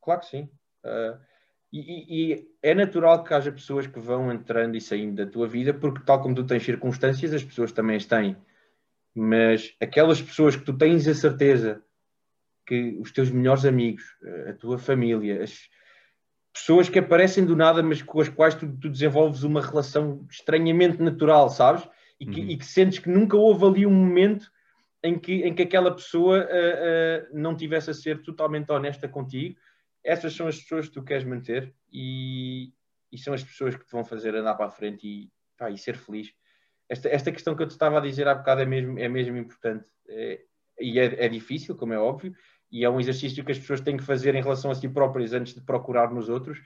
Claro 0.00 0.20
que 0.20 0.26
sim. 0.26 0.48
Uh, 0.84 1.18
e, 1.72 2.32
e, 2.32 2.48
é 2.62 2.74
natural 2.74 3.24
que 3.24 3.34
haja 3.34 3.50
pessoas 3.50 3.88
que 3.88 3.98
vão 3.98 4.32
entrando 4.32 4.76
e 4.76 4.80
saindo 4.80 5.16
da 5.16 5.28
tua 5.28 5.48
vida, 5.48 5.74
porque 5.74 6.04
tal 6.04 6.22
como 6.22 6.34
tu 6.34 6.46
tens 6.46 6.62
circunstâncias, 6.62 7.34
as 7.34 7.42
pessoas 7.42 7.72
também 7.72 7.96
as 7.96 8.06
têm. 8.06 8.36
Mas 9.14 9.74
aquelas 9.80 10.20
pessoas 10.20 10.56
que 10.56 10.64
tu 10.64 10.76
tens 10.76 11.06
a 11.06 11.14
certeza 11.14 11.82
que 12.66 12.96
os 13.00 13.12
teus 13.12 13.30
melhores 13.30 13.64
amigos, 13.64 14.02
a 14.48 14.54
tua 14.54 14.78
família, 14.78 15.42
as 15.42 15.68
pessoas 16.52 16.88
que 16.88 16.98
aparecem 16.98 17.44
do 17.44 17.54
nada, 17.54 17.82
mas 17.82 18.02
com 18.02 18.20
as 18.20 18.28
quais 18.28 18.54
tu, 18.54 18.66
tu 18.78 18.88
desenvolves 18.88 19.42
uma 19.42 19.60
relação 19.60 20.26
estranhamente 20.30 21.02
natural, 21.02 21.50
sabes? 21.50 21.86
E 22.18 22.26
que, 22.26 22.40
uhum. 22.40 22.48
e 22.48 22.56
que, 22.56 22.64
sentes 22.64 22.98
que 22.98 23.10
nunca 23.10 23.36
houve 23.36 23.64
ali 23.66 23.86
um 23.86 23.92
momento 23.92 24.50
em 25.02 25.18
que, 25.18 25.42
em 25.42 25.54
que 25.54 25.62
aquela 25.62 25.94
pessoa 25.94 26.40
uh, 26.40 26.44
uh, 26.44 27.38
não 27.38 27.56
tivesse 27.56 27.90
a 27.90 27.94
ser 27.94 28.22
totalmente 28.22 28.70
honesta 28.72 29.06
contigo 29.06 29.56
essas 30.04 30.34
são 30.34 30.46
as 30.46 30.60
pessoas 30.60 30.86
que 30.86 30.94
tu 30.94 31.02
queres 31.02 31.24
manter 31.24 31.74
e, 31.90 32.72
e 33.10 33.18
são 33.18 33.32
as 33.32 33.42
pessoas 33.42 33.74
que 33.74 33.84
te 33.86 33.90
vão 33.90 34.04
fazer 34.04 34.34
andar 34.34 34.54
para 34.54 34.66
a 34.66 34.70
frente 34.70 35.06
e, 35.06 35.32
pá, 35.56 35.70
e 35.70 35.78
ser 35.78 35.96
feliz. 35.96 36.30
Esta, 36.88 37.08
esta 37.08 37.32
questão 37.32 37.54
que 37.54 37.62
eu 37.62 37.66
te 37.66 37.72
estava 37.72 37.98
a 37.98 38.00
dizer 38.00 38.28
há 38.28 38.34
bocado 38.34 38.62
é 38.62 38.66
mesmo, 38.66 38.98
é 38.98 39.08
mesmo 39.08 39.36
importante 39.36 39.86
é, 40.08 40.40
e 40.80 40.98
é, 40.98 41.24
é 41.24 41.28
difícil, 41.28 41.76
como 41.76 41.92
é 41.92 41.98
óbvio, 41.98 42.34
e 42.70 42.84
é 42.84 42.90
um 42.90 43.00
exercício 43.00 43.44
que 43.44 43.52
as 43.52 43.58
pessoas 43.58 43.80
têm 43.80 43.96
que 43.96 44.02
fazer 44.02 44.34
em 44.34 44.42
relação 44.42 44.70
a 44.70 44.74
si 44.74 44.88
próprias 44.88 45.32
antes 45.32 45.54
de 45.54 45.60
procurar 45.60 46.12
nos 46.12 46.28
outros, 46.28 46.60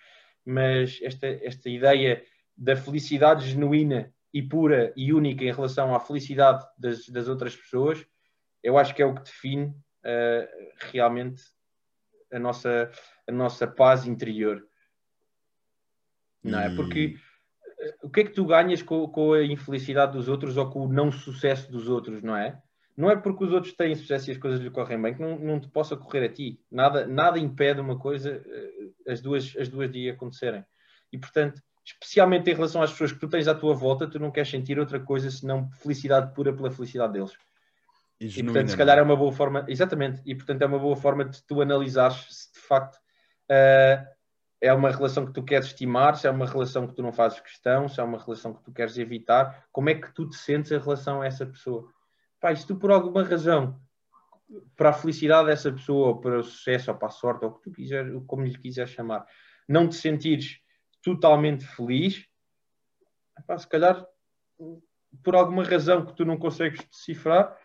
mas 0.45 0.99
esta, 1.03 1.27
esta 1.27 1.69
ideia 1.69 2.25
da 2.57 2.75
felicidade 2.75 3.49
genuína 3.49 4.13
e 4.33 4.43
pura 4.43 4.93
e 4.97 5.13
única 5.13 5.45
em 5.45 5.53
relação 5.53 5.95
à 5.95 6.01
felicidade 6.01 6.67
das, 6.79 7.09
das 7.09 7.29
outras 7.29 7.55
pessoas, 7.55 8.05
eu 8.63 8.77
acho 8.79 8.95
que 8.95 9.03
é 9.03 9.07
o 9.07 9.15
que 9.15 9.23
define 9.23 9.67
uh, 9.67 10.49
realmente 10.91 11.43
a 12.33 12.39
nossa, 12.39 12.91
a 13.27 13.33
nossa 13.33 13.67
paz 13.67 14.07
interior. 14.07 14.67
Não 16.43 16.61
é? 16.61 16.75
Porque 16.75 17.17
o 18.03 18.11
que 18.11 18.21
é 18.21 18.25
que 18.25 18.33
tu 18.33 18.45
ganhas 18.45 18.83
com, 18.83 19.07
com, 19.09 19.33
a 19.33 19.45
infelicidade 19.45 20.13
dos 20.13 20.29
outros 20.29 20.57
ou 20.57 20.69
com 20.71 20.81
o 20.81 20.93
não 20.93 21.13
sucesso 21.13 21.71
dos 21.71 21.89
outros, 21.89 22.23
não 22.23 22.37
é? 22.37 22.61
Não 22.97 23.11
é 23.11 23.17
porque 23.17 23.45
os 23.45 23.53
outros 23.53 23.75
têm 23.75 23.95
sucesso 23.95 24.29
e 24.29 24.33
as 24.33 24.39
coisas 24.39 24.61
lhe 24.61 24.71
correm 24.71 25.01
bem 25.01 25.15
que 25.15 25.23
não, 25.23 25.39
não 25.39 25.61
te 25.61 25.69
possa 25.69 25.97
correr 25.97 26.25
a 26.25 26.29
ti. 26.29 26.61
Nada, 26.71 27.07
nada 27.07 27.39
impede 27.39 27.81
uma 27.81 27.97
coisa, 27.97 28.43
eh, 28.45 29.13
as 29.13 29.21
duas, 29.21 29.55
as 29.57 29.69
duas 29.69 29.91
de 29.91 30.11
acontecerem. 30.11 30.65
E 31.13 31.17
portanto, 31.17 31.63
especialmente 31.85 32.51
em 32.51 32.55
relação 32.55 32.83
às 32.83 32.91
pessoas 32.91 33.13
que 33.13 33.21
tu 33.21 33.29
tens 33.29 33.47
à 33.47 33.55
tua 33.55 33.73
volta, 33.75 34.11
tu 34.11 34.19
não 34.19 34.33
queres 34.33 34.51
sentir 34.51 34.79
outra 34.79 34.99
coisa 34.99 35.31
senão 35.31 35.71
felicidade 35.71 36.35
pura 36.35 36.53
pela 36.53 36.73
felicidade 36.73 37.13
deles. 37.13 37.33
E, 38.21 38.27
e 38.27 38.43
portanto, 38.43 38.69
se 38.71 38.77
calhar 38.77 38.99
é 38.99 39.03
uma 39.03 39.17
boa 39.17 39.31
forma, 39.31 39.65
exatamente, 39.69 40.21
e 40.27 40.35
portanto 40.35 40.63
é 40.63 40.67
uma 40.67 40.79
boa 40.79 40.97
forma 40.97 41.25
de 41.25 41.41
tu 41.47 41.61
analisares 41.61 42.27
se 42.29 42.53
de 42.53 42.59
facto 42.59 42.97
uh, 42.97 44.18
é 44.61 44.73
uma 44.73 44.91
relação 44.91 45.27
que 45.27 45.33
tu 45.33 45.43
queres 45.43 45.67
estimar, 45.67 46.17
se 46.17 46.27
é 46.27 46.31
uma 46.31 46.47
relação 46.47 46.87
que 46.87 46.95
tu 46.95 47.03
não 47.03 47.13
fazes 47.13 47.41
questão, 47.41 47.89
se 47.89 48.01
é 48.01 48.03
uma 48.03 48.19
relação 48.19 48.55
que 48.55 48.63
tu 48.63 48.73
queres 48.73 48.99
evitar, 48.99 49.67
como 49.71 49.89
é 49.89 49.95
que 49.95 50.13
tu 50.13 50.29
te 50.29 50.37
sentes 50.37 50.73
em 50.73 50.79
relação 50.79 51.23
a 51.23 51.27
essa 51.27 51.47
pessoa? 51.47 51.89
Pá, 52.41 52.55
se 52.55 52.67
tu 52.67 52.77
por 52.77 52.91
alguma 52.91 53.23
razão, 53.23 53.81
para 54.77 54.91
a 54.91 54.93
felicidade 54.93 55.49
dessa 55.49 55.71
pessoa, 55.71 56.09
ou 56.09 56.21
para 56.21 56.39
o 56.39 56.43
sucesso, 56.43 56.91
ou 56.91 56.97
para 56.97 57.09
a 57.09 57.13
sorte, 57.13 57.45
ou 57.45 57.51
o 57.51 57.55
que 57.55 57.63
tu 57.63 57.71
quiser, 57.71 58.07
como 58.27 58.45
lhe 58.45 58.59
quiser 58.59 58.89
chamar, 58.89 59.27
não 59.69 59.89
te 59.89 59.95
sentires 59.95 60.59
totalmente 61.03 61.65
feliz, 61.65 62.27
pá, 63.47 63.57
se 63.57 63.69
calhar 63.69 64.05
por 65.23 65.37
alguma 65.37 65.63
razão 65.63 66.05
que 66.05 66.15
tu 66.15 66.25
não 66.25 66.37
consegues 66.37 66.85
decifrar, 66.87 67.57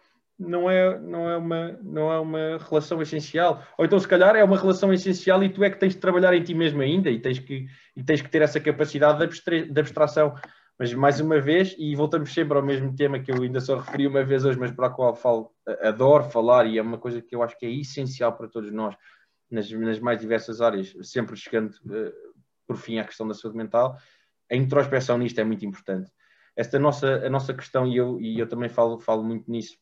não 0.44 0.70
é, 0.70 1.00
não, 1.00 1.30
é 1.30 1.38
uma, 1.38 1.80
não 1.82 2.12
é 2.12 2.20
uma 2.20 2.58
relação 2.58 3.02
essencial. 3.02 3.64
Ou 3.78 3.86
então, 3.86 4.00
se 4.00 4.08
calhar, 4.08 4.36
é 4.36 4.44
uma 4.44 4.58
relação 4.58 4.94
essencial 4.94 5.44
e 5.44 5.50
tu 5.50 5.64
é 5.64 5.70
que 5.70 5.80
tens 5.80 5.94
de 5.94 6.00
trabalhar 6.00 6.34
em 6.34 6.44
ti 6.44 6.54
mesmo 6.54 6.82
ainda 6.82 7.10
e 7.10 7.20
tens 7.20 7.40
que, 7.40 7.68
e 7.96 8.04
tens 8.04 8.22
que 8.22 8.30
ter 8.30 8.42
essa 8.42 8.60
capacidade 8.60 9.18
de, 9.18 9.24
abstra 9.24 9.66
de 9.66 9.80
abstração. 9.80 10.36
Mas, 10.78 10.94
mais 10.94 11.20
uma 11.20 11.40
vez, 11.40 11.76
e 11.78 11.96
voltamos 11.96 12.34
sempre 12.34 12.58
ao 12.58 12.64
mesmo 12.64 12.96
tema 12.96 13.20
que 13.20 13.32
eu 13.32 13.42
ainda 13.42 13.60
só 13.60 13.78
referi 13.78 14.08
uma 14.08 14.24
vez 14.24 14.44
hoje, 14.44 14.60
mas 14.60 14.72
para 14.72 14.88
o 14.88 14.94
qual 14.94 15.16
falo, 15.16 15.52
adoro 15.82 16.24
falar 16.26 16.66
e 16.66 16.78
é 16.78 16.82
uma 16.82 16.98
coisa 16.98 17.22
que 17.22 17.36
eu 17.36 17.44
acho 17.44 17.58
que 17.58 17.66
é 17.66 17.72
essencial 17.72 18.36
para 18.36 18.48
todos 18.48 18.72
nós, 18.72 18.96
nas, 19.50 19.72
nas 19.72 20.00
mais 20.00 20.20
diversas 20.20 20.62
áreas, 20.62 20.94
sempre 21.04 21.36
chegando 21.36 21.72
uh, 21.86 22.12
por 22.66 22.76
fim 22.76 22.98
à 22.98 23.06
questão 23.06 23.28
da 23.28 23.36
saúde 23.36 23.58
mental. 23.58 23.96
A 24.52 24.56
introspeção 24.56 25.18
nisto 25.18 25.40
é 25.40 25.44
muito 25.44 25.66
importante. 25.66 26.12
Esta 26.56 26.78
nossa, 26.78 27.26
a 27.26 27.30
nossa 27.30 27.54
questão, 27.54 27.88
e 27.88 27.98
eu, 27.98 28.20
e 28.20 28.40
eu 28.40 28.48
também 28.48 28.70
falo, 28.70 29.00
falo 29.00 29.24
muito 29.24 29.50
nisso, 29.50 29.78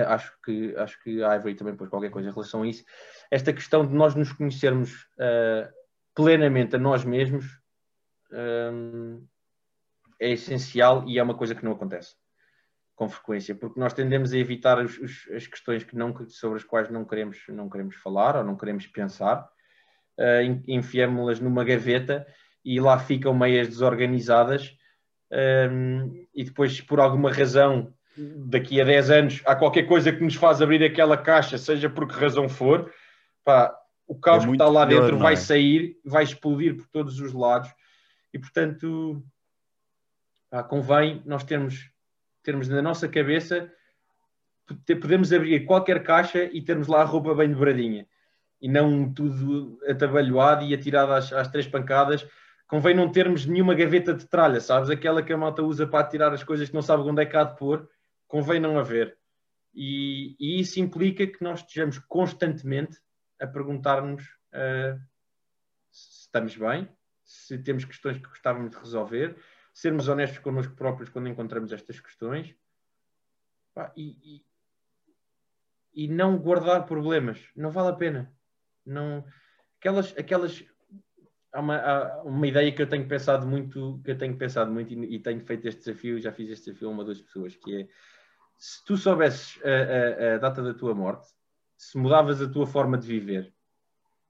acho 0.00 0.32
que, 0.44 0.74
acho 0.76 1.02
que 1.02 1.22
a 1.22 1.34
Ivory 1.36 1.54
também 1.54 1.76
pôs 1.76 1.90
qualquer 1.90 2.10
coisa 2.10 2.28
em 2.28 2.32
relação 2.32 2.62
a 2.62 2.66
isso. 2.66 2.84
Esta 3.30 3.52
questão 3.52 3.86
de 3.86 3.94
nós 3.94 4.14
nos 4.14 4.32
conhecermos 4.32 5.04
uh, 5.18 5.70
plenamente 6.14 6.76
a 6.76 6.78
nós 6.78 7.04
mesmos 7.04 7.44
um, 8.32 9.26
é 10.20 10.30
essencial 10.30 11.04
e 11.06 11.18
é 11.18 11.22
uma 11.22 11.36
coisa 11.36 11.54
que 11.54 11.64
não 11.64 11.72
acontece 11.72 12.14
com 12.94 13.08
frequência, 13.08 13.54
porque 13.54 13.80
nós 13.80 13.94
tendemos 13.94 14.32
a 14.32 14.38
evitar 14.38 14.78
os, 14.78 14.98
os, 14.98 15.28
as 15.34 15.46
questões 15.46 15.82
que 15.82 15.96
não, 15.96 16.14
sobre 16.28 16.58
as 16.58 16.64
quais 16.64 16.90
não 16.90 17.04
queremos, 17.04 17.38
não 17.48 17.68
queremos 17.68 17.96
falar 17.96 18.36
ou 18.36 18.44
não 18.44 18.56
queremos 18.56 18.86
pensar, 18.86 19.48
uh, 20.18 20.62
enfiamos-las 20.68 21.40
numa 21.40 21.64
gaveta 21.64 22.26
e 22.64 22.80
lá 22.80 22.98
ficam 22.98 23.34
meias 23.34 23.68
desorganizadas 23.68 24.76
um, 25.32 26.26
e 26.34 26.44
depois, 26.44 26.80
por 26.80 27.00
alguma 27.00 27.32
razão, 27.32 27.92
daqui 28.16 28.80
a 28.80 28.84
10 28.84 29.10
anos 29.10 29.42
há 29.44 29.54
qualquer 29.56 29.84
coisa 29.84 30.12
que 30.12 30.22
nos 30.22 30.34
faz 30.34 30.60
abrir 30.60 30.82
aquela 30.84 31.16
caixa, 31.16 31.56
seja 31.56 31.88
por 31.88 32.06
que 32.06 32.14
razão 32.14 32.48
for, 32.48 32.92
pá, 33.44 33.74
o 34.06 34.14
caos 34.14 34.44
é 34.44 34.46
que 34.46 34.52
está 34.52 34.68
lá 34.68 34.86
pior, 34.86 35.02
dentro 35.02 35.18
vai 35.18 35.34
é? 35.34 35.36
sair, 35.36 35.96
vai 36.04 36.24
explodir 36.24 36.76
por 36.76 36.86
todos 36.88 37.18
os 37.20 37.32
lados 37.32 37.70
e 38.32 38.38
portanto 38.38 39.22
pá, 40.50 40.62
convém 40.62 41.22
nós 41.24 41.44
termos, 41.44 41.90
termos 42.42 42.68
na 42.68 42.82
nossa 42.82 43.08
cabeça 43.08 43.70
podemos 44.86 45.32
abrir 45.32 45.64
qualquer 45.64 46.02
caixa 46.02 46.44
e 46.44 46.62
termos 46.62 46.88
lá 46.88 47.00
a 47.02 47.04
roupa 47.04 47.34
bem 47.34 47.50
dobradinha 47.50 48.06
e 48.60 48.68
não 48.68 49.12
tudo 49.12 49.78
atabalhoado 49.88 50.64
e 50.64 50.74
atirado 50.74 51.12
às, 51.12 51.32
às 51.32 51.48
três 51.48 51.66
pancadas 51.66 52.26
convém 52.72 52.94
não 52.94 53.10
termos 53.10 53.44
nenhuma 53.44 53.74
gaveta 53.74 54.14
de 54.14 54.24
tralha, 54.26 54.58
sabes? 54.58 54.88
Aquela 54.88 55.22
que 55.22 55.30
a 55.30 55.36
malta 55.36 55.62
usa 55.62 55.86
para 55.86 56.06
tirar 56.06 56.32
as 56.32 56.42
coisas 56.42 56.70
que 56.70 56.74
não 56.74 56.80
sabe 56.80 57.02
onde 57.02 57.22
é 57.22 57.26
que 57.26 57.36
há 57.36 57.44
de 57.44 57.54
pôr 57.58 57.86
convém 58.32 58.58
não 58.58 58.78
haver. 58.78 59.18
E, 59.74 60.34
e 60.40 60.58
isso 60.58 60.80
implica 60.80 61.26
que 61.26 61.44
nós 61.44 61.60
estejamos 61.60 61.98
constantemente 61.98 62.98
a 63.38 63.46
perguntar-nos 63.46 64.24
uh, 64.24 64.98
se 65.90 66.22
estamos 66.22 66.56
bem, 66.56 66.88
se 67.22 67.58
temos 67.58 67.84
questões 67.84 68.16
que 68.16 68.26
gostávamos 68.26 68.70
de 68.70 68.78
resolver, 68.78 69.36
sermos 69.74 70.08
honestos 70.08 70.38
connosco 70.38 70.74
próprios 70.74 71.10
quando 71.10 71.28
encontramos 71.28 71.74
estas 71.74 72.00
questões 72.00 72.56
e, 73.94 74.16
e, 74.24 76.04
e, 76.04 76.08
não 76.08 76.38
guardar 76.38 76.86
problemas. 76.86 77.38
Não 77.54 77.70
vale 77.70 77.90
a 77.90 77.96
pena. 77.96 78.34
Não, 78.84 79.22
aquelas, 79.78 80.16
aquelas 80.16 80.64
há 81.52 81.60
uma, 81.60 81.76
há 81.76 82.22
uma 82.22 82.46
ideia 82.46 82.72
que 82.72 82.80
eu 82.80 82.88
tenho 82.88 83.06
pensado 83.06 83.46
muito, 83.46 84.00
que 84.02 84.10
eu 84.10 84.16
tenho 84.16 84.38
pensado 84.38 84.72
muito 84.72 84.90
e, 84.94 85.16
e 85.16 85.18
tenho 85.18 85.44
feito 85.44 85.68
este 85.68 85.84
desafio, 85.84 86.18
já 86.18 86.32
fiz 86.32 86.48
este 86.48 86.66
desafio 86.66 86.88
a 86.88 86.92
uma 86.92 87.04
duas 87.04 87.20
pessoas, 87.20 87.54
que 87.56 87.82
é 87.82 87.88
se 88.62 88.84
tu 88.84 88.96
soubesses 88.96 89.58
a, 89.64 89.68
a, 89.68 90.34
a, 90.34 90.38
data 90.38 90.62
da 90.62 90.72
tua 90.72 90.94
morte, 90.94 91.26
se 91.76 91.98
mudavas 91.98 92.40
a 92.40 92.48
tua 92.48 92.64
forma 92.64 92.96
de 92.96 93.08
viver? 93.08 93.52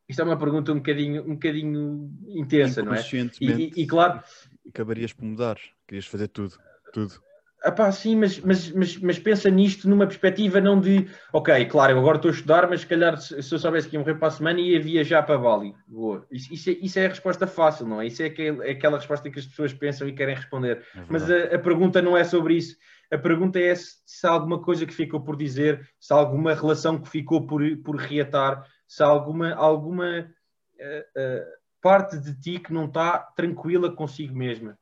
Isto 0.08 0.22
é 0.22 0.24
uma 0.24 0.38
pergunta 0.38 0.72
um 0.72 0.76
bocadinho, 0.76 1.22
um 1.22 1.34
bocadinho 1.34 2.10
intensa, 2.28 2.82
não 2.82 2.94
é? 2.94 3.02
E, 3.38 3.46
e, 3.46 3.82
e, 3.82 3.86
claro. 3.86 4.22
Acabarias 4.66 5.12
por 5.12 5.26
mudar, 5.26 5.58
querias 5.86 6.06
fazer 6.06 6.28
tudo, 6.28 6.58
tudo. 6.94 7.20
Epá, 7.62 7.92
sim, 7.92 8.16
mas, 8.16 8.40
mas, 8.40 8.72
mas, 8.72 8.96
mas, 8.96 9.18
pensa 9.18 9.50
nisto 9.50 9.88
numa 9.88 10.06
perspectiva 10.06 10.60
não 10.62 10.80
de, 10.80 11.08
ok, 11.30 11.66
claro, 11.66 11.92
eu 11.92 11.98
agora 11.98 12.16
estou 12.16 12.30
a 12.30 12.34
estudar, 12.34 12.68
mas 12.68 12.80
se 12.80 12.86
calhar 12.86 13.16
se, 13.18 13.34
eu 13.36 13.58
soubesse 13.58 13.86
que 13.86 13.96
ia 13.96 14.00
morrer 14.00 14.14
para 14.14 14.28
a 14.28 14.30
semana 14.32 14.60
ia 14.60 14.80
viajar 14.80 15.22
para 15.24 15.38
Bali. 15.38 15.74
Boa. 15.86 16.26
Isso, 16.30 16.52
isso, 16.52 16.70
é, 16.70 16.72
isso 16.72 16.98
é 16.98 17.04
a 17.04 17.10
resposta 17.10 17.46
fácil, 17.46 17.86
não 17.86 18.00
é? 18.00 18.06
Isso 18.06 18.22
é, 18.22 18.26
aquele, 18.26 18.66
é 18.66 18.72
aquela 18.72 18.96
resposta 18.96 19.30
que 19.30 19.38
as 19.38 19.46
pessoas 19.46 19.74
pensam 19.74 20.08
e 20.08 20.14
querem 20.14 20.34
responder. 20.34 20.82
É 20.96 21.04
mas 21.06 21.30
a, 21.30 21.54
a, 21.54 21.58
pergunta 21.58 22.00
não 22.00 22.16
é 22.16 22.24
sobre 22.24 22.54
isso. 22.54 22.76
A 23.12 23.18
pergunta 23.18 23.60
é 23.60 23.74
se, 23.74 23.96
se, 24.06 24.26
há 24.26 24.30
alguma 24.30 24.58
coisa 24.62 24.86
que 24.86 24.94
ficou 24.94 25.20
por 25.20 25.36
dizer, 25.36 25.86
se 26.00 26.14
há 26.14 26.16
alguma 26.16 26.54
relação 26.54 26.98
que 26.98 27.10
ficou 27.10 27.46
por, 27.46 27.62
por 27.84 27.96
reatar, 27.96 28.66
se 28.88 29.02
há 29.02 29.06
alguma, 29.06 29.52
alguma 29.52 30.20
uh, 30.20 31.20
uh, 31.20 31.44
parte 31.82 32.18
de 32.18 32.34
ti 32.40 32.58
que 32.58 32.72
não 32.72 32.86
está 32.86 33.18
tranquila 33.18 33.94
consigo 33.94 34.34
mesma. 34.34 34.78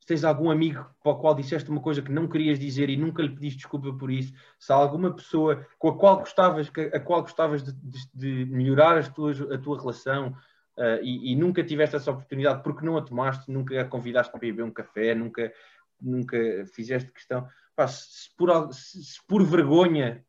Se 0.00 0.06
tens 0.06 0.24
algum 0.24 0.50
amigo 0.50 0.86
para 1.02 1.12
o 1.12 1.18
qual 1.18 1.34
disseste 1.34 1.70
uma 1.70 1.80
coisa 1.80 2.00
que 2.00 2.10
não 2.10 2.26
querias 2.26 2.58
dizer 2.58 2.88
e 2.88 2.96
nunca 2.96 3.22
lhe 3.22 3.28
pediste 3.28 3.58
desculpa 3.58 3.92
por 3.92 4.10
isso, 4.10 4.32
se 4.58 4.72
há 4.72 4.76
alguma 4.76 5.14
pessoa 5.14 5.66
com 5.78 5.88
a 5.88 5.98
qual 5.98 6.18
gostavas, 6.20 6.72
a 6.90 7.00
qual 7.00 7.20
gostavas 7.20 7.62
de, 7.62 7.72
de, 7.72 8.08
de 8.14 8.46
melhorar 8.50 8.96
as 8.96 9.10
tuas, 9.10 9.38
a 9.42 9.58
tua 9.58 9.78
relação 9.78 10.28
uh, 10.78 11.02
e, 11.02 11.32
e, 11.32 11.36
nunca 11.36 11.62
tiveste 11.62 11.96
essa 11.96 12.10
oportunidade 12.10 12.62
porque 12.62 12.84
não 12.84 12.96
a 12.96 13.02
tomaste, 13.02 13.50
nunca 13.50 13.78
a 13.78 13.84
convidaste 13.84 14.30
para 14.30 14.40
beber 14.40 14.62
um 14.62 14.70
café, 14.70 15.14
nunca, 15.14 15.52
nunca 16.00 16.38
fizeste 16.72 17.12
questão 17.12 17.46
pá, 17.74 17.88
se, 17.88 18.34
por, 18.36 18.72
se, 18.72 19.20
por, 19.26 19.44
vergonha 19.44 20.24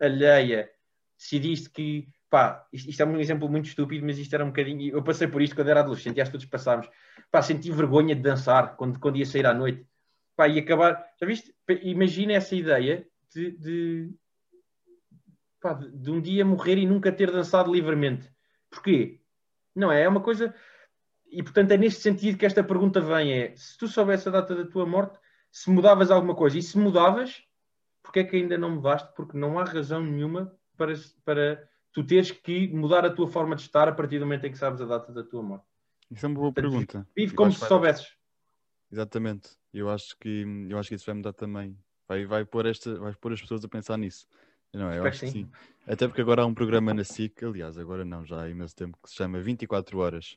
alheia 0.00 0.70
decidiste 1.18 1.70
que, 1.70 2.08
pá, 2.30 2.66
isto, 2.72 3.00
é 3.00 3.06
um 3.06 3.18
exemplo 3.18 3.48
muito 3.48 3.66
estúpido, 3.66 4.04
mas 4.04 4.18
isto 4.18 4.34
era 4.34 4.44
um 4.44 4.48
bocadinho, 4.48 4.94
eu 4.94 5.02
passei 5.02 5.26
por 5.26 5.42
isto 5.42 5.54
quando 5.54 5.68
era 5.68 5.80
adolescente 5.80 6.16
e 6.16 6.20
acho 6.20 6.30
que 6.30 6.38
todos 6.38 6.46
passámos, 6.46 6.88
pá, 7.30 7.42
senti 7.42 7.70
vergonha 7.70 8.14
de 8.14 8.22
dançar 8.22 8.76
quando, 8.76 8.98
quando 8.98 9.16
ia 9.16 9.26
sair 9.26 9.46
à 9.46 9.54
noite, 9.54 9.86
pá, 10.36 10.48
e 10.48 10.58
acabar, 10.58 11.04
já 11.18 11.26
viste, 11.26 11.54
imagina 11.82 12.34
essa 12.34 12.54
ideia 12.54 13.06
de, 13.32 13.50
de, 13.52 14.14
pá, 15.60 15.74
de, 15.74 15.90
de 15.90 16.10
um 16.10 16.20
dia 16.20 16.44
morrer 16.44 16.78
e 16.78 16.86
nunca 16.86 17.10
ter 17.12 17.30
dançado 17.30 17.72
livremente, 17.72 18.30
porquê? 18.70 19.20
Não 19.74 19.90
é, 19.90 20.02
é 20.02 20.08
uma 20.08 20.20
coisa, 20.20 20.54
e 21.26 21.42
portanto 21.42 21.72
é 21.72 21.76
neste 21.76 22.00
sentido 22.00 22.38
que 22.38 22.46
esta 22.46 22.62
pergunta 22.62 23.00
vem, 23.00 23.32
é, 23.32 23.56
se 23.56 23.76
tu 23.76 23.88
soubesse 23.88 24.28
a 24.28 24.32
data 24.32 24.54
da 24.54 24.64
tua 24.64 24.86
morte, 24.86 25.18
se 25.54 25.70
mudavas 25.70 26.10
alguma 26.10 26.34
coisa. 26.34 26.58
E 26.58 26.62
se 26.62 26.76
mudavas, 26.76 27.40
porque 28.02 28.18
é 28.18 28.24
que 28.24 28.34
ainda 28.34 28.58
não 28.58 28.70
mudaste? 28.70 29.08
Porque 29.14 29.38
não 29.38 29.56
há 29.56 29.62
razão 29.62 30.02
nenhuma 30.02 30.52
para, 30.76 30.92
para 31.24 31.68
tu 31.92 32.04
teres 32.04 32.32
que 32.32 32.66
mudar 32.66 33.04
a 33.04 33.10
tua 33.14 33.28
forma 33.28 33.54
de 33.54 33.62
estar 33.62 33.86
a 33.88 33.92
partir 33.92 34.18
do 34.18 34.26
momento 34.26 34.46
em 34.46 34.50
que 34.50 34.58
sabes 34.58 34.80
a 34.80 34.84
data 34.84 35.12
da 35.12 35.22
tua 35.22 35.44
morte. 35.44 35.64
Isso 36.10 36.26
é 36.26 36.28
uma 36.28 36.34
boa 36.34 36.52
Portanto, 36.52 36.72
pergunta. 36.72 37.08
Vive 37.16 37.34
como 37.36 37.52
se 37.52 37.64
soubesses. 37.64 38.16
Exatamente. 38.90 39.50
Eu 39.72 39.88
acho 39.88 40.18
que 40.18 40.44
eu 40.68 40.76
acho 40.76 40.88
que 40.88 40.96
isso 40.96 41.06
vai 41.06 41.14
mudar 41.14 41.32
também. 41.32 41.78
Vai, 42.08 42.26
vai, 42.26 42.44
pôr 42.44 42.66
esta, 42.66 42.98
vai 42.98 43.14
pôr 43.14 43.32
as 43.32 43.40
pessoas 43.40 43.64
a 43.64 43.68
pensar 43.68 43.96
nisso. 43.96 44.26
Não, 44.72 44.92
eu 44.92 45.06
acho 45.06 45.20
que 45.20 45.28
sim. 45.28 45.44
sim. 45.44 45.50
Até 45.86 46.08
porque 46.08 46.20
agora 46.20 46.42
há 46.42 46.46
um 46.46 46.54
programa 46.54 46.92
na 46.92 47.04
SIC, 47.04 47.44
aliás, 47.44 47.78
agora 47.78 48.04
não, 48.04 48.24
já 48.24 48.42
há 48.42 48.50
imenso 48.50 48.74
tempo, 48.74 48.98
que 49.00 49.08
se 49.08 49.14
chama 49.14 49.40
24 49.40 49.96
Horas. 49.96 50.36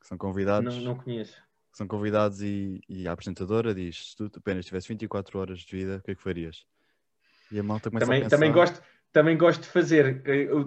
Que 0.00 0.06
são 0.06 0.16
convidados. 0.16 0.76
Não, 0.76 0.94
não 0.94 0.96
conheço 0.96 1.47
são 1.78 1.86
convidados 1.86 2.42
e, 2.42 2.80
e, 2.88 3.06
a 3.06 3.12
apresentadora 3.12 3.72
diz: 3.72 4.10
se 4.10 4.16
tu 4.16 4.30
apenas 4.36 4.66
tivesse 4.66 4.88
24 4.88 5.38
horas 5.38 5.60
de 5.60 5.76
vida, 5.76 5.98
o 5.98 6.02
que 6.02 6.10
é 6.10 6.14
que 6.16 6.22
farias? 6.22 6.66
E 7.52 7.58
a 7.58 7.62
malta 7.62 7.88
começa 7.88 8.04
também, 8.04 8.20
a 8.20 8.24
pensar... 8.24 8.36
Também 8.36 8.52
gosto, 8.52 8.82
também 9.12 9.38
gosto 9.38 9.62
de 9.62 9.68
fazer, 9.68 10.22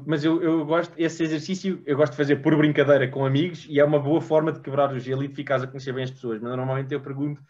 mas 0.07 0.23
eu, 0.23 0.41
eu 0.41 0.65
gosto, 0.65 0.93
esse 0.97 1.21
exercício 1.21 1.83
eu 1.85 1.97
gosto 1.97 2.13
de 2.13 2.17
fazer 2.17 2.37
por 2.37 2.55
brincadeira 2.57 3.09
com 3.09 3.25
amigos 3.25 3.67
e 3.69 3.79
é 3.79 3.83
uma 3.83 3.99
boa 3.99 4.21
forma 4.21 4.53
de 4.53 4.61
quebrar 4.61 4.91
o 4.93 4.99
gelo 4.99 5.23
e 5.23 5.27
de 5.27 5.35
ficares 5.35 5.63
a 5.63 5.67
conhecer 5.67 5.93
bem 5.93 6.05
as 6.05 6.11
pessoas. 6.11 6.39
Mas 6.39 6.49
normalmente 6.49 6.93
eu 6.93 7.01
pergunto, 7.01 7.43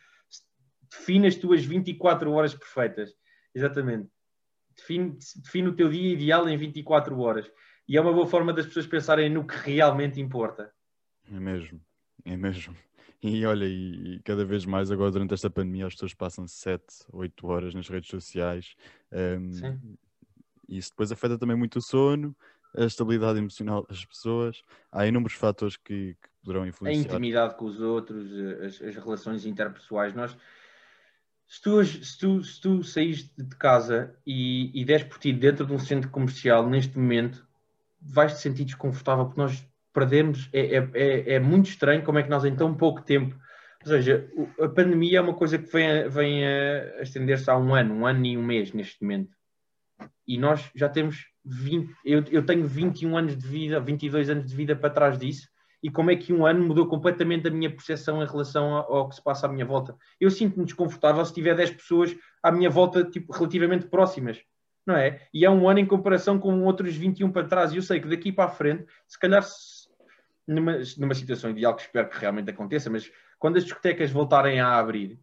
define 0.89 1.27
as 1.27 1.35
tuas 1.35 1.63
24 1.63 2.31
horas 2.31 2.55
perfeitas. 2.55 3.13
Exatamente. 3.53 4.09
Define, 4.75 5.17
define 5.43 5.67
o 5.67 5.75
teu 5.75 5.87
dia 5.87 6.13
ideal 6.13 6.49
em 6.49 6.57
24 6.57 7.17
horas. 7.19 7.49
E 7.87 7.95
é 7.95 8.01
uma 8.01 8.11
boa 8.11 8.25
forma 8.25 8.51
das 8.51 8.65
pessoas 8.65 8.87
pensarem 8.87 9.29
no 9.29 9.45
que 9.45 9.55
realmente 9.55 10.19
importa. 10.19 10.73
É 11.31 11.39
mesmo, 11.39 11.79
é 12.25 12.35
mesmo. 12.35 12.75
E 13.23 13.45
olha, 13.45 13.65
e, 13.65 14.19
cada 14.23 14.43
vez 14.43 14.65
mais 14.65 14.89
agora 14.89 15.11
durante 15.11 15.33
esta 15.33 15.49
pandemia 15.49 15.85
as 15.85 15.93
pessoas 15.93 16.13
passam 16.13 16.47
7, 16.47 16.83
8 17.11 17.47
horas 17.47 17.73
nas 17.75 17.87
redes 17.87 18.09
sociais. 18.09 18.75
Um, 19.11 19.51
Sim. 19.53 19.97
Isso 20.67 20.89
depois 20.91 21.11
afeta 21.11 21.37
também 21.37 21.55
muito 21.55 21.79
o 21.79 21.81
sono, 21.81 22.35
a 22.75 22.85
estabilidade 22.85 23.37
emocional 23.37 23.85
das 23.87 24.05
pessoas. 24.05 24.63
Há 24.91 25.05
inúmeros 25.05 25.33
fatores 25.33 25.75
que, 25.75 26.15
que 26.15 26.29
poderão 26.41 26.65
influenciar. 26.65 27.01
A 27.01 27.15
intimidade 27.15 27.55
com 27.57 27.65
os 27.65 27.81
outros, 27.81 28.31
as, 28.63 28.81
as 28.81 28.95
relações 28.95 29.45
interpessoais. 29.45 30.13
Nós, 30.13 30.35
se 31.47 31.61
tu, 31.61 31.83
se 31.83 32.17
tu, 32.17 32.43
se 32.43 32.61
tu 32.61 32.83
saís 32.83 33.23
de 33.35 33.55
casa 33.57 34.15
e, 34.25 34.71
e 34.79 34.85
des 34.85 35.03
por 35.03 35.19
ti 35.19 35.33
dentro 35.33 35.65
de 35.65 35.73
um 35.73 35.79
centro 35.79 36.09
comercial 36.09 36.67
neste 36.67 36.97
momento, 36.97 37.45
vais 38.01 38.33
te 38.33 38.39
sentir 38.39 38.65
desconfortável 38.65 39.25
porque 39.25 39.41
nós 39.41 39.67
perdemos, 39.93 40.49
é, 40.53 40.77
é, 40.77 40.89
é, 40.93 41.33
é, 41.33 41.39
muito 41.39 41.69
estranho 41.69 42.03
como 42.03 42.19
é 42.19 42.23
que 42.23 42.29
nós 42.29 42.45
em 42.45 42.55
tão 42.55 42.73
pouco 42.73 43.01
tempo, 43.01 43.35
ou 43.83 43.87
seja, 43.87 44.29
a 44.59 44.67
pandemia 44.67 45.19
é 45.19 45.21
uma 45.21 45.33
coisa 45.33 45.57
que 45.57 45.71
vem 45.71 46.07
vem 46.07 46.45
a 46.45 47.01
estender-se 47.01 47.49
há 47.49 47.57
um 47.57 47.73
ano, 47.73 47.95
um 47.95 48.05
ano 48.05 48.25
e 48.25 48.37
um 48.37 48.43
mês 48.43 48.73
neste 48.73 49.01
momento. 49.01 49.35
E 50.27 50.37
nós 50.37 50.69
já 50.75 50.87
temos 50.87 51.25
20, 51.43 51.91
eu, 52.05 52.23
eu 52.31 52.45
tenho 52.45 52.65
21 52.65 53.17
anos 53.17 53.37
de 53.37 53.47
vida, 53.47 53.79
22 53.79 54.29
anos 54.29 54.45
de 54.45 54.55
vida 54.55 54.75
para 54.75 54.89
trás 54.91 55.17
disso, 55.17 55.49
e 55.81 55.89
como 55.89 56.11
é 56.11 56.15
que 56.15 56.31
um 56.31 56.45
ano 56.45 56.63
mudou 56.63 56.87
completamente 56.87 57.47
a 57.47 57.51
minha 57.51 57.71
percepção 57.71 58.21
em 58.21 58.27
relação 58.27 58.75
ao, 58.75 58.93
ao 58.93 59.09
que 59.09 59.15
se 59.15 59.23
passa 59.23 59.47
à 59.47 59.49
minha 59.49 59.65
volta. 59.65 59.95
Eu 60.19 60.29
sinto-me 60.29 60.63
desconfortável 60.63 61.25
se 61.25 61.33
tiver 61.33 61.55
10 61.55 61.71
pessoas 61.71 62.15
à 62.43 62.51
minha 62.51 62.69
volta, 62.69 63.03
tipo, 63.03 63.33
relativamente 63.33 63.87
próximas 63.87 64.39
não 64.85 64.95
é? 64.95 65.21
E 65.33 65.45
é 65.45 65.49
um 65.49 65.69
ano 65.69 65.79
em 65.79 65.85
comparação 65.85 66.39
com 66.39 66.63
outros 66.63 66.95
21 66.95 67.31
para 67.31 67.47
trás. 67.47 67.71
E 67.71 67.77
eu 67.77 67.81
sei 67.81 67.99
que 67.99 68.07
daqui 68.07 68.31
para 68.31 68.45
a 68.45 68.49
frente, 68.49 68.85
se 69.07 69.19
calhar 69.19 69.43
numa, 70.47 70.77
numa 70.97 71.13
situação 71.13 71.51
ideal 71.51 71.75
que 71.75 71.83
espero 71.83 72.09
que 72.09 72.19
realmente 72.19 72.49
aconteça, 72.49 72.89
mas 72.89 73.11
quando 73.39 73.57
as 73.57 73.63
discotecas 73.63 74.11
voltarem 74.11 74.59
a 74.59 74.77
abrir, 74.77 75.19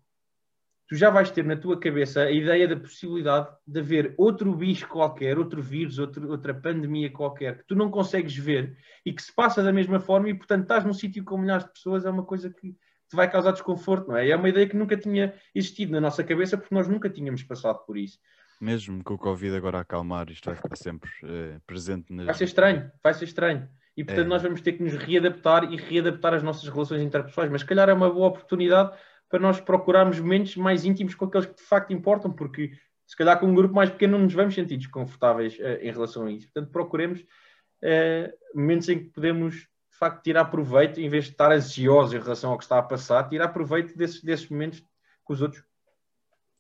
tu 0.89 0.97
já 0.97 1.11
vais 1.11 1.31
ter 1.31 1.45
na 1.45 1.57
tua 1.57 1.79
cabeça 1.79 2.23
a 2.23 2.31
ideia 2.31 2.67
da 2.67 2.77
possibilidade 2.77 3.49
de 3.67 3.81
haver 3.81 4.15
outro 4.17 4.55
bicho 4.55 4.89
qualquer, 4.89 5.39
outro 5.39 5.63
vírus, 5.63 5.99
outro, 5.99 6.31
outra 6.31 6.55
pandemia 6.55 7.11
qualquer, 7.11 7.59
que 7.59 7.65
tu 7.67 7.75
não 7.75 7.91
consegues 7.91 8.35
ver 8.35 8.77
e 9.05 9.13
que 9.13 9.23
se 9.23 9.33
passa 9.33 9.63
da 9.63 9.73
mesma 9.73 10.01
forma 10.01 10.31
e, 10.31 10.35
portanto, 10.35 10.63
estás 10.63 10.85
num 10.85 10.95
sítio 10.95 11.23
com 11.25 11.37
milhares 11.37 11.67
de 11.67 11.73
pessoas, 11.73 12.07
é 12.07 12.11
uma 12.11 12.25
coisa 12.25 12.51
que 12.51 12.71
te 13.09 13.17
vai 13.17 13.31
causar 13.31 13.53
desconforto, 13.53 14.09
não 14.09 14.17
é? 14.17 14.27
E 14.27 14.31
é 14.31 14.37
uma 14.37 14.49
ideia 14.49 14.69
que 14.69 14.77
nunca 14.77 14.97
tinha 14.97 15.35
existido 15.55 15.93
na 15.93 16.01
nossa 16.01 16.25
cabeça 16.25 16.57
porque 16.57 16.75
nós 16.75 16.89
nunca 16.89 17.09
tínhamos 17.09 17.43
passado 17.43 17.79
por 17.87 17.97
isso. 17.97 18.19
Mesmo 18.61 19.05
com 19.05 19.15
o 19.15 19.19
Covid 19.19 19.55
agora 19.57 19.79
a 19.79 19.81
acalmar, 19.83 20.29
isto 20.31 20.47
vai 20.47 20.57
ficar 20.57 20.77
sempre 20.77 21.11
eh, 21.23 21.61
presente. 21.67 22.13
Nas... 22.13 22.27
Vai 22.27 22.35
ser 22.35 22.45
estranho, 22.45 22.91
vai 23.03 23.15
ser 23.15 23.25
estranho. 23.25 23.69
E 23.99 24.05
portanto 24.05 24.27
é. 24.27 24.29
nós 24.29 24.43
vamos 24.43 24.61
ter 24.61 24.75
que 24.75 24.83
nos 24.85 24.95
readaptar 24.95 25.73
e 25.73 25.77
readaptar 25.77 26.33
as 26.33 26.41
nossas 26.41 26.69
relações 26.69 27.03
interpessoais. 27.03 27.51
Mas 27.51 27.63
se 27.63 27.67
calhar 27.67 27.89
é 27.89 27.93
uma 27.93 28.09
boa 28.09 28.29
oportunidade 28.29 28.97
para 29.29 29.41
nós 29.41 29.61
procurarmos 29.61 30.21
momentos 30.21 30.55
mais 30.55 30.85
íntimos 30.85 31.17
com 31.17 31.25
aqueles 31.25 31.47
que 31.47 31.57
de 31.57 31.63
facto 31.65 31.93
importam, 31.93 32.31
porque 32.31 32.71
se 33.05 33.17
calhar 33.17 33.41
com 33.41 33.47
um 33.47 33.55
grupo 33.57 33.75
mais 33.75 33.91
pequeno 33.91 34.17
não 34.17 34.25
nos 34.25 34.33
vamos 34.33 34.55
sentir 34.55 34.77
desconfortáveis 34.77 35.59
uh, 35.59 35.83
em 35.83 35.91
relação 35.91 36.27
a 36.27 36.31
isso. 36.31 36.47
Portanto, 36.47 36.71
procuremos 36.71 37.23
uh, 37.23 38.33
momentos 38.55 38.89
em 38.89 39.01
que 39.01 39.07
podemos 39.07 39.57
de 39.57 39.99
facto 39.99 40.23
tirar 40.23 40.45
proveito, 40.45 41.01
em 41.01 41.09
vez 41.09 41.25
de 41.25 41.31
estar 41.33 41.51
ansiosos 41.51 42.15
em 42.15 42.21
relação 42.21 42.53
ao 42.53 42.57
que 42.57 42.63
está 42.63 42.79
a 42.79 42.83
passar, 42.83 43.29
tirar 43.29 43.49
proveito 43.49 43.99
desses, 43.99 44.23
desses 44.23 44.49
momentos 44.49 44.81
com 45.25 45.33
os 45.33 45.43
outros. 45.43 45.65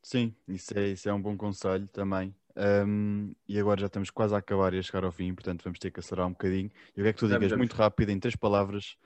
Sim, 0.02 0.34
isso 0.48 0.76
é, 0.76 0.88
isso 0.88 1.08
é 1.08 1.12
um 1.12 1.22
bom 1.22 1.36
conselho 1.36 1.86
também. 1.86 2.34
Um, 2.58 3.32
e 3.46 3.56
agora 3.56 3.80
já 3.80 3.86
estamos 3.86 4.10
quase 4.10 4.34
a 4.34 4.38
acabar 4.38 4.74
e 4.74 4.78
a 4.78 4.82
chegar 4.82 5.04
ao 5.04 5.12
fim, 5.12 5.32
portanto 5.32 5.62
vamos 5.62 5.78
ter 5.78 5.92
que 5.92 6.00
acelerar 6.00 6.26
um 6.26 6.32
bocadinho. 6.32 6.70
E 6.96 7.00
o 7.00 7.04
que 7.04 7.08
é 7.08 7.12
que 7.12 7.18
tu 7.18 7.28
digas 7.28 7.52
muito 7.52 7.76
rápido, 7.76 8.10
em 8.10 8.18
três 8.18 8.34
palavras, 8.34 8.96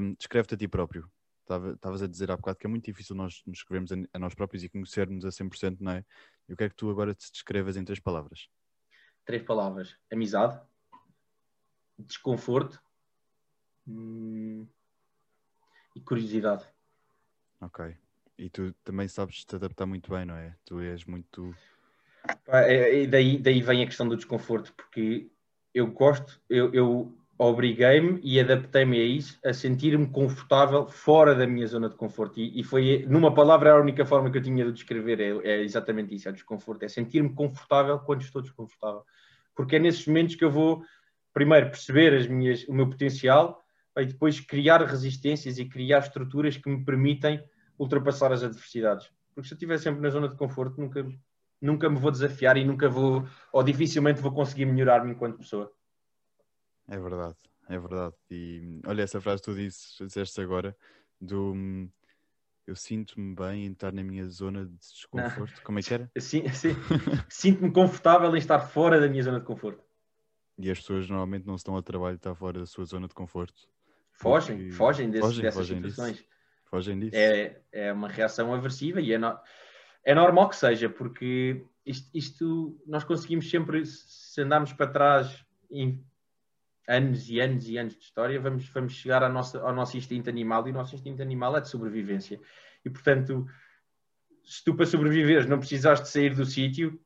um, 0.00 0.14
descreve-te 0.14 0.54
a 0.54 0.56
ti 0.56 0.66
próprio. 0.66 1.10
Estavas 1.42 2.02
a 2.02 2.08
dizer 2.08 2.30
há 2.30 2.36
bocado 2.36 2.58
que 2.58 2.66
é 2.66 2.70
muito 2.70 2.86
difícil 2.86 3.14
nós 3.14 3.42
nos 3.46 3.58
escrevermos 3.58 3.92
a, 3.92 3.96
a 4.14 4.18
nós 4.18 4.34
próprios 4.34 4.64
e 4.64 4.68
conhecermos 4.68 5.24
a 5.26 5.28
100%, 5.28 5.76
não 5.78 5.92
é? 5.92 6.04
E 6.48 6.54
o 6.54 6.56
que 6.56 6.64
é 6.64 6.68
que 6.68 6.74
tu 6.74 6.90
agora 6.90 7.14
te 7.14 7.30
descrevas 7.30 7.76
em 7.76 7.84
três 7.84 8.00
palavras? 8.00 8.48
Três 9.26 9.42
palavras: 9.42 9.96
amizade, 10.10 10.58
desconforto 11.98 12.82
hum, 13.86 14.66
e 15.94 16.00
curiosidade. 16.00 16.64
Ok. 17.60 17.94
E 18.38 18.50
tu 18.50 18.72
também 18.82 19.06
sabes 19.06 19.44
te 19.44 19.54
adaptar 19.54 19.86
muito 19.86 20.10
bem, 20.10 20.24
não 20.24 20.34
é? 20.34 20.56
Tu 20.64 20.80
és 20.80 21.04
muito 21.04 21.54
e 22.68 23.06
daí, 23.06 23.38
daí 23.38 23.60
vem 23.60 23.82
a 23.82 23.86
questão 23.86 24.08
do 24.08 24.16
desconforto, 24.16 24.72
porque 24.74 25.28
eu 25.74 25.86
gosto, 25.88 26.40
eu, 26.48 26.72
eu 26.72 27.16
obriguei-me 27.38 28.20
e 28.22 28.40
adaptei-me 28.40 28.98
a 28.98 29.04
isso, 29.04 29.38
a 29.44 29.52
sentir-me 29.52 30.06
confortável 30.06 30.86
fora 30.88 31.34
da 31.34 31.46
minha 31.46 31.66
zona 31.66 31.88
de 31.88 31.96
conforto. 31.96 32.40
E, 32.40 32.60
e, 32.60 32.64
foi, 32.64 33.04
numa 33.08 33.32
palavra, 33.32 33.72
a 33.72 33.80
única 33.80 34.04
forma 34.06 34.30
que 34.30 34.38
eu 34.38 34.42
tinha 34.42 34.64
de 34.64 34.72
descrever 34.72 35.20
é, 35.20 35.48
é 35.48 35.62
exatamente 35.62 36.14
isso: 36.14 36.28
é 36.28 36.30
o 36.30 36.34
desconforto, 36.34 36.82
é 36.82 36.88
sentir-me 36.88 37.32
confortável 37.34 37.98
quando 37.98 38.22
estou 38.22 38.40
desconfortável. 38.40 39.02
Porque 39.54 39.76
é 39.76 39.78
nesses 39.78 40.06
momentos 40.06 40.34
que 40.34 40.44
eu 40.44 40.50
vou, 40.50 40.82
primeiro, 41.32 41.66
perceber 41.66 42.14
as 42.14 42.26
minhas, 42.26 42.64
o 42.68 42.72
meu 42.72 42.88
potencial 42.88 43.62
e 43.98 44.04
depois 44.04 44.40
criar 44.40 44.82
resistências 44.82 45.58
e 45.58 45.64
criar 45.64 46.00
estruturas 46.00 46.56
que 46.56 46.68
me 46.68 46.84
permitem 46.84 47.42
ultrapassar 47.78 48.32
as 48.32 48.42
adversidades. 48.42 49.10
Porque 49.34 49.48
se 49.48 49.54
eu 49.54 49.56
estiver 49.56 49.78
sempre 49.78 50.00
na 50.00 50.10
zona 50.10 50.28
de 50.28 50.36
conforto, 50.36 50.80
nunca, 50.80 51.06
nunca 51.60 51.88
me 51.88 51.98
vou 51.98 52.10
desafiar 52.10 52.56
e 52.56 52.64
nunca 52.64 52.88
vou, 52.88 53.26
ou 53.52 53.62
dificilmente 53.62 54.20
vou 54.20 54.32
conseguir 54.32 54.66
melhorar-me 54.66 55.12
enquanto 55.12 55.38
pessoa. 55.38 55.72
É 56.88 56.98
verdade, 56.98 57.36
é 57.68 57.78
verdade. 57.78 58.14
E 58.30 58.80
olha, 58.86 59.02
essa 59.02 59.20
frase 59.20 59.42
que 59.42 59.50
tu 59.50 59.54
disse, 59.54 60.04
disseste 60.04 60.40
agora, 60.40 60.76
do 61.20 61.54
eu 62.66 62.74
sinto-me 62.74 63.34
bem 63.34 63.66
em 63.66 63.72
estar 63.72 63.92
na 63.92 64.02
minha 64.02 64.26
zona 64.28 64.66
de 64.66 64.76
desconforto. 64.76 65.54
Não. 65.56 65.62
Como 65.62 65.78
é 65.78 65.82
que 65.82 65.94
era? 65.94 66.10
Sim, 66.18 66.48
sim. 66.48 66.70
Sinto-me 67.28 67.70
confortável 67.70 68.34
em 68.34 68.38
estar 68.38 68.58
fora 68.58 69.00
da 69.00 69.08
minha 69.08 69.22
zona 69.22 69.38
de 69.38 69.46
conforto. 69.46 69.84
E 70.58 70.70
as 70.70 70.78
pessoas 70.78 71.08
normalmente 71.08 71.46
não 71.46 71.54
estão 71.54 71.76
a 71.76 71.82
trabalho 71.82 72.16
estar 72.16 72.34
fora 72.34 72.58
da 72.58 72.66
sua 72.66 72.84
zona 72.84 73.06
de 73.06 73.14
conforto. 73.14 73.68
Fogem, 74.10 74.70
fogem, 74.70 75.10
desse, 75.10 75.22
fogem, 75.22 75.42
dessas 75.42 75.68
fogem 75.68 75.76
situações. 75.76 76.16
Disso. 76.16 76.28
Fogem 76.64 76.98
disso. 76.98 77.16
É, 77.16 77.60
é 77.70 77.92
uma 77.92 78.08
reação 78.08 78.52
aversiva 78.52 79.00
e 79.00 79.12
é, 79.12 79.18
no 79.18 79.38
é 80.06 80.14
normal 80.14 80.48
que 80.48 80.54
seja, 80.54 80.88
porque 80.88 81.64
isto, 81.84 82.08
isto, 82.14 82.80
nós 82.86 83.02
conseguimos 83.02 83.50
sempre, 83.50 83.84
se 83.84 84.40
andarmos 84.40 84.72
para 84.72 84.86
trás 84.86 85.44
em 85.68 86.00
anos 86.86 87.28
e 87.28 87.40
anos 87.40 87.68
e 87.68 87.76
anos 87.76 87.96
de 87.96 88.04
história, 88.04 88.40
vamos, 88.40 88.68
vamos 88.68 88.92
chegar 88.92 89.24
à 89.24 89.28
nossa, 89.28 89.60
ao 89.60 89.74
nosso 89.74 89.96
instinto 89.96 90.30
animal 90.30 90.66
e 90.68 90.70
o 90.70 90.74
nosso 90.74 90.94
instinto 90.94 91.20
animal 91.20 91.56
é 91.56 91.60
de 91.60 91.68
sobrevivência. 91.68 92.40
E 92.84 92.88
portanto, 92.88 93.48
se 94.44 94.62
tu 94.62 94.76
para 94.76 94.86
sobreviveres 94.86 95.46
não 95.46 95.58
precisaste 95.58 96.04
de 96.04 96.12
sair 96.12 96.36
do 96.36 96.46
sítio, 96.46 97.00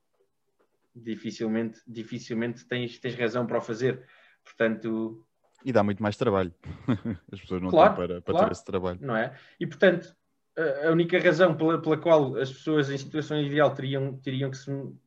dificilmente, 0.95 1.81
dificilmente 1.87 2.67
tens, 2.67 2.99
tens 2.99 3.15
razão 3.15 3.47
para 3.47 3.57
o 3.57 3.63
fazer. 3.63 4.07
Portanto. 4.45 5.27
E 5.65 5.73
dá 5.73 5.83
muito 5.83 6.03
mais 6.03 6.19
trabalho. 6.19 6.53
As 7.33 7.41
pessoas 7.41 7.63
não 7.63 7.71
claro, 7.71 7.97
têm 7.97 8.07
para, 8.07 8.21
para 8.21 8.35
claro, 8.35 8.47
ter 8.49 8.53
esse 8.53 8.65
trabalho. 8.67 8.99
Não 9.01 9.17
é? 9.17 9.35
E 9.59 9.67
portanto, 9.67 10.15
a 10.57 10.91
única 10.91 11.19
razão 11.19 11.57
pela, 11.57 11.81
pela 11.81 11.97
qual 11.97 12.37
as 12.37 12.53
pessoas 12.53 12.91
em 12.91 12.99
situação 12.99 13.41
ideal 13.41 13.75
teriam, 13.75 14.17
teriam 14.19 14.51
que 14.51 14.59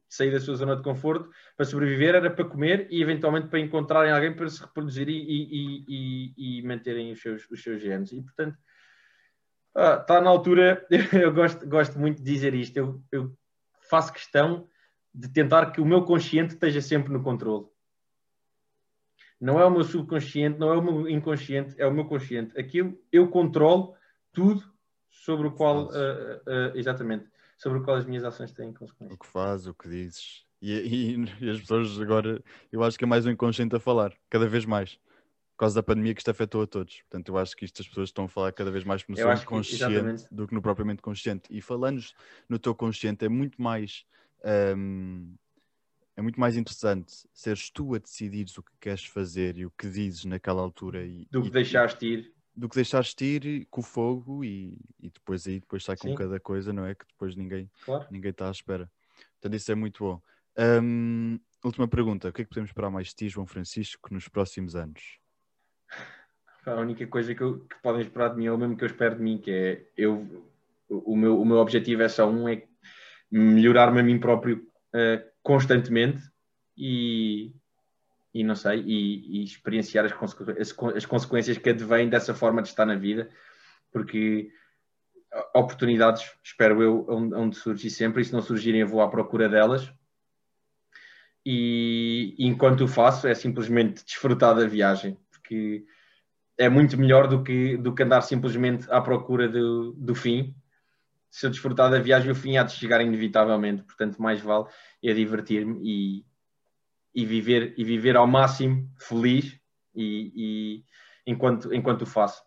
sair 0.07 0.31
da 0.31 0.39
sua 0.39 0.55
zona 0.55 0.75
de 0.75 0.83
conforto 0.83 1.29
para 1.55 1.65
sobreviver 1.65 2.15
era 2.15 2.29
para 2.29 2.45
comer 2.45 2.87
e 2.89 3.01
eventualmente 3.01 3.47
para 3.47 3.59
encontrarem 3.59 4.11
alguém 4.11 4.35
para 4.35 4.49
se 4.49 4.61
reproduzir 4.61 5.09
e, 5.09 5.17
e, 5.17 5.85
e, 5.87 6.59
e 6.59 6.67
manterem 6.67 7.11
os 7.11 7.21
seus, 7.21 7.49
os 7.49 7.61
seus 7.61 7.81
genes. 7.81 8.11
E 8.11 8.21
portanto, 8.21 8.57
ah, 9.75 9.97
está 9.99 10.21
na 10.21 10.29
altura, 10.29 10.85
eu 11.11 11.33
gosto, 11.33 11.67
gosto 11.67 11.99
muito 11.99 12.21
de 12.21 12.31
dizer 12.31 12.53
isto, 12.53 12.77
eu, 12.77 13.03
eu 13.11 13.37
faço 13.89 14.13
questão 14.13 14.67
de 15.13 15.27
tentar 15.29 15.71
que 15.71 15.81
o 15.81 15.85
meu 15.85 16.03
consciente 16.03 16.53
esteja 16.53 16.81
sempre 16.81 17.11
no 17.11 17.21
controle. 17.21 17.65
Não 19.39 19.59
é 19.59 19.65
o 19.65 19.71
meu 19.71 19.83
subconsciente, 19.83 20.57
não 20.57 20.71
é 20.71 20.77
o 20.77 20.81
meu 20.81 21.09
inconsciente, 21.09 21.75
é 21.77 21.85
o 21.85 21.93
meu 21.93 22.05
consciente. 22.05 22.57
Aquilo 22.57 22.97
eu 23.11 23.27
controlo 23.29 23.93
tudo 24.31 24.72
sobre 25.14 25.47
o 25.47 25.51
qual, 25.51 25.86
uh, 25.86 25.89
uh, 25.91 26.76
exatamente, 26.76 27.30
sobre 27.57 27.78
o 27.80 27.84
qual 27.84 27.97
as 27.97 28.05
minhas 28.05 28.24
ações 28.24 28.51
têm 28.51 28.74
consequências. 28.74 29.16
O 29.16 29.20
que 29.20 29.28
faz, 29.28 29.68
o 29.68 29.74
que 29.74 29.88
dizes. 29.88 30.43
E, 30.59 30.74
e, 30.74 31.16
e, 31.39 31.49
as 31.49 31.59
pessoas 31.59 31.99
agora, 32.01 32.43
eu 32.72 32.84
acho 32.84 32.97
que 32.97 33.03
é 33.03 33.07
mais 33.07 33.26
o 33.26 33.30
inconsciente 33.30 33.76
a 33.76 33.80
falar, 33.80 34.14
cada 34.30 34.47
vez 34.47 34.66
mais. 34.66 34.95
Por 35.51 35.59
causa 35.59 35.76
da 35.76 35.84
pandemia 35.84 36.16
que 36.16 36.20
isto 36.20 36.32
afetou 36.32 36.64
a 36.64 36.68
todos. 36.68 37.01
Portanto, 37.01 37.30
eu 37.30 37.38
acho 37.38 37.55
que 37.55 37.64
isto 37.64 37.80
as 37.82 37.88
pessoas 37.88 38.09
estão 38.09 38.26
a 38.26 38.28
falar 38.28 38.51
cada 38.51 38.72
vez 38.72 38.84
mais 38.84 39.05
no 39.07 39.16
seu 39.16 39.32
inconsciente 39.32 40.26
do 40.32 40.47
que 40.47 40.53
no 40.53 40.61
propriamente 40.61 41.01
consciente. 41.01 41.43
E 41.51 41.61
falando 41.61 42.01
no 42.49 42.57
teu 42.57 42.74
consciente, 42.74 43.24
é 43.24 43.30
muito 43.30 43.61
mais. 43.61 44.03
Um, 44.76 45.36
é 46.16 46.22
muito 46.22 46.39
mais 46.39 46.57
interessante 46.57 47.28
seres 47.34 47.70
tu 47.70 47.93
a 47.93 47.97
decidires 47.99 48.57
o 48.57 48.64
que 48.64 48.72
queres 48.80 49.05
fazer 49.05 49.57
e 49.57 49.66
o 49.66 49.72
que 49.72 49.88
dizes 49.88 50.26
naquela 50.26 50.61
altura 50.61 51.05
e, 51.05 51.28
Do 51.32 51.41
que 51.41 51.47
e- 51.47 51.51
deixaste 51.51 52.05
ir. 52.05 52.34
Do 52.55 52.69
que 52.69 52.75
deixaste 52.75 53.25
ir 53.25 53.67
com 53.71 53.81
o 53.81 53.83
fogo 53.83 54.43
e, 54.43 54.77
e 54.99 55.09
depois 55.09 55.47
aí 55.47 55.59
depois 55.59 55.83
sai 55.83 55.95
com 55.97 56.09
Sim. 56.09 56.15
cada 56.15 56.39
coisa, 56.39 56.71
não 56.71 56.85
é? 56.85 56.93
Que 56.95 57.05
depois 57.07 57.35
ninguém 57.35 57.69
Claro. 57.83 58.05
ninguém 58.11 58.31
está 58.31 58.47
à 58.47 58.51
espera. 58.51 58.89
Portanto, 59.39 59.55
isso 59.59 59.71
é 59.71 59.75
muito 59.75 60.03
bom. 60.03 60.21
Hum, 60.81 61.39
última 61.63 61.87
pergunta: 61.87 62.29
o 62.29 62.33
que 62.33 62.41
é 62.41 62.45
que 62.45 62.49
podemos 62.49 62.69
esperar 62.69 62.89
mais 62.91 63.07
de 63.07 63.15
ti, 63.15 63.29
João 63.29 63.47
Francisco, 63.47 64.13
nos 64.13 64.27
próximos 64.27 64.75
anos? 64.75 65.17
A 66.65 66.75
única 66.75 67.05
coisa 67.07 67.35
que, 67.35 67.41
eu- 67.41 67.59
que 67.65 67.75
podem 67.81 68.01
esperar 68.01 68.29
de 68.29 68.37
mim 68.37 68.45
é 68.45 68.51
o 68.51 68.57
mesmo 68.57 68.77
que 68.77 68.83
eu 68.83 68.87
espero 68.87 69.15
de 69.15 69.21
mim, 69.21 69.37
que 69.37 69.51
é 69.51 69.85
eu, 69.97 70.45
o, 70.87 71.15
meu, 71.15 71.39
o 71.41 71.45
meu 71.45 71.57
objetivo 71.57 72.03
é 72.03 72.07
só 72.07 72.29
um, 72.29 72.47
é 72.47 72.63
melhorar-me 73.29 73.99
a 73.99 74.03
mim 74.03 74.19
próprio 74.19 74.65
eh, 74.93 75.27
constantemente 75.41 76.23
e, 76.77 77.53
e 78.34 78.43
não 78.43 78.55
sei, 78.55 78.81
e, 78.81 79.41
e 79.41 79.43
experienciar 79.43 80.05
as, 80.05 80.13
as, 80.59 80.77
as 80.95 81.05
consequências 81.05 81.57
que 81.57 81.69
advêm 81.69 82.09
dessa 82.09 82.34
forma 82.34 82.61
de 82.61 82.69
estar 82.69 82.86
na 82.86 82.95
vida, 82.95 83.29
porque 83.91 84.51
oportunidades, 85.53 86.31
espero 86.43 86.81
eu, 86.81 87.05
onde, 87.09 87.36
onde 87.36 87.55
surgir 87.55 87.89
sempre, 87.89 88.21
e 88.21 88.25
se 88.25 88.34
não 88.34 88.41
surgirem 88.41 88.81
eu 88.81 88.88
vou 88.88 89.01
à 89.01 89.09
procura 89.09 89.47
delas. 89.47 89.91
E, 91.45 92.36
enquanto 92.39 92.81
o 92.81 92.88
faço 92.88 93.27
é 93.27 93.34
simplesmente 93.34 94.03
desfrutar 94.05 94.55
da 94.55 94.65
viagem, 94.65 95.17
porque 95.29 95.86
é 96.57 96.69
muito 96.69 96.97
melhor 96.97 97.27
do 97.27 97.43
que, 97.43 97.77
do 97.77 97.93
que 97.93 98.03
andar 98.03 98.21
simplesmente 98.21 98.89
à 98.89 99.01
procura 99.01 99.49
do, 99.49 99.91
do 99.93 100.15
fim. 100.15 100.55
Se 101.29 101.45
eu 101.45 101.49
desfrutar 101.49 101.89
da 101.89 101.99
viagem, 101.99 102.31
o 102.31 102.36
fim 102.36 102.57
há 102.57 102.63
de 102.63 102.73
chegar 102.73 103.01
inevitavelmente. 103.01 103.84
Portanto, 103.84 104.21
mais 104.21 104.39
vale 104.39 104.65
eu 105.01 105.13
divertir-me 105.15 105.79
e, 105.84 106.25
e, 107.14 107.26
viver, 107.26 107.74
e 107.78 107.84
viver 107.84 108.16
ao 108.16 108.28
máximo 108.28 108.89
feliz 108.97 109.59
e, 109.95 110.32
e 110.36 110.86
enquanto, 111.28 111.74
enquanto 111.74 112.03
o 112.03 112.05
faço. 112.05 112.43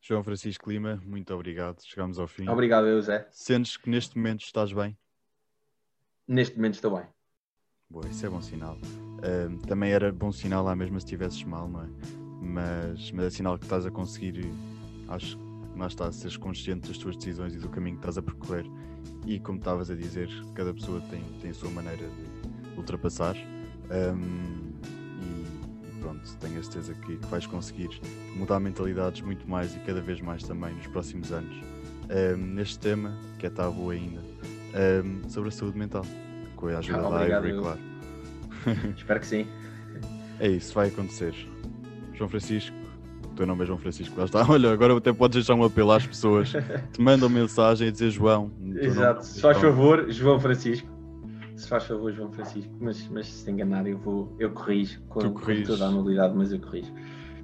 João 0.00 0.22
Francisco 0.22 0.70
Lima, 0.70 1.00
muito 1.04 1.34
obrigado. 1.34 1.82
Chegamos 1.82 2.18
ao 2.18 2.26
fim. 2.26 2.48
Obrigado, 2.48 2.86
eu, 2.86 3.00
Zé. 3.02 3.28
Sentes 3.30 3.76
que 3.76 3.90
neste 3.90 4.16
momento 4.16 4.42
estás 4.42 4.72
bem? 4.72 4.96
Neste 6.26 6.56
momento 6.56 6.74
estou 6.74 6.96
bem. 6.96 7.06
Boa, 7.90 8.06
isso 8.06 8.24
é 8.24 8.28
bom 8.28 8.40
sinal. 8.40 8.76
Hum, 8.84 9.58
também 9.66 9.90
era 9.90 10.12
bom 10.12 10.30
sinal 10.30 10.62
lá 10.62 10.76
mesmo 10.76 11.00
se 11.00 11.06
estivesses 11.06 11.42
mal, 11.42 11.68
não 11.68 11.82
é? 11.82 11.88
Mas, 12.40 13.10
mas 13.10 13.26
é 13.26 13.30
sinal 13.30 13.58
que 13.58 13.64
estás 13.64 13.84
a 13.84 13.90
conseguir, 13.90 14.44
acho 15.08 15.36
que 15.36 15.78
lá 15.78 15.86
está, 15.86 16.06
a 16.06 16.12
seres 16.12 16.36
consciente 16.36 16.88
das 16.88 16.98
tuas 16.98 17.16
decisões 17.16 17.54
e 17.54 17.58
do 17.58 17.68
caminho 17.68 17.96
que 17.96 18.00
estás 18.00 18.18
a 18.18 18.22
percorrer. 18.22 18.66
E 19.26 19.40
como 19.40 19.58
estavas 19.58 19.90
a 19.90 19.94
dizer, 19.94 20.28
cada 20.54 20.72
pessoa 20.72 21.00
tem, 21.10 21.22
tem 21.40 21.50
a 21.50 21.54
sua 21.54 21.70
maneira 21.70 22.06
de 22.06 22.47
ultrapassar. 22.78 23.36
Hum, 23.90 24.72
e, 25.20 25.88
e 25.88 26.00
pronto, 26.00 26.20
tenho 26.40 26.58
a 26.58 26.62
certeza 26.62 26.94
que 26.94 27.16
vais 27.26 27.46
conseguir 27.46 27.88
mudar 28.36 28.60
mentalidades 28.60 29.20
muito 29.22 29.48
mais 29.48 29.74
e 29.74 29.78
cada 29.80 30.00
vez 30.00 30.20
mais 30.20 30.42
também 30.42 30.74
nos 30.74 30.86
próximos 30.86 31.32
anos. 31.32 31.56
Hum, 32.10 32.36
neste 32.54 32.78
tema, 32.78 33.14
que 33.38 33.46
é 33.46 33.50
tabu 33.50 33.90
ainda, 33.90 34.20
hum, 35.04 35.20
sobre 35.28 35.48
a 35.48 35.52
saúde 35.52 35.78
mental. 35.78 36.04
Com 36.56 36.68
a 36.68 36.78
ajuda 36.78 37.02
da 37.02 37.08
Obrigado, 37.08 37.46
Ivory, 37.46 37.62
claro. 37.62 37.78
Espero 38.96 39.20
que 39.20 39.26
sim. 39.26 39.46
É 40.40 40.48
isso, 40.48 40.74
vai 40.74 40.88
acontecer. 40.88 41.34
João 42.14 42.28
Francisco, 42.28 42.76
o 43.24 43.28
teu 43.34 43.46
nome 43.46 43.62
é 43.62 43.66
João 43.66 43.78
Francisco, 43.78 44.18
lá 44.18 44.24
está. 44.24 44.44
Olha, 44.50 44.72
agora 44.72 44.96
até 44.96 45.12
podes 45.12 45.36
deixar 45.36 45.54
um 45.54 45.64
apelo 45.64 45.92
às 45.92 46.06
pessoas. 46.06 46.50
Te 46.92 47.00
mandam 47.00 47.28
mensagem 47.28 47.88
a 47.88 47.90
dizer 47.90 48.10
João. 48.10 48.50
Exato. 48.74 49.24
faz 49.40 49.58
João. 49.58 49.72
favor, 49.72 50.10
João 50.10 50.40
Francisco. 50.40 50.97
Se 51.58 51.68
faz 51.68 51.84
favor, 51.84 52.12
João 52.12 52.30
Francisco. 52.32 52.72
Mas, 52.80 53.06
mas 53.08 53.26
se 53.26 53.50
enganar, 53.50 53.86
eu 53.86 53.98
vou, 53.98 54.32
eu 54.38 54.50
corrijo 54.52 55.00
com, 55.08 55.18
Tu 55.20 55.30
com 55.32 55.62
toda 55.64 55.84
a 55.84 55.88
amabilidade, 55.88 56.34
mas 56.36 56.52
eu 56.52 56.60
corrijo. 56.60 56.92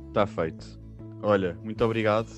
Está 0.09 0.25
feito. 0.27 0.67
Olha, 1.21 1.59
muito 1.65 1.85
obrigado. 1.85 2.29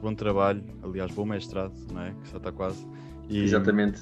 Bom 0.00 0.14
trabalho. 0.14 0.62
Aliás, 0.82 1.12
bom 1.12 1.26
mestrado, 1.26 1.74
não 1.92 2.00
é? 2.00 2.14
Que 2.24 2.30
já 2.30 2.38
está 2.38 2.50
quase. 2.50 2.86
E- 3.28 3.42
Exatamente. 3.42 4.00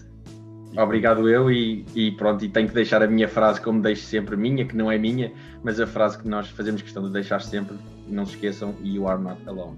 e- 0.72 0.78
Obrigado 0.80 1.28
eu 1.28 1.50
e, 1.50 1.84
e 1.94 2.12
pronto, 2.12 2.44
e 2.44 2.48
tenho 2.48 2.68
que 2.68 2.74
deixar 2.74 3.02
a 3.02 3.06
minha 3.06 3.28
frase 3.28 3.60
como 3.60 3.82
deixo 3.82 4.06
sempre 4.06 4.36
minha, 4.36 4.64
que 4.64 4.74
não 4.76 4.90
é 4.90 4.96
minha, 4.96 5.32
mas 5.62 5.78
a 5.80 5.86
frase 5.86 6.16
que 6.18 6.26
nós 6.28 6.48
fazemos 6.50 6.80
questão 6.82 7.02
de 7.02 7.10
deixar 7.10 7.40
sempre, 7.42 7.76
não 8.08 8.24
se 8.24 8.34
esqueçam, 8.36 8.74
you 8.82 9.06
are 9.08 9.20
not 9.20 9.38
alone. 9.46 9.76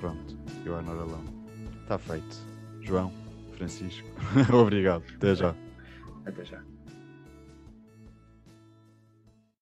Pronto, 0.00 0.36
you 0.66 0.74
are 0.74 0.84
not 0.84 0.98
alone. 0.98 1.24
Está 1.82 1.96
feito. 1.96 2.36
João, 2.82 3.10
Francisco, 3.56 4.06
obrigado. 4.52 5.04
Até 5.16 5.34
já. 5.36 5.54
Até 6.26 6.44
já. 6.44 6.64